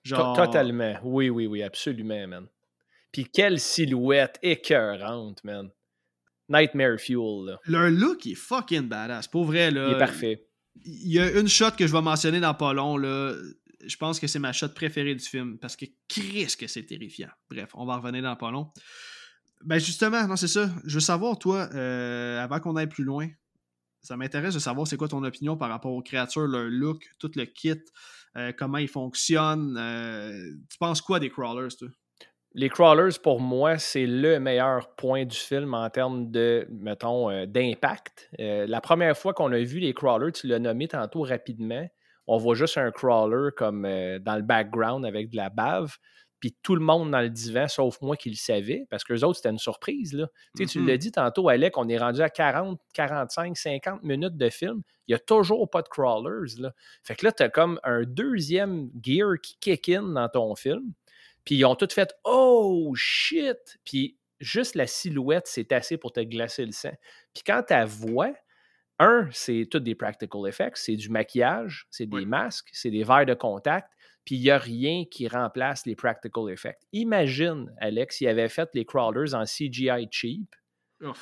[0.10, 0.96] Totalement.
[1.04, 2.48] Oui, oui, oui, absolument, man.
[3.12, 5.70] Puis quelle silhouette écœurante, man.
[6.50, 7.60] Nightmare Fuel, là.
[7.66, 9.28] Leur look est fucking badass.
[9.28, 9.90] Pour vrai, là.
[9.90, 10.48] Il est parfait.
[10.86, 13.34] Il y a une shot que je vais mentionner dans pas long, là.
[13.86, 17.30] Je pense que c'est ma shot préférée du film parce que Chris que c'est terrifiant.
[17.50, 18.72] Bref, on va revenir dans pas long.
[19.64, 20.70] Ben justement, non, c'est ça.
[20.86, 23.28] Je veux savoir, toi, euh, avant qu'on aille plus loin,
[24.08, 27.32] ça m'intéresse de savoir c'est quoi ton opinion par rapport aux créatures, leur look, tout
[27.36, 27.76] le kit,
[28.38, 29.76] euh, comment ils fonctionnent.
[29.78, 31.90] Euh, tu penses quoi des crawlers, toi?
[32.54, 37.46] Les crawlers, pour moi, c'est le meilleur point du film en termes de, mettons, euh,
[37.46, 38.32] d'impact.
[38.40, 41.86] la première fois qu'on a vu les crawlers, tu l'as nommé tantôt rapidement,
[42.28, 45.98] on voit juste un crawler comme dans le background avec de la bave
[46.40, 49.24] puis tout le monde dans le divan, sauf moi qui le savais, parce que les
[49.24, 50.14] autres, c'était une surprise.
[50.14, 50.28] Là.
[50.56, 50.98] Tu Tu l'as mm-hmm.
[50.98, 54.82] dit tantôt, Alec, on est rendu à 40, 45, 50 minutes de film.
[55.08, 56.60] Il n'y a toujours pas de crawlers.
[56.60, 56.74] Là.
[57.04, 60.94] Fait que là, tu as comme un deuxième gear qui kick in dans ton film.
[61.44, 63.80] Puis ils ont tout fait Oh shit!
[63.84, 66.94] Puis juste la silhouette, c'est assez pour te glacer le sang.
[67.34, 68.34] Puis quand ta voix,
[69.00, 73.26] un, c'est tout des practical effects, c'est du maquillage, c'est des masques, c'est des verres
[73.26, 73.90] de contact
[74.28, 76.82] puis il n'y a rien qui remplace les practical effects.
[76.92, 80.54] Imagine, Alex, s'il avait fait les crawlers en CGI cheap,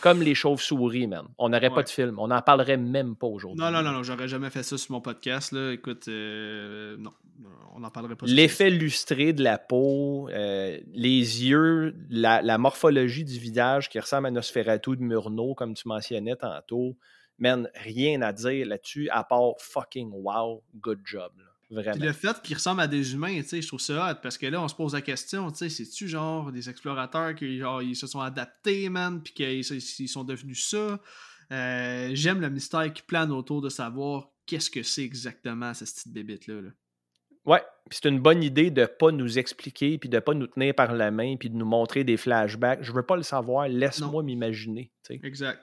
[0.02, 1.28] comme les chauves-souris, man.
[1.38, 2.18] On n'aurait pas de film.
[2.18, 3.64] On n'en parlerait même pas aujourd'hui.
[3.64, 5.52] Non, non, non, non j'aurais jamais fait ça sur mon podcast.
[5.52, 5.72] Là.
[5.74, 7.12] Écoute, euh, non,
[7.76, 8.26] on n'en parlerait pas.
[8.26, 14.32] L'effet lustré de la peau, euh, les yeux, la, morphologie du visage qui ressemble à
[14.32, 16.98] Nosferatu de Murnau, comme tu mentionnais tantôt.
[17.38, 21.34] Man, rien à dire là-dessus à part fucking wow, good job.
[21.72, 22.06] Vraiment.
[22.06, 24.68] le fait qu'ils ressemblent à des humains, je trouve ça hot parce que là, on
[24.68, 29.22] se pose la question, c'est-tu genre des explorateurs qui genre, ils se sont adaptés, man,
[29.22, 31.00] puis qu'ils sont devenus ça?
[31.52, 36.14] Euh, j'aime le mystère qui plane autour de savoir qu'est-ce que c'est exactement cette petite
[36.14, 36.62] bébite-là.
[36.62, 36.70] Là.
[37.46, 40.48] Ouais, c'est une bonne idée de ne pas nous expliquer, puis de ne pas nous
[40.48, 42.82] tenir par la main, puis de nous montrer des flashbacks.
[42.82, 44.92] Je veux pas le savoir, laisse-moi m'imaginer.
[45.10, 45.62] Exact.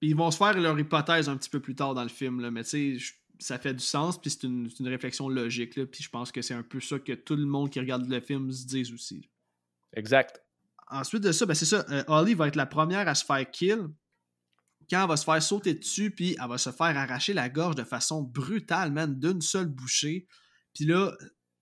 [0.00, 2.40] Puis ils vont se faire leur hypothèse un petit peu plus tard dans le film,
[2.40, 6.02] là, mais tu sais, ça fait du sens, puis c'est une, réflexion logique, là, puis
[6.02, 8.50] je pense que c'est un peu ça que tout le monde qui regarde le film
[8.50, 9.28] se dise aussi.
[9.92, 10.42] Exact.
[10.88, 13.50] Ensuite de ça, ben c'est ça, euh, Holly va être la première à se faire
[13.50, 13.88] kill
[14.90, 17.74] quand elle va se faire sauter dessus, puis elle va se faire arracher la gorge
[17.74, 20.26] de façon brutale, man, d'une seule bouchée.
[20.74, 21.16] Puis là,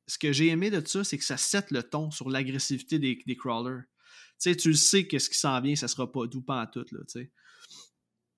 [0.07, 3.23] ce que j'ai aimé de ça, c'est que ça set le ton sur l'agressivité des,
[3.25, 3.83] des crawlers.
[4.41, 6.63] Tu sais, tu le sais que ce qui s'en vient, ça sera pas doux pas
[6.63, 7.33] en tout, là, tu sais.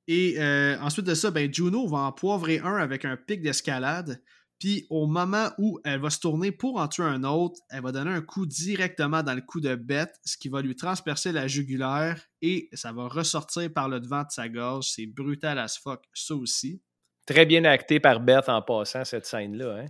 [0.07, 4.23] Et euh, ensuite de ça, ben, Juno va en poivrer un avec un pic d'escalade.
[4.59, 7.93] Puis au moment où elle va se tourner pour en tuer un autre, elle va
[7.93, 11.49] donner un coup directement dans le cou de Beth, ce qui va lui transpercer la
[11.49, 14.87] jugulaire et ça va ressortir par le devant de sa gorge.
[14.87, 16.81] C'est brutal as fuck, ça aussi.
[17.27, 19.81] Très bien acté par Beth en passant cette scène-là.
[19.81, 19.87] Hein.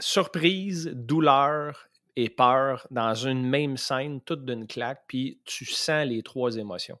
[0.00, 6.22] Surprise, douleur et peur dans une même scène, toute d'une claque, puis tu sens les
[6.22, 6.98] trois émotions.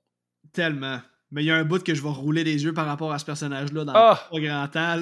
[0.52, 1.00] Tellement.
[1.32, 3.18] Mais il y a un bout que je vais rouler les yeux par rapport à
[3.18, 4.14] ce personnage-là dans oh!
[4.30, 5.00] pas grand temps.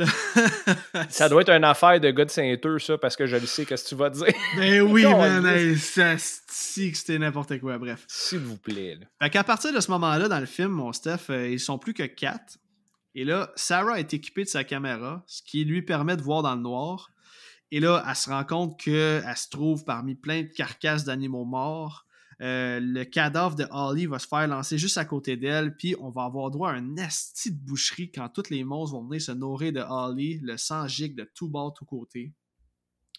[1.09, 3.67] ça doit être une affaire de gars de Saint-Eux, ça, parce que je le sais,
[3.67, 4.27] qu'est-ce que tu vas dire.
[4.57, 8.05] Ben oui, man, ça si que c'était n'importe quoi, bref.
[8.07, 8.97] S'il vous plaît.
[9.01, 9.07] Là.
[9.21, 11.95] Fait qu'à partir de ce moment-là, dans le film, mon Steph, euh, ils sont plus
[11.95, 12.59] que quatre.
[13.17, 16.55] Et là, Sarah est équipée de sa caméra, ce qui lui permet de voir dans
[16.55, 17.11] le noir.
[17.73, 22.07] Et là, elle se rend compte qu'elle se trouve parmi plein de carcasses d'animaux morts.
[22.41, 26.09] Euh, le cadavre de Holly va se faire lancer juste à côté d'elle, puis on
[26.09, 29.33] va avoir droit à un asti de boucherie quand tous les monstres vont venir se
[29.33, 32.33] nourrir de Holly, le sang gicle de tout bord, tout côté.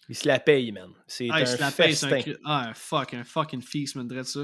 [0.08, 0.90] Il se la paye, man.
[1.06, 2.34] C'est ah, un se la paye, un...
[2.44, 4.40] Ah, un fuck, un fucking feast, man, ça.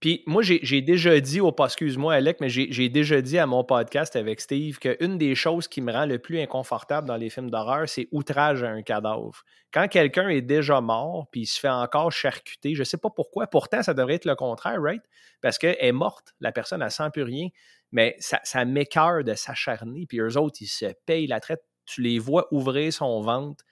[0.00, 4.14] Puis moi, j'ai déjà dit, au excuse-moi, Alec, mais j'ai déjà dit à mon podcast
[4.14, 7.88] avec Steve qu'une des choses qui me rend le plus inconfortable dans les films d'horreur,
[7.88, 9.42] c'est outrage à un cadavre.
[9.72, 13.10] Quand quelqu'un est déjà mort, puis il se fait encore charcuter, je ne sais pas
[13.10, 15.02] pourquoi, pourtant, ça devrait être le contraire, right?
[15.40, 17.48] Parce qu'elle est morte, la personne, elle sent plus rien,
[17.90, 21.62] mais ça, ça m'écœure de s'acharner, puis eux autres, ils se payent la traite.
[21.86, 23.64] Tu les vois ouvrir son ventre,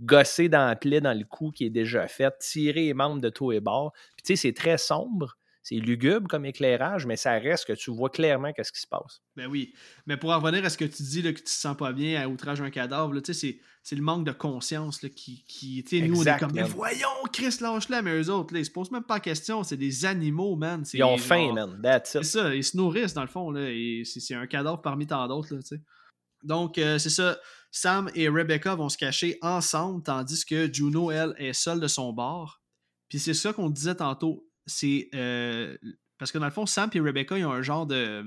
[0.00, 3.28] gosser dans la plaie dans le cou qui est déjà fait, tirer les membres de
[3.28, 3.92] tout et bord.
[4.16, 7.90] Puis tu sais, c'est très sombre c'est lugubre comme éclairage, mais ça reste que tu
[7.90, 9.22] vois clairement qu'est-ce qui se passe.
[9.34, 9.72] Ben oui.
[10.06, 11.94] Mais pour en revenir à ce que tu dis, là, que tu te sens pas
[11.94, 13.58] bien à outrage un cadavre, c'est,
[13.92, 15.42] le manque de conscience là, qui.
[15.48, 18.70] qui nous, on est comme, mais voyons, Chris, lâche-la, mais eux autres, là, ils se
[18.70, 19.64] posent même pas la question.
[19.64, 20.84] C'est des animaux, man.
[20.92, 21.80] Ils ont faim, man.
[22.04, 25.26] C'est ça, ils se nourrissent, dans le fond, là, et c'est, un cadavre parmi tant
[25.28, 25.82] d'autres, là, tu sais.
[26.42, 27.38] Donc, euh, c'est ça.
[27.70, 32.12] Sam et Rebecca vont se cacher ensemble, tandis que Juno, elle, est seule de son
[32.12, 32.60] bord.
[33.08, 34.46] Puis c'est ça qu'on disait tantôt.
[34.66, 35.08] C'est.
[35.14, 35.76] Euh,
[36.18, 38.24] parce que dans le fond, Sam et Rebecca, ils ont un genre de,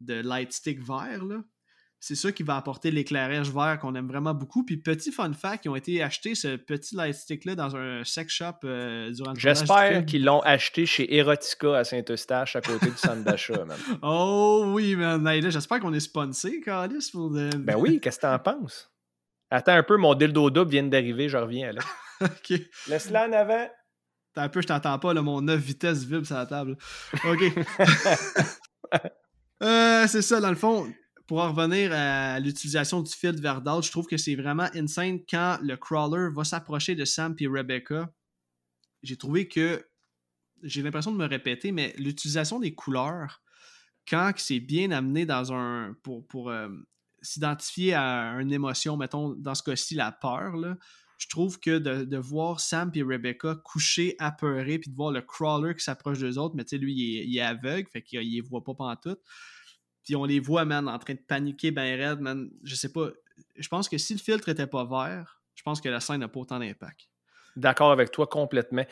[0.00, 1.42] de light stick vert, là
[2.00, 4.64] c'est ça qui va apporter l'éclairage vert qu'on aime vraiment beaucoup.
[4.64, 8.32] Puis petit fun fact, ils ont été achetés ce petit light stick-là dans un sex
[8.32, 12.96] shop euh, durant le J'espère qu'ils l'ont acheté chez Erotica à Saint-Eustache à côté du
[12.96, 13.78] centre d'achat, man.
[14.02, 15.22] Oh oui, man.
[15.50, 17.10] J'espère qu'on est sponsé, Carlis.
[17.12, 18.90] Pour Ben oui, qu'est-ce que t'en penses?
[19.50, 21.82] Attends un peu, mon dildo double vient d'arriver, je reviens là.
[22.22, 22.58] OK.
[22.88, 23.68] Laisse-la en avant.
[24.34, 26.76] T'as un peu, je t'entends pas, là, mon 9 vitesses vibre sur la table.
[27.24, 27.42] OK.
[29.62, 30.86] euh, c'est ça, dans le fond
[31.30, 35.60] pour en revenir à l'utilisation du filtre verdâtre, je trouve que c'est vraiment insane quand
[35.62, 38.12] le crawler va s'approcher de Sam et Rebecca.
[39.04, 39.86] J'ai trouvé que
[40.64, 43.44] j'ai l'impression de me répéter, mais l'utilisation des couleurs,
[44.08, 45.94] quand c'est bien amené dans un.
[46.02, 46.68] pour, pour euh,
[47.22, 50.56] s'identifier à une émotion, mettons, dans ce cas-ci, la peur,
[51.20, 55.74] je trouve que de, voir Sam et Rebecca coucher apeurés, puis de voir le crawler
[55.74, 58.64] qui s'approche d'eux autres, mais tu sais, lui, il est, aveugle, fait qu'il ne voit
[58.64, 59.18] pas tout.
[60.02, 62.50] Puis on les voit, man, en train de paniquer ben raide, man.
[62.64, 63.10] Je sais pas.
[63.54, 66.28] Je pense que si le filtre était pas vert, je pense que la scène n'a
[66.28, 67.10] pas autant d'impact.
[67.54, 68.86] D'accord avec toi complètement.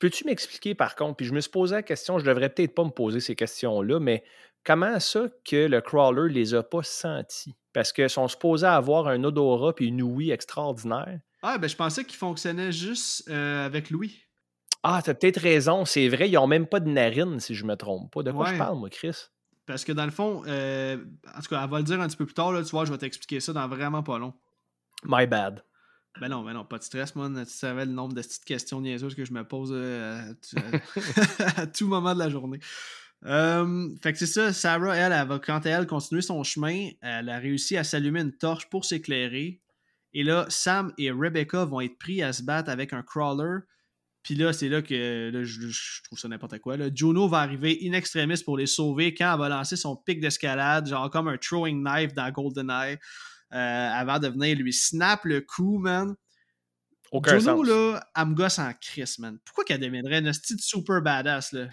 [0.00, 2.84] Peux-tu m'expliquer par contre, puis je me suis posé la question, je devrais peut-être pas
[2.84, 4.24] me poser ces questions-là, mais
[4.64, 7.54] comment ça que le crawler les a pas sentis?
[7.74, 11.20] Parce qu'ils sont supposés avoir un odorat puis une ouïe extraordinaire.
[11.46, 14.18] Ah, ben je pensais qu'ils fonctionnaient juste euh, avec l'ouïe.
[14.82, 17.76] Ah, t'as peut-être raison, c'est vrai, ils ont même pas de narine, si je me
[17.76, 18.22] trompe pas.
[18.22, 19.28] De quoi je parle, moi, Chris?
[19.66, 20.96] Parce que dans le fond, euh,
[21.36, 22.86] en tout cas, elle va le dire un petit peu plus tard, là, tu vois,
[22.86, 24.32] je vais t'expliquer ça dans vraiment pas long.
[25.04, 25.62] My bad.
[26.18, 27.28] Ben non, ben non, pas de stress, moi.
[27.28, 30.32] Tu savais le nombre de petites questions niaiseuses que je me pose euh,
[31.56, 32.60] à, tout moment de la journée.
[33.26, 37.28] Euh, fait que c'est ça, Sarah, elle, elle, va, quand elle continue son chemin, elle
[37.28, 39.60] a réussi à s'allumer une torche pour s'éclairer.
[40.14, 43.60] Et là, Sam et Rebecca vont être pris à se battre avec un crawler
[44.24, 46.78] puis là, c'est là que je, trouve ça n'importe quoi.
[46.78, 46.86] Là.
[46.92, 50.88] Juno va arriver in extremis pour les sauver quand elle va lancer son pic d'escalade,
[50.88, 52.96] genre comme un throwing knife dans GoldenEye,
[53.52, 56.14] euh, avant de venir lui snap le coup, man.
[57.12, 59.38] Aucun Juno, là, elle me gosse en crise, man.
[59.44, 61.68] Pourquoi qu'elle deviendrait une petite super badass, là?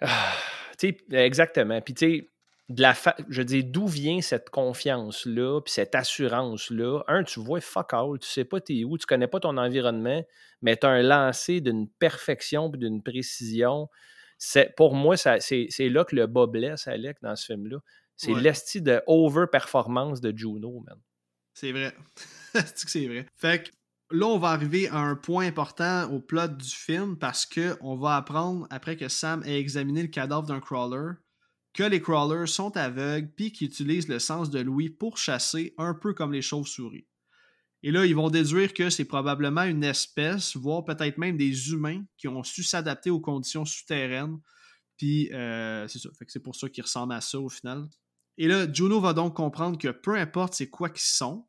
[0.00, 0.32] Ah,
[0.76, 1.80] sais, exactement.
[1.80, 2.30] Puis, tu sais,
[2.70, 2.94] de la
[3.28, 7.02] je dis d'où vient cette confiance-là, puis cette assurance-là?
[7.08, 10.24] Un, tu vois fuck all, tu sais pas t'es où, tu connais pas ton environnement,
[10.62, 13.88] mais tu as un lancer d'une perfection et d'une précision.
[14.38, 17.78] C'est, pour moi, c'est, là que le bas blesse, Alec, dans ce film-là.
[18.16, 20.98] C'est l'esti de over-performance de Juno, man.
[21.52, 21.94] C'est vrai.
[22.54, 23.26] c'est que c'est vrai?
[23.36, 23.70] Fait que
[24.10, 27.96] là, on va arriver à un point important au plot du film parce que on
[27.96, 31.14] va apprendre, après que Sam ait examiné le cadavre d'un crawler,
[31.74, 35.92] que les crawlers sont aveugles puis qu'ils utilisent le sens de l'ouïe pour chasser, un
[35.92, 37.06] peu comme les chauves-souris.
[37.82, 42.02] Et là, ils vont déduire que c'est probablement une espèce, voire peut-être même des humains
[42.16, 44.38] qui ont su s'adapter aux conditions souterraines.
[44.96, 46.08] Puis euh, c'est ça.
[46.28, 47.86] C'est pour ça qu'ils ressemblent à ça au final.
[48.38, 51.46] Et là, Juno va donc comprendre que peu importe c'est quoi qu'ils sont,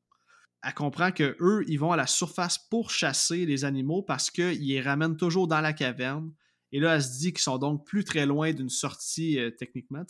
[0.61, 4.67] elle comprend que eux, ils vont à la surface pour chasser les animaux parce qu'ils
[4.67, 6.33] les ramènent toujours dans la caverne
[6.75, 10.03] et là, elle se dit qu'ils sont donc plus très loin d'une sortie euh, techniquement.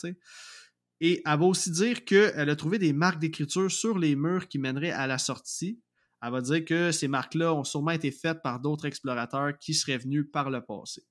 [0.99, 4.57] Et elle va aussi dire qu'elle a trouvé des marques d'écriture sur les murs qui
[4.57, 5.79] mèneraient à la sortie.
[6.23, 9.99] Elle va dire que ces marques-là ont sûrement été faites par d'autres explorateurs qui seraient
[9.99, 11.03] venus par le passé.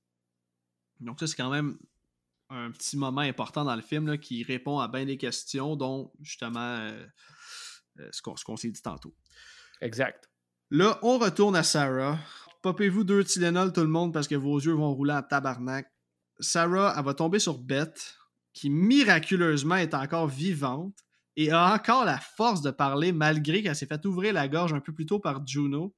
[0.99, 1.77] Donc ça, c'est quand même
[2.49, 6.59] un petit moment important dans le film qui répond à bien des questions, dont justement
[6.59, 7.05] euh,
[8.01, 9.15] euh, ce qu'on s'est dit tantôt.
[9.79, 10.29] Exact.
[10.69, 12.19] Là, on retourne à Sarah.
[12.65, 15.87] Popez-vous deux Tylenol tout le monde parce que vos yeux vont rouler en tabarnak.
[16.39, 18.15] Sarah, elle va tomber sur Beth,
[18.53, 20.97] qui miraculeusement est encore vivante
[21.35, 24.79] et a encore la force de parler malgré qu'elle s'est fait ouvrir la gorge un
[24.79, 25.95] peu plus tôt par Juno.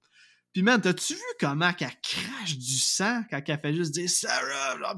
[0.52, 4.94] Puis man, t'as-tu vu comment qu'elle crache du sang quand elle fait juste dire Sarah?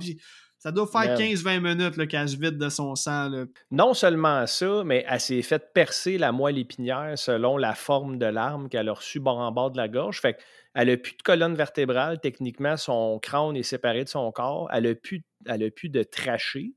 [0.60, 3.32] Ça doit faire 15-20 minutes qu'elle se vide de son sang.
[3.72, 8.26] Non seulement ça, mais elle s'est fait percer la moelle épinière selon la forme de
[8.26, 10.20] l'arme qu'elle a reçue bord en bord de la gorge.
[10.20, 10.38] Fait
[10.76, 12.20] elle n'a plus de colonne vertébrale.
[12.20, 14.70] Techniquement, son crâne est séparé de son corps.
[14.74, 16.74] Elle n'a plus, elle plus de trachée.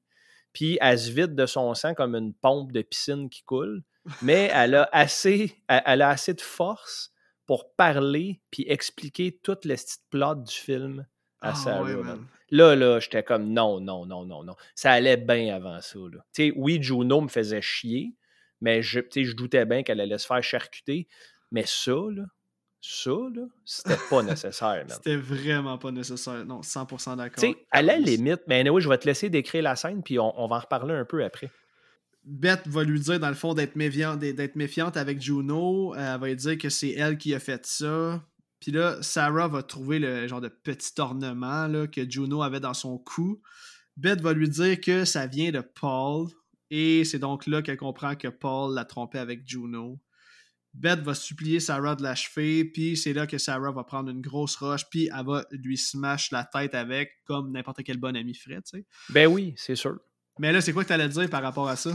[0.52, 3.82] Puis elle se vide de son sang comme une pompe de piscine qui coule.
[4.22, 7.10] Mais elle a assez, elle a assez de force
[7.46, 9.74] pour parler puis expliquer toute le
[10.10, 11.04] plot du film
[11.42, 11.82] à Ah, Sarah.
[11.82, 12.04] ouais, man.
[12.04, 12.26] man.
[12.50, 14.54] Là, là, j'étais comme non, non, non, non, non.
[14.74, 15.98] Ça allait bien avant ça.
[15.98, 16.52] Là.
[16.56, 18.14] Oui, Juno me faisait chier,
[18.60, 21.08] mais je, je doutais bien qu'elle allait se faire charcuter.
[21.50, 22.24] Mais ça, là,
[22.82, 24.84] ça, là, c'était pas nécessaire.
[24.88, 26.44] C'était vraiment pas nécessaire.
[26.44, 27.42] Non, 100% d'accord.
[27.42, 30.18] Tu sais, à la limite, mais oui, je vais te laisser décrire la scène, puis
[30.18, 31.50] on, on va en reparler un peu après.
[32.24, 35.94] Beth va lui dire, dans le fond, d'être méfiante, d'être méfiante avec Juno.
[35.96, 38.22] Elle va lui dire que c'est elle qui a fait ça.
[38.62, 42.74] Puis là, Sarah va trouver le genre de petit ornement là, que Juno avait dans
[42.74, 43.42] son cou.
[43.96, 46.28] Beth va lui dire que ça vient de Paul.
[46.70, 50.00] Et c'est donc là qu'elle comprend que Paul l'a trompé avec Juno.
[50.74, 54.54] Beth va supplier Sarah de l'achever, puis c'est là que Sarah va prendre une grosse
[54.54, 58.62] roche, puis elle va lui smash la tête avec, comme n'importe quel bon ami ferait,
[58.62, 58.86] tu sais.
[59.10, 59.98] Ben oui, c'est sûr.
[60.38, 61.90] Mais là, c'est quoi que tu allais dire par rapport à ça?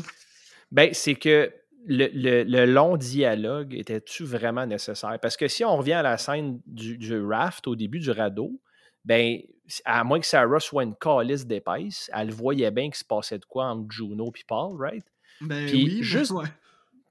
[0.70, 1.52] Ben, c'est que
[1.88, 5.18] le, le- le long dialogue était-tu vraiment nécessaire?
[5.22, 8.60] Parce que si on revient à la scène du, du raft au début du radeau,
[9.06, 9.40] ben,
[9.86, 13.46] à moins que Sarah soit une calice d'épaisse, elle voyait bien qu'il se passait de
[13.46, 15.06] quoi entre Juno et Paul, right?
[15.42, 16.46] Ben Puis oui, mais juste- ouais.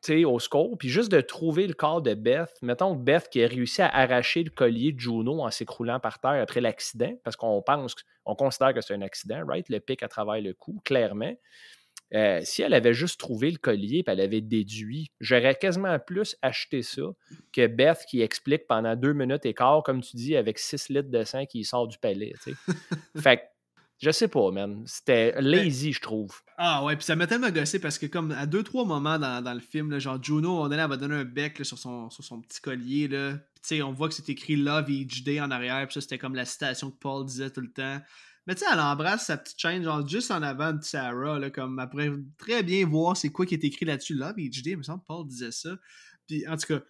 [0.03, 3.43] Tu sais, au score, puis juste de trouver le corps de Beth, mettons Beth qui
[3.43, 7.35] a réussi à arracher le collier de Juno en s'écroulant par terre après l'accident, parce
[7.35, 7.97] qu'on pense,
[8.27, 9.69] on considère que c'est un accident, right?
[9.69, 11.33] Le pic à travers le cou, clairement.
[12.15, 16.37] Euh, si elle avait juste trouvé le collier et elle avait déduit, j'aurais quasiment plus
[16.41, 17.03] acheté ça
[17.53, 21.11] que Beth qui explique pendant deux minutes et quart, comme tu dis, avec 6 litres
[21.11, 22.33] de sang qui sort du palais.
[23.17, 23.43] fait que,
[23.99, 24.83] je sais pas, man.
[24.87, 26.43] C'était lazy, je trouve.
[26.59, 29.43] Ah ouais, puis ça m'a tellement gossé parce que comme à deux, trois moments dans,
[29.43, 32.11] dans le film, là, genre Juno, donné, elle va donner un bec là, sur, son,
[32.11, 33.09] sur son petit collier.
[33.09, 33.39] Là.
[33.63, 36.35] Puis on voit que c'est écrit Love Each Day en arrière, puis ça c'était comme
[36.35, 38.01] la citation que Paul disait tout le temps.
[38.47, 41.51] Mais tu sais, elle embrasse sa petite chaîne, genre juste en avant de Sarah, là,
[41.51, 44.15] comme elle pourrait très bien voir c'est quoi qui est écrit là-dessus.
[44.15, 45.71] Love Day, il me semble que Paul disait ça.
[46.29, 46.81] Puis en tout cas,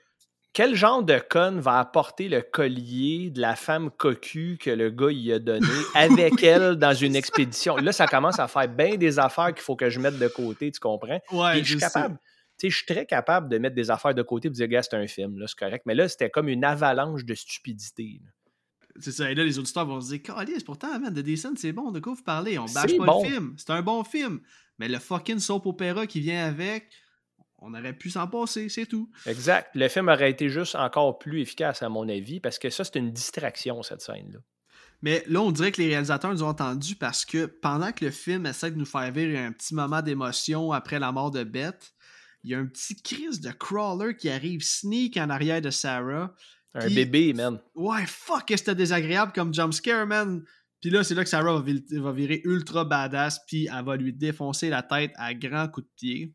[0.53, 5.11] Quel genre de conne va apporter le collier de la femme cocu que le gars
[5.11, 7.77] y a donné avec elle dans une expédition?
[7.77, 10.70] Là, ça commence à faire bien des affaires qu'il faut que je mette de côté,
[10.70, 11.20] tu comprends?
[11.33, 12.19] ouais, je suis capable.
[12.59, 14.66] Tu sais, je suis très capable de mettre des affaires de côté et de dire,
[14.69, 15.85] gars, c'est un film, là, c'est correct.
[15.85, 18.20] Mais là, c'était comme une avalanche de stupidité.
[18.24, 18.31] là.
[19.01, 19.31] C'est ça.
[19.31, 22.01] Et là, les auditeurs vont se dire Calice, pourtant, man, The Descent, c'est bon, de
[22.01, 22.59] quoi vous parlez?
[22.59, 23.23] On bâche pas bon.
[23.23, 23.55] le film.
[23.56, 24.40] C'est un bon film.
[24.78, 26.90] Mais le fucking soap opéra qui vient avec,
[27.59, 29.10] on aurait pu s'en passer, c'est tout.
[29.27, 29.70] Exact.
[29.74, 32.98] Le film aurait été juste encore plus efficace, à mon avis, parce que ça, c'est
[32.98, 34.40] une distraction, cette scène-là.
[35.02, 38.10] Mais là, on dirait que les réalisateurs nous ont entendus parce que pendant que le
[38.10, 41.93] film essaie de nous faire vivre un petit moment d'émotion après la mort de Beth,
[42.43, 46.32] il y a un petit crise de crawler qui arrive sneak en arrière de Sarah.
[46.74, 47.59] Un bébé, man.
[47.74, 50.44] Ouais, fuck, que c'était désagréable comme jumpscare, man.
[50.80, 54.68] Puis là, c'est là que Sarah va, virer ultra badass, puis elle va lui défoncer
[54.68, 56.34] la tête à grands coups de pied.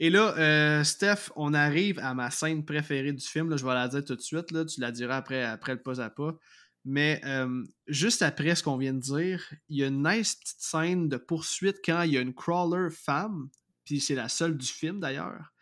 [0.00, 3.50] Et là, euh, Steph, on arrive à ma scène préférée du film.
[3.50, 4.50] Là, je vais la dire tout de suite.
[4.50, 6.36] Là, tu la diras après, après le pas à pas.
[6.84, 10.60] Mais euh, juste après ce qu'on vient de dire, il y a une nice petite
[10.60, 13.48] scène de poursuite quand il y a une crawler femme,
[13.84, 15.52] puis c'est la seule du film d'ailleurs.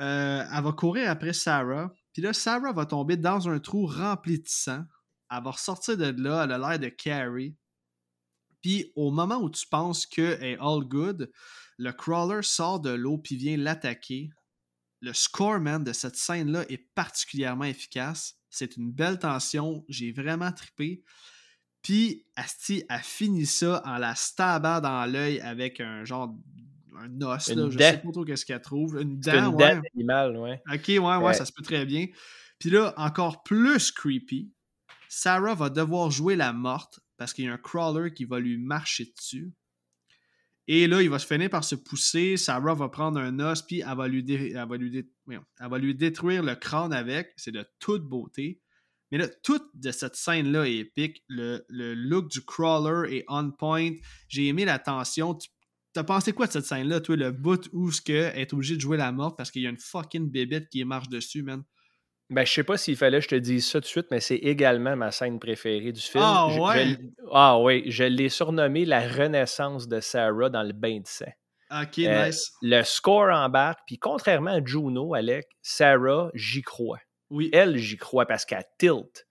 [0.00, 4.38] Euh, elle va courir après Sarah, puis là, Sarah va tomber dans un trou rempli
[4.38, 4.84] de sang.
[5.30, 7.54] Elle va ressortir de là, elle a l'air de Carrie.
[8.62, 11.30] Puis au moment où tu penses que est all good,
[11.76, 14.30] le crawler sort de l'eau puis vient l'attaquer.
[15.02, 18.38] Le score, man, de cette scène-là est particulièrement efficace.
[18.48, 19.84] C'est une belle tension.
[19.90, 21.04] J'ai vraiment trippé.
[21.82, 26.34] Puis, Asti a fini ça en la stabant dans l'œil avec un genre.
[26.98, 27.70] Un os, Une là.
[27.70, 28.98] Je sais pas trop qu'est-ce qu'elle trouve.
[29.00, 29.80] Une dent, une ouais.
[30.04, 30.62] dent ouais.
[30.72, 31.34] Ok, ouais, ouais, Ouais.
[31.34, 32.06] ça se peut très bien.
[32.58, 34.50] Puis là, encore plus creepy,
[35.08, 38.58] Sarah va devoir jouer la morte parce qu'il y a un crawler qui va lui
[38.58, 39.52] marcher dessus.
[40.68, 42.36] Et là, il va se finir par se pousser.
[42.36, 45.68] Sarah va prendre un os, puis elle va lui, dé- elle va lui, dé- elle
[45.70, 47.32] va lui détruire le crâne avec.
[47.36, 48.60] C'est de toute beauté.
[49.12, 51.22] Mais là, toute de cette scène-là est épique.
[51.28, 53.92] Le, le look du crawler est on point.
[54.28, 55.36] J'ai aimé la tension.
[55.36, 55.48] Tu
[55.96, 58.82] T'as pensé quoi de cette scène-là, toi, le bout où ce que est obligé de
[58.82, 61.62] jouer la morte parce qu'il y a une fucking bébête qui marche dessus, man?
[62.28, 64.20] Ben, je sais pas s'il fallait que je te dise ça tout de suite, mais
[64.20, 66.22] c'est également ma scène préférée du film.
[66.22, 66.98] Ah, Je- ouais?
[67.32, 71.32] ah oui, je l'ai surnommé la renaissance de Sarah dans le bain de sang.
[71.70, 72.52] Ok, Euh, nice.
[72.60, 77.00] Le score embarque, puis contrairement à Juno, Alec, Sarah, j'y crois.
[77.30, 77.48] Oui.
[77.54, 79.25] Elle, j'y crois parce qu'elle tilt.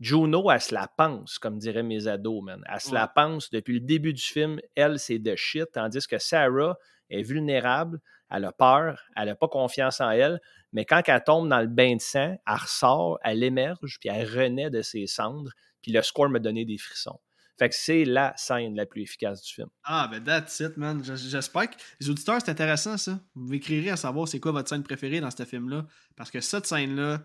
[0.00, 2.64] Juno, elle se la pense, comme diraient mes ados, man.
[2.66, 4.58] Elle se la pense depuis le début du film.
[4.74, 5.66] Elle, c'est de shit.
[5.72, 6.76] Tandis que Sarah
[7.10, 8.00] est vulnérable,
[8.30, 10.40] elle a peur, elle n'a pas confiance en elle.
[10.72, 14.26] Mais quand elle tombe dans le bain de sang, elle ressort, elle émerge, puis elle
[14.26, 15.50] renaît de ses cendres.
[15.82, 17.20] Puis le score m'a donné des frissons.
[17.58, 19.68] Fait que c'est la scène la plus efficace du film.
[19.84, 21.04] Ah, ben that's it, man.
[21.04, 23.20] J'espère que les auditeurs, c'est intéressant, ça.
[23.34, 25.84] Vous m'écrirez à savoir c'est quoi votre scène préférée dans ce film-là.
[26.16, 27.22] Parce que cette scène-là,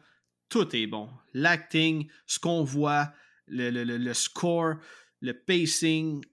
[0.50, 1.10] tout est bon.
[1.34, 3.14] L'acting, ce qu'on voit,
[3.48, 4.76] le, le- le- score,
[5.22, 6.24] le pacing,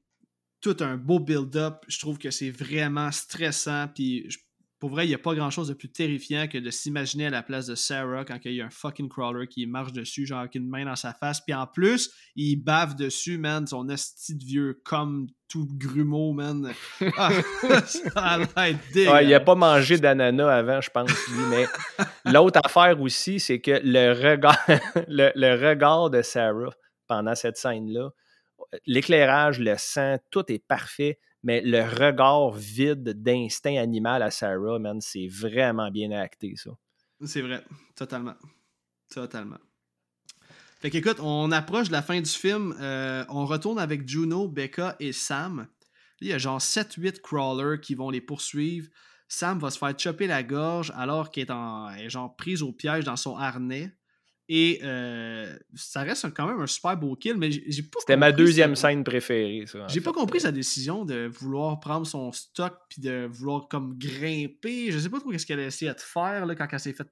[0.60, 1.84] tout un beau build-up.
[1.88, 3.88] Je trouve que c'est vraiment stressant.
[3.94, 4.38] Puis je-
[4.82, 7.44] pour vrai, il n'y a pas grand-chose de plus terrifiant que de s'imaginer à la
[7.44, 10.56] place de Sarah quand il y a un fucking crawler qui marche dessus, genre avec
[10.56, 11.40] une main dans sa face.
[11.40, 16.72] Puis en plus, il bave dessus, man, son esti de vieux comme tout grumeau, man.
[17.16, 17.30] Ah,
[17.86, 21.44] ça a l'air Ouais, il n'a pas mangé d'ananas avant, je pense, lui.
[21.48, 21.66] Mais
[22.24, 24.58] l'autre affaire aussi, c'est que le regard,
[25.06, 26.70] le, le regard de Sarah
[27.06, 28.10] pendant cette scène-là,
[28.86, 35.00] l'éclairage, le sang, tout est parfait, mais le regard vide d'instinct animal à Sarah, man,
[35.00, 36.70] c'est vraiment bien acté, ça.
[37.24, 37.64] C'est vrai,
[37.94, 38.34] totalement.
[39.10, 39.58] Totalement.
[40.80, 42.74] Fait qu'écoute, on approche de la fin du film.
[42.80, 45.68] euh, on retourne avec Juno, Becca et Sam.
[46.20, 48.88] Il y a genre 7-8 crawlers qui vont les poursuivre.
[49.28, 53.16] Sam va se faire chopper la gorge alors qu'elle est, en, prise au piège dans
[53.16, 53.96] son harnais.
[54.54, 58.32] Et euh, ça reste quand même un super beau kill, mais j'ai pas C'était ma
[58.32, 59.86] deuxième sa- scène préférée, ça.
[59.88, 64.90] J'ai pas compris sa décision de vouloir prendre son stock puis de vouloir comme grimper.
[64.92, 67.06] Je sais pas trop qu'est-ce qu'elle a essayé de faire là, quand elle s'est fait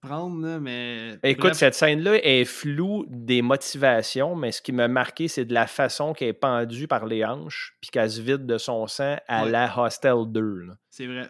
[0.00, 1.18] prendre, là, mais.
[1.24, 1.56] Écoute, bref.
[1.56, 6.12] cette scène-là est floue des motivations, mais ce qui m'a marqué, c'est de la façon
[6.12, 9.50] qu'elle est pendue par les hanches, puis qu'elle se vide de son sang à Ouais.
[9.50, 10.40] la Hostel 2.
[10.66, 10.74] là.
[10.90, 11.28] C'est vrai.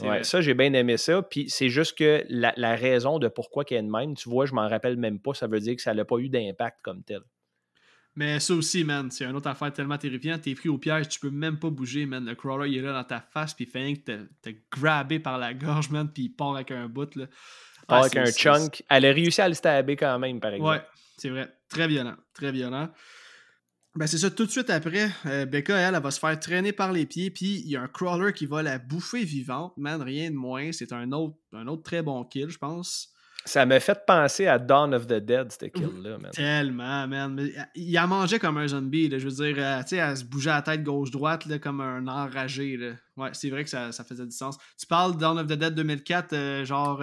[0.00, 1.22] Ouais, ça, j'ai bien aimé ça.
[1.22, 4.46] Puis c'est juste que la, la raison de pourquoi qu'elle est de même, tu vois,
[4.46, 5.34] je m'en rappelle même pas.
[5.34, 7.20] Ça veut dire que ça n'a pas eu d'impact comme tel.
[8.16, 10.40] Mais ça aussi, man, c'est une autre affaire tellement terrifiante.
[10.40, 12.24] T'es pris au piège, tu peux même pas bouger, man.
[12.24, 14.56] Le crawler, il est là dans ta face, puis il fait rien que te, te
[14.70, 17.26] grabber par la gorge, man, puis il part avec un bout, là.
[17.88, 18.82] Ah, avec un chunk.
[18.88, 20.70] Elle a réussi à le stabber quand même, par exemple.
[20.70, 20.82] Ouais,
[21.18, 21.48] c'est vrai.
[21.68, 22.16] Très violent.
[22.32, 22.90] Très violent.
[23.96, 26.72] Ben c'est ça, tout de suite après, euh, Becca, elle, elle va se faire traîner
[26.72, 30.02] par les pieds, puis il y a un crawler qui va la bouffer vivante, man,
[30.02, 30.70] rien de moins.
[30.70, 33.08] C'est un autre, un autre très bon kill, je pense.
[33.46, 36.30] Ça m'a fait penser à Dawn of the Dead, cette kill-là, man.
[36.32, 37.48] Tellement, man.
[37.74, 39.18] Il en mangeait comme un zombie, là.
[39.18, 42.06] je veux dire, euh, tu sais, elle se bougeait la tête gauche-droite, là, comme un
[42.06, 42.92] enragé, là.
[43.16, 44.58] Ouais, c'est vrai que ça, ça faisait du sens.
[44.78, 47.00] Tu parles de Dawn of the Dead 2004, euh, genre...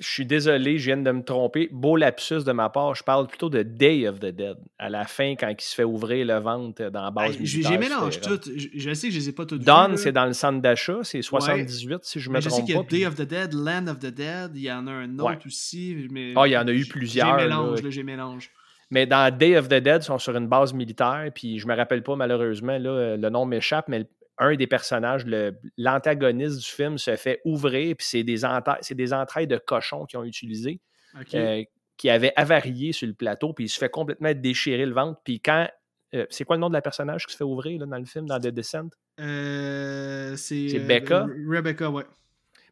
[0.00, 1.68] Je suis désolé, je viens de me tromper.
[1.70, 2.94] Beau lapsus de ma part.
[2.94, 4.56] Je parle plutôt de Day of the Dead.
[4.78, 7.58] À la fin, quand il se fait ouvrir le ventre dans la base hey, j'ai
[7.58, 8.50] militaire j'ai mélange toutes.
[8.56, 11.00] Je, je sais que je les ai pas toutes Dawn, c'est dans le centre d'achat.
[11.02, 13.22] C'est 78, si je me Mais je sais qu'il y a puis- Day of the
[13.22, 15.38] Dead, Land of the Dead, il y en a un autre Ouais.
[15.46, 16.08] aussi.
[16.10, 17.90] Mais Ah, il y en a eu plusieurs, J'ai mélange, là.
[17.90, 18.50] j'ai mélange.
[18.90, 21.74] Mais dans Day of the Dead, ils sont sur une base militaire, puis je me
[21.74, 24.06] rappelle pas malheureusement, là, le nom m'échappe, mais
[24.38, 25.24] un des personnages,
[25.76, 30.80] l'antagoniste du film, se fait ouvrir, puis c'est des, entrailles de cochon qu'ils ont utilisées,
[31.34, 31.62] euh,
[31.96, 35.20] qui avaient avarié sur le plateau, puis il se fait complètement déchirer le ventre.
[35.24, 35.68] Puis quand.
[36.14, 38.04] euh, c'est quoi le nom de la personnage qui se fait ouvrir là, dans le
[38.04, 38.88] film, dans The Descent?
[39.20, 41.26] Euh, c'est euh, Becca?
[41.26, 42.04] Re- Rebecca, ouais.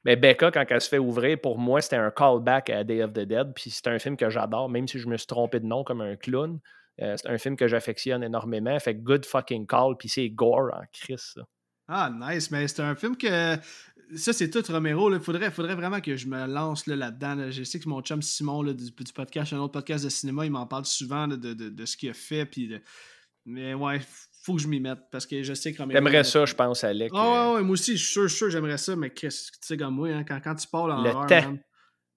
[0.04, 3.12] Mais Becca, quand elle se fait ouvrir, pour moi, c'était un callback à Day of
[3.12, 3.52] the Dead.
[3.54, 6.00] Puis c'est un film que j'adore, même si je me suis trompé de nom comme
[6.00, 6.58] un clown.
[7.00, 8.78] Euh, c'est un film que j'affectionne énormément.
[8.78, 9.94] Fait good fucking call.
[9.98, 11.34] Puis c'est gore en crise.
[11.88, 12.50] Ah, nice.
[12.50, 13.56] Mais c'est un film que.
[14.16, 15.12] Ça, c'est tout Romero.
[15.14, 17.36] Il faudrait, faudrait vraiment que je me lance là, là-dedans.
[17.36, 17.50] là.
[17.50, 20.44] Je sais que mon chum Simon là, du, du podcast, un autre podcast de cinéma,
[20.44, 22.44] il m'en parle souvent de, de, de ce qu'il a fait.
[22.44, 22.82] Puis de-
[23.46, 24.00] Mais ouais,
[24.42, 25.96] faut que je m'y mette parce que je sais que Romero.
[25.98, 27.12] T'aimerais ça, je pense, Alec.
[27.14, 29.76] Ah ouais, ouais, moi aussi, je suis sûr, sûr j'aimerais ça, mais Chris, tu sais
[29.76, 31.42] comme moi, hein, quand, quand tu parles en Le horreur, temps.
[31.42, 31.60] man,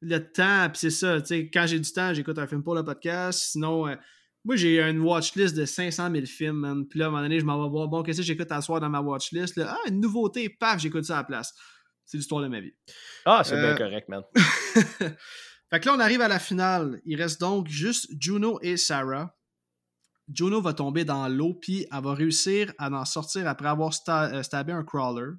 [0.01, 2.73] le temps, puis c'est ça, tu sais, quand j'ai du temps, j'écoute un film pour
[2.75, 3.95] le podcast, sinon, euh,
[4.43, 7.39] moi j'ai une watchlist de 500 000 films, man, puis là, à un moment donné,
[7.39, 9.89] je m'en vais voir, bon, qu'est-ce que j'écoute à soir dans ma watchlist, là, ah,
[9.89, 11.53] une nouveauté, paf, j'écoute ça à la place.
[12.05, 12.73] C'est l'histoire de ma vie.
[13.25, 14.23] Ah, c'est Euh, bien correct, man.
[15.69, 16.99] fait que là, on arrive à la finale.
[17.05, 19.35] Il reste donc juste Juno et Sarah.
[20.33, 24.33] Juno va tomber dans l'eau, puis elle va réussir à en sortir après avoir sta-
[24.33, 25.31] euh, stabé un crawler.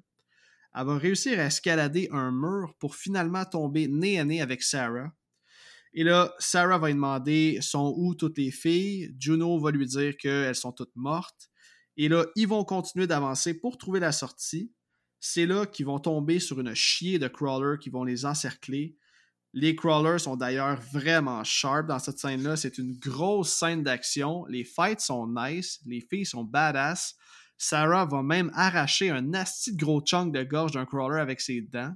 [0.75, 5.11] Elle va réussir à escalader un mur pour finalement tomber nez à nez avec Sarah.
[5.97, 9.15] Et là, Sarah va lui demander sont où toutes les filles.
[9.17, 11.49] Juno va lui dire qu'elles sont toutes mortes.
[11.95, 14.73] Et là, ils vont continuer d'avancer pour trouver la sortie.
[15.21, 18.97] C'est là qu'ils vont tomber sur une chier de crawlers qui vont les encercler.
[19.53, 22.57] Les crawlers sont d'ailleurs vraiment sharp dans cette scène-là.
[22.57, 24.45] C'est une grosse scène d'action.
[24.47, 25.79] Les fights sont nice.
[25.85, 27.15] Les filles sont badass.
[27.57, 31.95] Sarah va même arracher un asti gros chunk de gorge d'un crawler avec ses dents.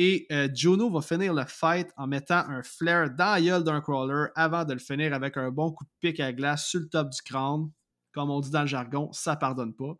[0.00, 3.80] Et euh, Juno va finir le fight en mettant un flare dans la gueule d'un
[3.80, 6.88] crawler avant de le finir avec un bon coup de pic à glace sur le
[6.88, 7.68] top du crâne.
[8.12, 9.96] Comme on dit dans le jargon, ça pardonne pas.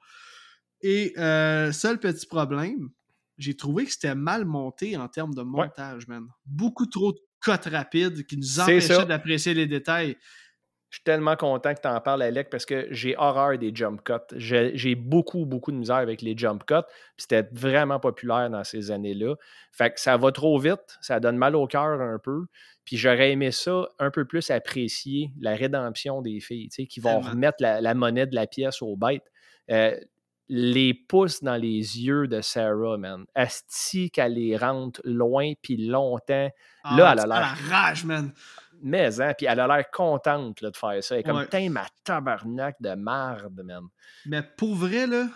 [0.82, 2.90] Et euh, seul petit problème,
[3.38, 6.28] j'ai trouvé que c'était mal monté en termes de montage, man.
[6.46, 10.16] Beaucoup trop de cotes rapides qui nous empêchaient d'apprécier les détails.
[10.90, 14.02] Je suis tellement content que tu en parles, Alec, parce que j'ai horreur des jump
[14.02, 14.14] cuts.
[14.36, 16.74] J'ai beaucoup, beaucoup de misère avec les jump cuts.
[17.18, 19.34] C'était vraiment populaire dans ces années-là.
[19.70, 22.46] Fait que ça va trop vite, ça donne mal au cœur un peu.
[22.86, 27.58] Puis j'aurais aimé ça un peu plus apprécier la rédemption des filles, qui vont remettre
[27.60, 29.30] la, monnaie de la pièce aux bêtes.
[29.70, 29.94] Euh,
[30.48, 33.26] les pouces dans les yeux de Sarah, man.
[33.34, 36.48] Asti qu'elle les rentre loin puis longtemps.
[36.84, 37.58] là, ah, elle a l'air.
[37.68, 38.32] rage, man.
[38.82, 41.14] Mais, hein, puis elle a l'air contente de faire ça.
[41.14, 41.68] Elle est comme, ouais.
[41.68, 43.84] ma tabarnak de marde, man.
[44.26, 45.28] Mais pour vrai, là,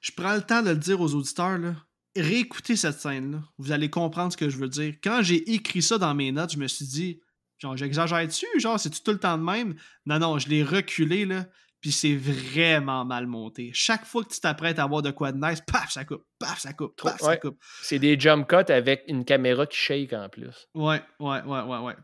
[0.00, 1.74] je prends le temps de le dire aux auditeurs, là.
[2.16, 3.38] Réécoutez cette scène-là.
[3.58, 4.94] Vous allez comprendre ce que je veux dire.
[5.02, 7.20] Quand j'ai écrit ça dans mes notes, je me suis dit,
[7.58, 9.76] genre, j'exagère dessus, genre, c'est tout le temps de même?
[10.06, 11.46] Non, non, je l'ai reculé, là.
[11.80, 13.70] Puis c'est vraiment mal monté.
[13.72, 16.58] Chaque fois que tu t'apprêtes à avoir de quoi de nice, paf, ça coupe, paf,
[16.58, 17.62] ça coupe, paf, ça coupe.
[17.82, 20.66] C'est des jump cuts avec une caméra qui shake en plus.
[20.74, 21.96] Ouais, ouais, ouais, ouais, ouais.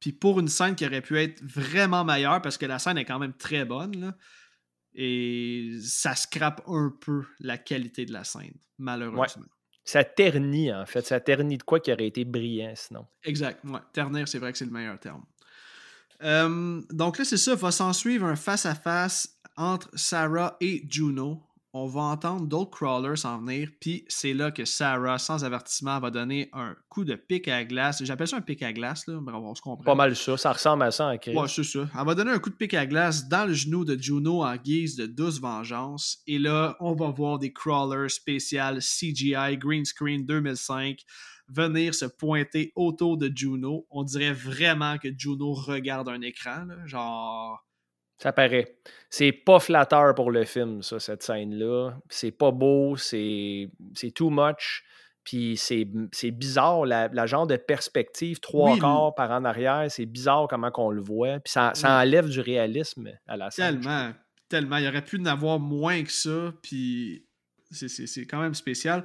[0.00, 3.04] Puis pour une scène qui aurait pu être vraiment meilleure, parce que la scène est
[3.04, 4.16] quand même très bonne, là,
[4.94, 9.46] et ça scrape un peu la qualité de la scène, malheureusement.
[9.84, 11.06] Ça ternit, en fait.
[11.06, 13.06] Ça ternit de quoi qui aurait été brillant, sinon.
[13.22, 13.80] Exact, ouais.
[13.92, 15.24] Ternir, c'est vrai que c'est le meilleur terme.
[16.22, 21.47] Euh, donc là, c'est ça, va s'en suivre un face-à-face entre Sarah et Juno.
[21.74, 26.10] On va entendre d'autres crawlers s'en venir, puis c'est là que Sarah, sans avertissement, va
[26.10, 28.02] donner un coup de pic à glace.
[28.02, 29.84] J'appelle ça un pic à glace, là, on se comprend.
[29.84, 31.80] Pas mal ça, ça ressemble à ça en Ouais, c'est ça.
[31.98, 34.56] Elle va donner un coup de pic à glace dans le genou de Juno en
[34.56, 36.22] guise de douce vengeance.
[36.26, 41.04] Et là, on va voir des crawlers spéciales CGI Green Screen 2005
[41.48, 43.86] venir se pointer autour de Juno.
[43.90, 47.64] On dirait vraiment que Juno regarde un écran, genre.
[48.18, 48.76] Ça paraît.
[49.10, 51.92] C'est pas flatteur pour le film, ça, cette scène-là.
[52.10, 53.70] C'est pas beau, c'est
[54.14, 54.84] too much.
[55.24, 60.70] Puis c'est bizarre, la, genre de perspective, trois quarts par en arrière, c'est bizarre comment
[60.70, 61.38] qu'on le voit.
[61.40, 63.80] Puis ça, ça, enlève du réalisme à la scène.
[63.80, 64.12] Tellement,
[64.48, 64.76] tellement.
[64.78, 66.52] Il aurait pu en avoir moins que ça.
[66.62, 67.26] Puis
[67.70, 69.04] c'est quand même spécial.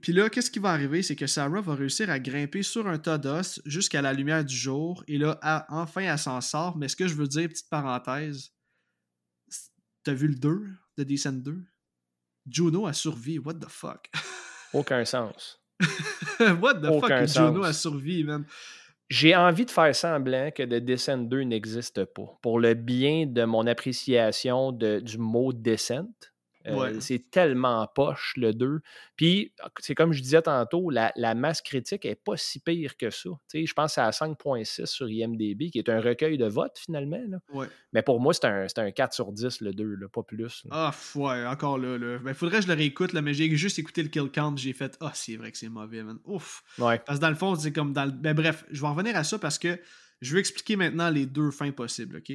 [0.00, 1.02] Puis là, qu'est-ce qui va arriver?
[1.02, 4.54] C'est que Sarah va réussir à grimper sur un tas d'os jusqu'à la lumière du
[4.54, 5.04] jour.
[5.06, 5.38] Et là,
[5.68, 6.76] enfin, elle s'en sort.
[6.76, 8.52] Mais ce que je veux dire, petite parenthèse,
[10.02, 11.64] t'as vu le 2 de Descent 2?
[12.50, 13.40] Juno a survécu.
[13.40, 14.10] What the fuck?
[14.72, 15.60] Aucun sens.
[16.60, 17.26] What the fuck?
[17.26, 18.46] Juno a survécu, man.
[19.10, 22.38] J'ai envie de faire semblant que The Descent 2 n'existe pas.
[22.42, 26.12] Pour le bien de mon appréciation de, du mot Descent,
[26.68, 28.80] euh, c'est tellement poche, le 2.
[29.16, 33.30] Puis, c'est comme je disais tantôt, la, masse critique n'est pas si pire que ça.
[33.52, 37.20] je pense à 5.6 sur IMDB, qui est un recueil de votes finalement.
[37.92, 40.64] Mais pour moi, c'est un, un, 4 sur 10, le 2, pas plus.
[40.70, 41.96] Ah, ouais, encore là.
[41.96, 44.56] Il ben, faudrait que je le réécoute, là, mais j'ai juste écouté le kill count,
[44.56, 46.18] j'ai fait Ah, c'est vrai que c'est mauvais, man.
[46.24, 46.62] Ouf.
[46.78, 48.12] Parce que dans le fond, c'est comme dans le.
[48.12, 49.78] Ben, bref, je vais en revenir à ça parce que
[50.20, 52.32] je veux expliquer maintenant les deux fins possibles, OK?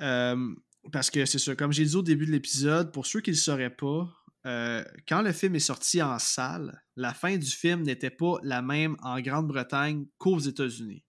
[0.00, 0.54] Euh,
[0.90, 3.36] parce que c'est ça, comme j'ai dit au début de l'épisode, pour ceux qui ne
[3.36, 4.08] le sauraient pas,
[4.46, 8.62] euh, quand le film est sorti en salle, la fin du film n'était pas la
[8.62, 11.04] même en Grande-Bretagne qu'aux États-Unis.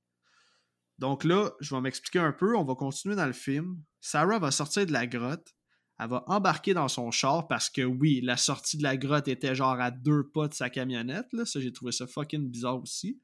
[1.00, 3.82] Donc là, je vais m'expliquer un peu, on va continuer dans le film.
[4.00, 5.56] Sarah va sortir de la grotte,
[6.00, 9.56] elle va embarquer dans son char parce que oui, la sortie de la grotte était
[9.56, 11.28] genre à deux pas de sa camionnette.
[11.34, 11.45] Là.
[11.45, 13.20] Ça, j'ai trouvé ça fucking bizarre aussi.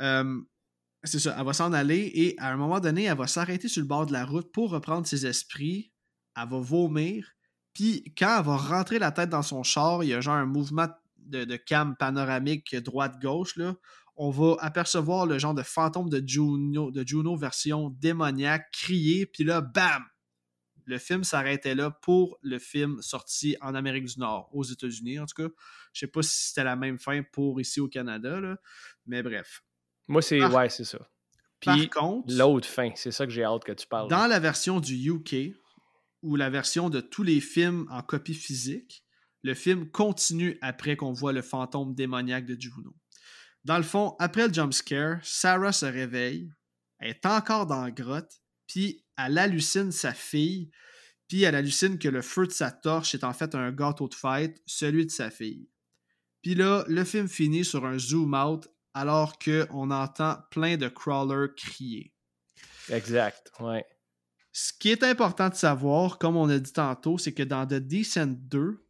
[0.00, 0.40] Euh,
[1.04, 3.82] c'est ça, elle va s'en aller et à un moment donné, elle va s'arrêter sur
[3.82, 5.92] le bord de la route pour reprendre ses esprits.
[6.36, 7.32] Elle va vomir.
[7.74, 10.46] Puis quand elle va rentrer la tête dans son char, il y a genre un
[10.46, 13.58] mouvement de, cam panoramique droite-gauche.
[14.16, 19.26] On va apercevoir le genre de fantôme de Juno, version démoniaque crier.
[19.26, 20.04] Puis là, bam!
[20.86, 25.24] Le film s'arrêtait là pour le film sorti en Amérique du Nord, aux États-Unis en
[25.24, 25.48] tout cas.
[25.94, 28.38] Je sais pas si c'était la même fin pour ici au Canada,
[29.06, 29.62] mais bref.
[30.08, 30.44] Moi, c'est.
[30.44, 30.98] ouais, c'est ça.
[31.60, 32.34] Puis Par contre.
[32.34, 34.08] L'autre fin, c'est ça que j'ai hâte que tu parles.
[34.08, 35.54] Dans la version du UK,
[36.22, 39.04] ou la version de tous les films en copie physique,
[39.42, 42.94] le film continue après qu'on voit le fantôme démoniaque de Juno.
[43.64, 46.50] Dans le fond, après le jump scare, Sarah se réveille,
[46.98, 50.70] elle est encore dans la grotte, puis elle hallucine sa fille,
[51.28, 54.14] puis elle hallucine que le feu de sa torche est en fait un gâteau de
[54.14, 55.68] fête, celui de sa fille.
[56.42, 61.54] Puis là, le film finit sur un zoom out alors qu'on entend plein de crawlers
[61.56, 62.14] crier.
[62.88, 63.84] Exact, ouais.
[64.52, 67.74] Ce qui est important de savoir, comme on a dit tantôt, c'est que dans The
[67.74, 68.86] Descent 2,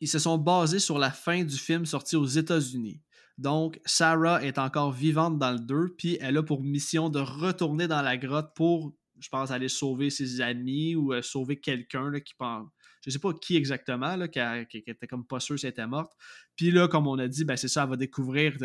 [0.00, 3.00] ils se sont basés sur la fin du film sorti aux États-Unis.
[3.38, 7.86] Donc, Sarah est encore vivante dans le 2, puis elle a pour mission de retourner
[7.86, 12.34] dans la grotte pour, je pense, aller sauver ses amis ou euh, sauver quelqu'un qui
[12.34, 12.68] pense.
[13.04, 14.38] Je sais pas qui exactement, là, qui,
[14.86, 16.12] était comme pas sûr si elle était morte.
[16.56, 18.56] Puis là, comme on a dit, ben c'est ça, elle va découvrir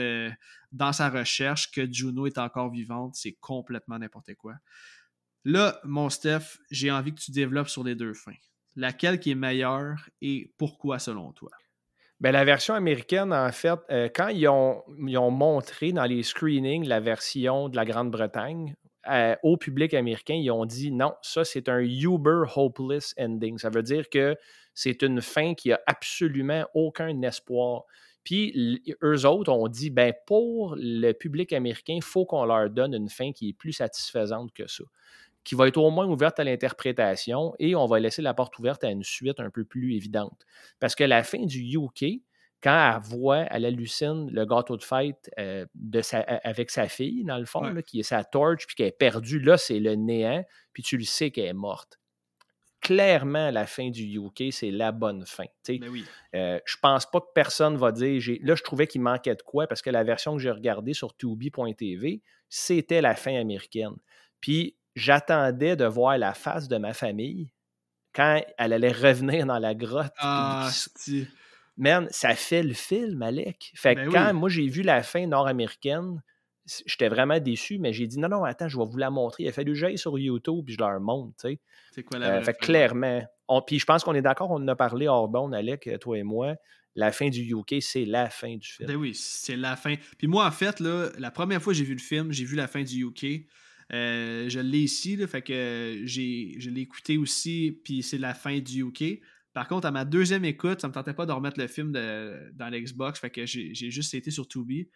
[0.72, 3.16] dans sa recherche que Juno est encore vivante.
[3.16, 4.56] C'est complètement n'importe quoi.
[5.44, 8.36] Là, mon Steph, j'ai envie que tu développes sur les deux fins.
[8.76, 11.50] Laquelle qui est meilleure et pourquoi selon toi?
[12.20, 14.84] Ben, la version américaine, en fait, euh, quand ils ont,
[15.32, 18.76] montré dans les screenings la version de la Grande-Bretagne
[19.44, 23.58] au public américain, ils ont dit non, ça c'est un uber hopeless ending.
[23.58, 24.36] Ça veut dire que
[24.74, 27.84] c'est une fin qui a absolument aucun espoir.
[28.24, 32.94] Puis eux autres ont dit ben pour le public américain, il faut qu'on leur donne
[32.94, 34.84] une fin qui est plus satisfaisante que ça
[35.48, 38.84] qui va être au moins ouverte à l'interprétation et on va laisser la porte ouverte
[38.84, 40.46] à une suite un peu plus évidente.
[40.82, 42.22] Parce que la fin du UK,
[42.62, 46.02] quand elle voit, elle hallucine le gâteau de fête euh, de
[46.44, 49.58] avec sa fille, dans le fond, qui est sa torche, puis qu'elle est perdue, là,
[49.58, 50.44] c'est le néant,
[50.74, 52.00] puis tu le sais qu'elle est morte.
[52.82, 55.46] Clairement, la fin du UK, c'est la bonne fin.
[55.68, 56.06] Ben oui.
[56.36, 58.22] Euh, je pense pas que personne va dire.
[58.44, 61.16] Là, je trouvais qu'il manquait de quoi parce que la version que j'ai regardée sur
[61.18, 63.96] Tubi.tv, c'était la fin américaine.
[64.40, 67.52] Puis j'attendais de voir la face de ma famille
[68.14, 70.14] quand elle allait revenir dans la grotte.
[70.20, 70.70] Ah,
[71.78, 73.72] Man, ça fait le film, Alec.
[73.76, 76.22] Fait que ben quand moi j'ai vu la fin nord-américaine,
[76.86, 79.44] j'étais vraiment déçu, mais j'ai dit non, non, attends, je vais vous la montrer.
[79.44, 81.60] Il a fallu que j'aille sur YouTube puis je leur montre, tu sais.
[81.91, 83.22] C'est quoi la euh, Fait clairement,
[83.66, 86.24] puis je pense qu'on est d'accord, on en a parlé hors bond, Alec, toi et
[86.24, 86.56] moi.
[86.95, 88.88] La fin du UK, c'est la fin du film.
[88.88, 89.94] Ben oui, c'est la fin.
[90.18, 92.56] Puis moi, en fait, là, la première fois que j'ai vu le film, j'ai vu
[92.56, 93.45] la fin du UK.
[93.94, 98.34] Euh, je l'ai ici, là, fait que j'ai, je l'ai écouté aussi, puis c'est la
[98.34, 99.22] fin du UK.
[99.58, 102.70] Par contre, à ma deuxième écoute, ça me tentait pas de remettre le film dans
[102.72, 104.88] l'Xbox, fait que j'ai, juste été sur Tubi.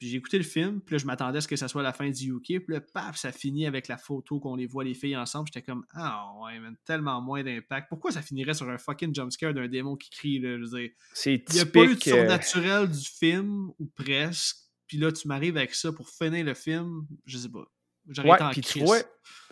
[0.00, 1.92] Puis j'ai écouté le film, puis là, je m'attendais à ce que ça soit la
[1.92, 4.94] fin du UK, puis là, paf, ça finit avec la photo qu'on les voit les
[4.94, 5.46] filles ensemble.
[5.46, 7.88] J'étais comme, ah ouais, mais tellement moins d'impact.
[7.88, 10.90] Pourquoi ça finirait sur un fucking jumpscare d'un démon qui crie, là, je veux dire.
[11.12, 14.56] C'est Il n'y a pas eu de euh, surnaturel du film, ou presque.
[14.88, 17.70] Puis là, tu m'arrives avec ça pour finir le film, je sais pas.
[18.24, 18.98] Ouais, puis tu vois,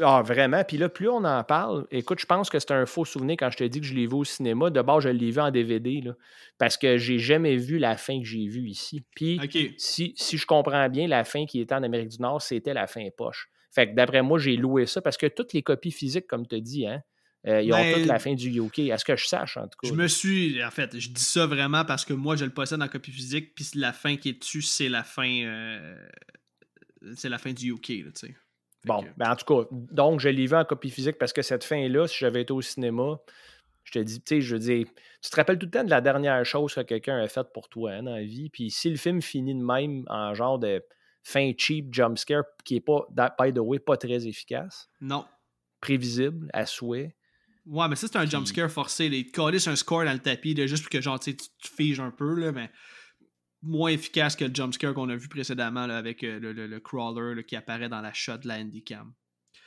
[0.00, 0.62] ah, vraiment.
[0.64, 3.50] Puis là, plus on en parle, écoute, je pense que c'est un faux souvenir quand
[3.50, 4.70] je te dis que je l'ai vu au cinéma.
[4.70, 6.12] De base, je l'ai vu en DVD, là,
[6.58, 9.04] parce que j'ai jamais vu la fin que j'ai vue ici.
[9.14, 9.40] Puis,
[9.78, 12.86] si, si, je comprends bien, la fin qui était en Amérique du Nord, c'était la
[12.86, 13.48] fin poche.
[13.72, 16.56] Fait que d'après moi, j'ai loué ça parce que toutes les copies physiques, comme tu
[16.56, 17.00] as dit, hein,
[17.46, 18.80] euh, ils ont toutes la fin du UK.
[18.80, 19.88] Est-ce que je sache, en tout cas?
[19.88, 20.62] Je me suis.
[20.64, 23.54] En fait, je dis ça vraiment parce que moi, je le possède en copie physique,
[23.54, 25.44] puis la fin qui est dessus, c'est la fin.
[25.44, 25.96] Euh,
[27.14, 28.34] c'est la fin du UK, tu sais.
[28.84, 31.64] Bon, ben en tout cas, donc je l'ai vu en copie physique parce que cette
[31.64, 33.18] fin-là, si j'avais été au cinéma,
[33.84, 34.86] je te dis, tu sais, je veux dire,
[35.22, 37.68] tu te rappelles tout le temps de la dernière chose que quelqu'un a faite pour
[37.68, 38.50] toi hein, dans la vie?
[38.50, 40.82] Puis si le film finit de même en genre de
[41.22, 44.88] fin cheap, jumpscare, qui n'est pas, by the way, pas très efficace?
[45.00, 45.24] Non.
[45.80, 47.16] Prévisible, à souhait.
[47.66, 49.06] Ouais, mais ça, c'est un jumpscare forcé.
[49.06, 51.46] Il te un score dans le tapis, juste pour que genre, tu, tu
[51.76, 52.70] figes un peu, là, mais
[53.62, 57.88] moins efficace que le jumpscare qu'on a vu précédemment avec euh, le, crawler qui apparaît
[57.88, 59.12] dans la shot de la Handycam.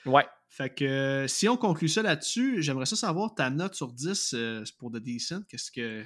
[0.05, 0.25] Ouais.
[0.49, 4.33] Fait que euh, si on conclut ça là-dessus, j'aimerais ça savoir ta note sur 10
[4.33, 5.43] euh, pour The Decent.
[5.49, 6.03] Qu'est-ce que.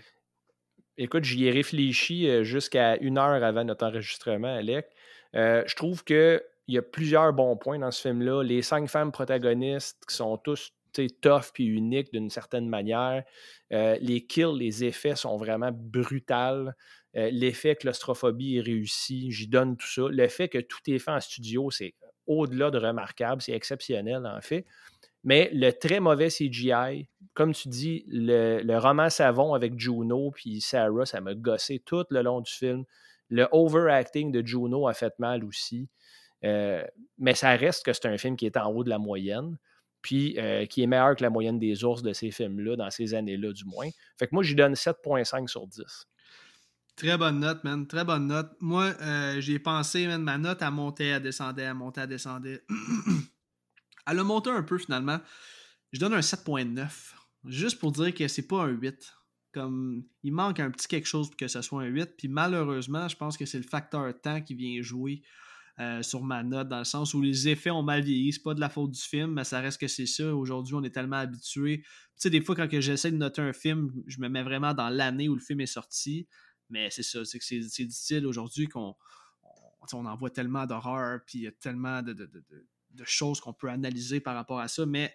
[0.97, 4.87] Écoute, j'y ai réfléchi jusqu'à une heure avant notre enregistrement, Alec.
[5.33, 8.43] je trouve qu'il y a plusieurs bons points dans ce film-là.
[8.43, 10.71] Les cinq femmes protagonistes qui sont tous
[11.21, 13.25] tough puis uniques d'une certaine manière.
[13.71, 16.73] les kills, les effets sont vraiment brutals.
[17.17, 20.03] Euh, l'effet claustrophobie est réussi, j'y donne tout ça.
[20.09, 21.93] Le fait que tout est fait en studio, c'est
[22.27, 24.65] au-delà de remarquable, c'est exceptionnel en fait.
[25.23, 31.05] Mais le très mauvais CGI, comme tu dis, le, roman savon avec Juno puis Sarah,
[31.05, 32.83] ça m'a gossé tout le long du film.
[33.29, 35.89] Le overacting de Juno a fait mal aussi.
[36.43, 36.85] Euh,
[37.17, 39.57] mais ça reste que c'est un film qui est en haut de la moyenne,
[40.03, 43.15] puis euh, qui est meilleur que la moyenne des ours de ces films-là, dans ces
[43.15, 43.89] années-là du moins.
[44.19, 45.81] Fait que moi, j'y donne 7.5 sur 10.
[46.95, 47.85] Très bonne note, man.
[47.87, 48.51] Très bonne note.
[48.61, 52.63] Moi, euh, j'ai pensé, man, ma note, a monté, elle descendait, elle montait, elle descendait.
[54.07, 55.19] elle a monté un peu finalement.
[55.91, 56.87] Je donne un 7.9.
[57.47, 59.13] Juste pour dire que c'est pas un 8.
[59.53, 62.11] Comme il manque un petit quelque chose pour que ce soit un 8.
[62.17, 65.21] Puis malheureusement, je pense que c'est le facteur temps qui vient jouer
[65.79, 68.31] euh, sur ma note, dans le sens où les effets ont mal vieilli.
[68.31, 70.33] C'est pas de la faute du film, mais ça reste que c'est ça.
[70.33, 71.81] Aujourd'hui, on est tellement habitué.
[71.81, 74.87] Tu sais, des fois, quand j'essaie de noter un film, je me mets vraiment dans
[74.87, 76.29] l'année où le film est sorti.
[76.69, 78.95] Mais c'est ça, c'est que c'est difficile aujourd'hui qu'on
[79.93, 82.15] on, en voit tellement d'horreur, puis il y a tellement de,
[83.03, 84.85] choses qu'on peut analyser par rapport à ça.
[84.85, 85.13] Mais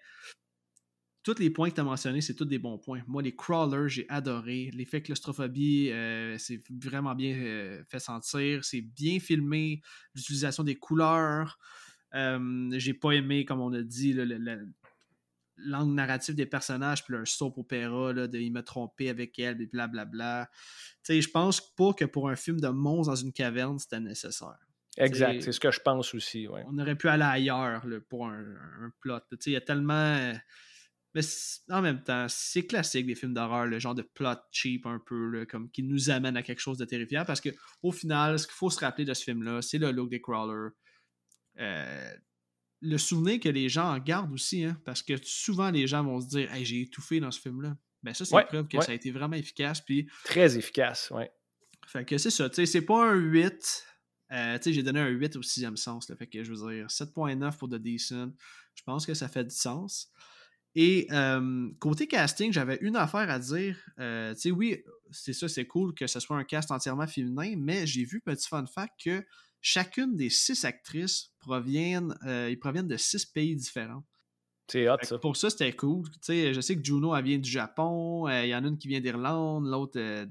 [1.22, 3.02] tous les points que tu as mentionnés, c'est tous des bons points.
[3.06, 4.70] Moi, les crawlers, j'ai adoré.
[4.72, 8.64] L'effet claustrophobie, euh, c'est vraiment bien euh, fait sentir.
[8.64, 9.82] C'est bien filmé.
[10.14, 11.58] L'utilisation des couleurs.
[12.14, 14.68] Euh, j'ai pas aimé, comme on a dit, le,
[15.64, 19.56] l'angle narratif des personnages, puis leur soap opéra, là, de il m'a trompé avec elle,
[19.56, 20.48] puis blablabla.
[21.04, 24.00] Tu sais, je pense pas que pour un film de monstres dans une caverne, c'était
[24.00, 24.58] nécessaire.
[24.96, 26.48] Exact, c'est ce que je pense aussi.
[26.48, 26.64] Ouais.
[26.66, 29.20] On aurait pu aller ailleurs pour un, plot.
[29.30, 30.32] Tu sais, il y a tellement.
[31.14, 31.22] Mais
[31.70, 35.44] en même temps, c'est classique des films d'horreur, le genre de plot cheap un peu,
[35.50, 37.24] comme qui nous amène à quelque chose de terrifiant.
[37.24, 37.50] Parce que
[37.82, 40.70] au final, ce qu'il faut se rappeler de ce film-là, c'est le look des crawlers.
[41.58, 42.14] Euh,
[42.80, 46.20] le souvenir que les gens en gardent aussi, hein, parce que souvent les gens vont
[46.20, 47.76] se dire hey, j'ai étouffé dans ce film-là.
[48.02, 49.80] Ben ça, c'est une preuve que ça a été vraiment efficace.
[49.82, 50.08] Puis...
[50.24, 51.24] Très efficace, oui.
[51.86, 53.86] Fait que c'est ça, tu sais, c'est pas un 8.
[54.32, 56.08] Euh, tu sais, j'ai donné un 8 au sixième sens.
[56.08, 58.32] Là, fait que je veux dire, 7.9 pour The Decent.
[58.74, 60.10] Je pense que ça fait du sens.
[60.76, 63.76] Et euh, côté casting, j'avais une affaire à dire.
[63.98, 67.54] Euh, tu sais, oui, c'est ça, c'est cool que ce soit un cast entièrement féminin,
[67.58, 69.24] mais j'ai vu, petit fun fact, que
[69.60, 74.04] chacune des six actrices proviennent, euh, ils proviennent de six pays différents.
[74.68, 75.18] C'est hot, ça.
[75.18, 76.06] Pour ça, c'était cool.
[76.28, 78.28] je sais que Juno, elle vient du Japon.
[78.28, 80.24] Euh, il y en a une qui vient d'Irlande, l'autre euh,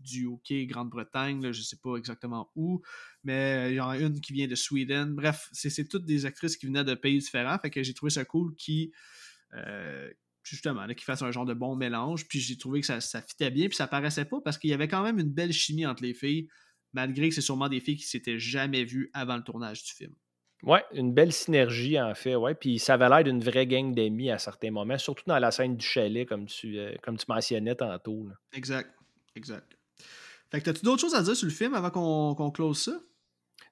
[0.00, 2.80] du, UK, Grande-Bretagne, je ne sais pas exactement où.
[3.24, 5.16] Mais il y en a une qui vient de Sweden.
[5.16, 7.58] Bref, c'est toutes des actrices qui venaient de pays différents.
[7.58, 8.92] Fait que j'ai trouvé ça cool qui.
[10.44, 12.28] justement, qui fassent un genre de bon mélange.
[12.28, 13.66] Puis j'ai trouvé que ça, ça fitait bien.
[13.66, 16.14] Puis ça paraissait pas parce qu'il y avait quand même une belle chimie entre les
[16.14, 16.46] filles
[16.96, 20.14] malgré que c'est sûrement des filles qui s'étaient jamais vues avant le tournage du film.
[20.62, 22.54] Ouais, une belle synergie en fait, ouais.
[22.54, 25.76] Puis ça avait l'air d'une vraie gang d'amis à certains moments, surtout dans la scène
[25.76, 28.26] du chalet, comme tu, euh, comme tu mentionnais tantôt.
[28.54, 28.90] Exact,
[29.34, 29.76] exact.
[30.50, 32.98] Fait que as-tu d'autres choses à dire sur le film avant qu'on close ça?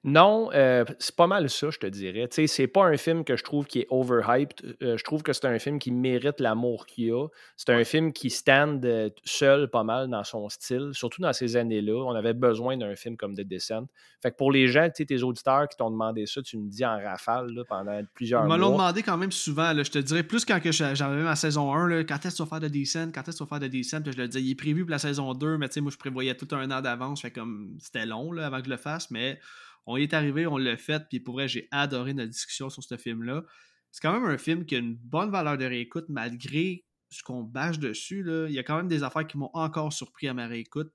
[0.07, 2.27] Non, euh, c'est pas mal ça, je te dirais.
[2.27, 4.77] Tu sais, c'est pas un film que je trouve qui est overhyped.
[4.83, 7.27] Euh, je trouve que c'est un film qui mérite l'amour qu'il a.
[7.57, 11.55] C'est un film qui stand euh, seul pas mal dans son style, surtout dans ces
[11.55, 12.05] années-là.
[12.05, 13.87] On avait besoin d'un film comme The Descent.
[14.21, 16.69] Fait que pour les gens, tu sais, tes auditeurs qui t'ont demandé ça, tu me
[16.69, 18.57] dis en rafale pendant plusieurs mois.
[18.57, 19.73] Ils me l'ont demandé quand même souvent.
[19.75, 22.69] je te dirais plus quand j'avais ma saison 1, quand est-ce que tu vas faire
[22.69, 24.55] The Descent, quand est-ce que tu vas faire The Descent, je le disais, il est
[24.55, 27.23] prévu pour la saison 2, mais tu sais, moi je prévoyais tout un an d'avance,
[27.23, 29.39] fait comme c'était long là, avant que je le fasse, mais
[29.85, 32.83] on y est arrivé, on l'a fait, puis pour vrai, j'ai adoré notre discussion sur
[32.83, 33.43] ce film-là.
[33.91, 37.43] C'est quand même un film qui a une bonne valeur de réécoute, malgré ce qu'on
[37.43, 38.23] bâche dessus.
[38.23, 38.47] Là.
[38.47, 40.91] Il y a quand même des affaires qui m'ont encore surpris à ma réécoute.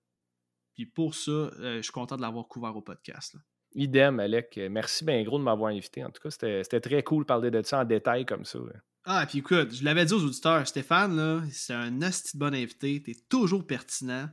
[0.74, 3.36] Puis pour ça, euh, je suis content de l'avoir couvert au podcast.
[3.74, 4.58] Idem, Alec.
[4.70, 6.04] Merci bien gros de m'avoir invité.
[6.04, 8.58] En tout cas, c'était très cool de parler de ça en détail comme ça.
[9.04, 13.02] Ah, puis écoute, je l'avais dit aux auditeurs, Stéphane, c'est un hostie de bon invité.
[13.02, 14.28] T'es toujours pertinent.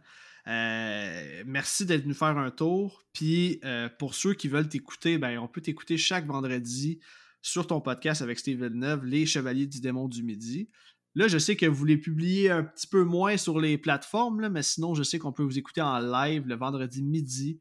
[0.47, 3.03] Euh, merci d'être venu faire un tour.
[3.13, 6.99] Puis euh, pour ceux qui veulent t'écouter, ben, on peut t'écouter chaque vendredi
[7.41, 10.69] sur ton podcast avec Steve Villeneuve, Les Chevaliers du Démon du Midi.
[11.15, 14.61] Là, je sais que vous les publiez un petit peu moins sur les plateformes, mais
[14.61, 17.59] sinon, je sais qu'on peut vous écouter en live le vendredi midi.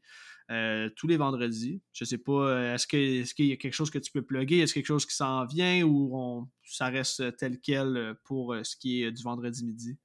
[0.49, 1.81] Euh, tous les vendredis.
[1.91, 4.59] Je sais pas, est-ce qu'il y a quelque chose que tu peux plugger?
[4.59, 9.11] Est-ce quelque chose qui s'en vient ou ça reste tel quel pour ce qui est
[9.11, 9.97] du vendredi midi?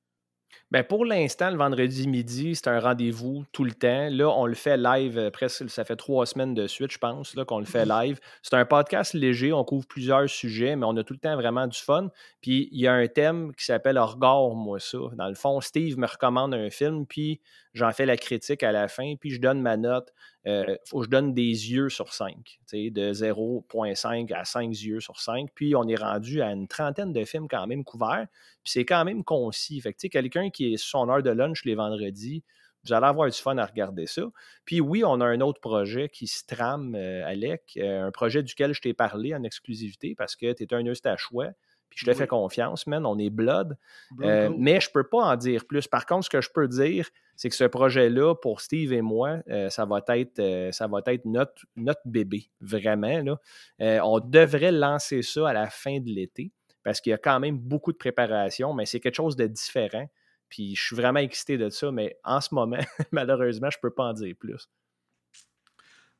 [0.70, 4.08] Ben pour l'instant, le vendredi midi, c'est un rendez-vous tout le temps.
[4.10, 7.34] Là, on le fait live euh, presque, ça fait trois semaines de suite, je pense,
[7.46, 8.18] qu'on le fait live.
[8.42, 11.66] C'est un podcast léger, on couvre plusieurs sujets, mais on a tout le temps vraiment
[11.66, 12.08] du fun.
[12.40, 14.98] Puis il y a un thème qui s'appelle Regard, moi, ça.
[15.14, 17.40] Dans le fond, Steve me recommande un film, puis
[17.74, 20.12] j'en fais la critique à la fin, puis je donne ma note.
[20.44, 24.98] Il euh, faut que je donne des yeux sur 5, de 0.5 à 5 yeux
[24.98, 25.48] sur 5.
[25.54, 28.26] Puis on est rendu à une trentaine de films quand même couverts.
[28.64, 29.80] Puis c'est quand même concis.
[29.80, 32.42] Fait que quelqu'un qui est sur son heure de lunch les vendredis,
[32.84, 34.22] vous allez avoir du fun à regarder ça.
[34.64, 38.42] Puis oui, on a un autre projet qui se trame, euh, Alec, euh, un projet
[38.42, 41.50] duquel je t'ai parlé en exclusivité parce que tu es un Eustachois.
[41.94, 43.04] Puis je te fais confiance, man.
[43.04, 43.76] On est blood.
[44.18, 45.86] mais je peux pas en dire plus.
[45.86, 49.38] Par contre, ce que je peux dire, c'est que ce projet-là, pour Steve et moi,
[49.48, 53.20] euh, ça va être, euh, ça va être notre, notre bébé, vraiment.
[53.22, 53.36] Là.
[53.80, 56.52] Euh, on devrait lancer ça à la fin de l'été
[56.82, 60.08] parce qu'il y a quand même beaucoup de préparation, mais c'est quelque chose de différent.
[60.48, 62.78] Puis je suis vraiment excité de ça, mais en ce moment,
[63.12, 64.68] malheureusement, je ne peux pas en dire plus.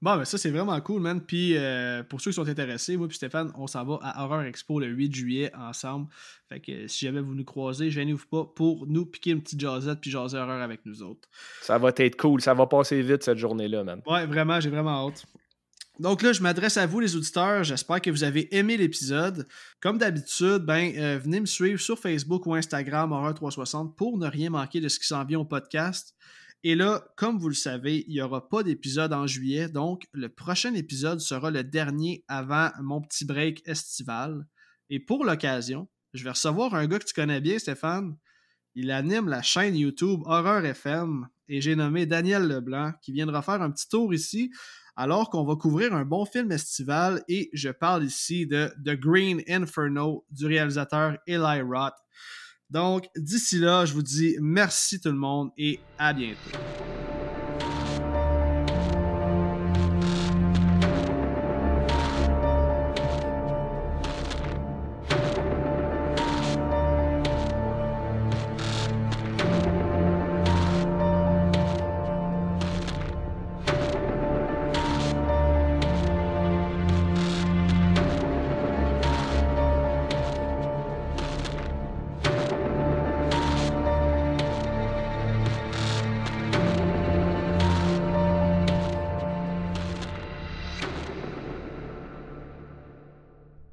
[0.03, 1.20] Bon, ben ça, c'est vraiment cool, man.
[1.20, 4.43] Puis euh, pour ceux qui sont intéressés, moi et Stéphane, on s'en va à Horror
[4.43, 6.09] Expo le 8 juillet ensemble.
[6.49, 10.01] Fait que si jamais vous nous croisez, gênez-vous pas pour nous piquer une petite jasette
[10.01, 11.29] puis jaser horreur avec nous autres.
[11.61, 12.41] Ça va être cool.
[12.41, 14.03] Ça va passer vite cette journée-là, man.
[14.05, 15.24] Ouais, vraiment, j'ai vraiment hâte.
[16.01, 17.62] Donc là, je m'adresse à vous, les auditeurs.
[17.62, 19.47] J'espère que vous avez aimé l'épisode.
[19.81, 24.51] Comme d'habitude, ben, euh, venez me suivre sur Facebook ou Instagram Horror360 pour ne rien
[24.51, 26.16] manquer de ce qui s'en vient au podcast.
[26.65, 30.29] Et là, comme vous le savez, il n'y aura pas d'épisode en juillet, donc le
[30.29, 34.47] prochain épisode sera le dernier avant mon petit break estival.
[34.89, 38.17] Et pour l'occasion, je vais recevoir un gars que tu connais bien, Stéphane.
[38.75, 43.61] Il anime la chaîne YouTube Horreur FM et j'ai nommé Daniel Leblanc qui viendra faire
[43.61, 44.51] un petit tour ici
[44.97, 49.43] alors qu'on va couvrir un bon film estival et je parle ici de The Green
[49.49, 51.95] Inferno du réalisateur Eli Roth.
[52.73, 56.82] Donc, d'ici là, je vous dis merci tout le monde et à bientôt.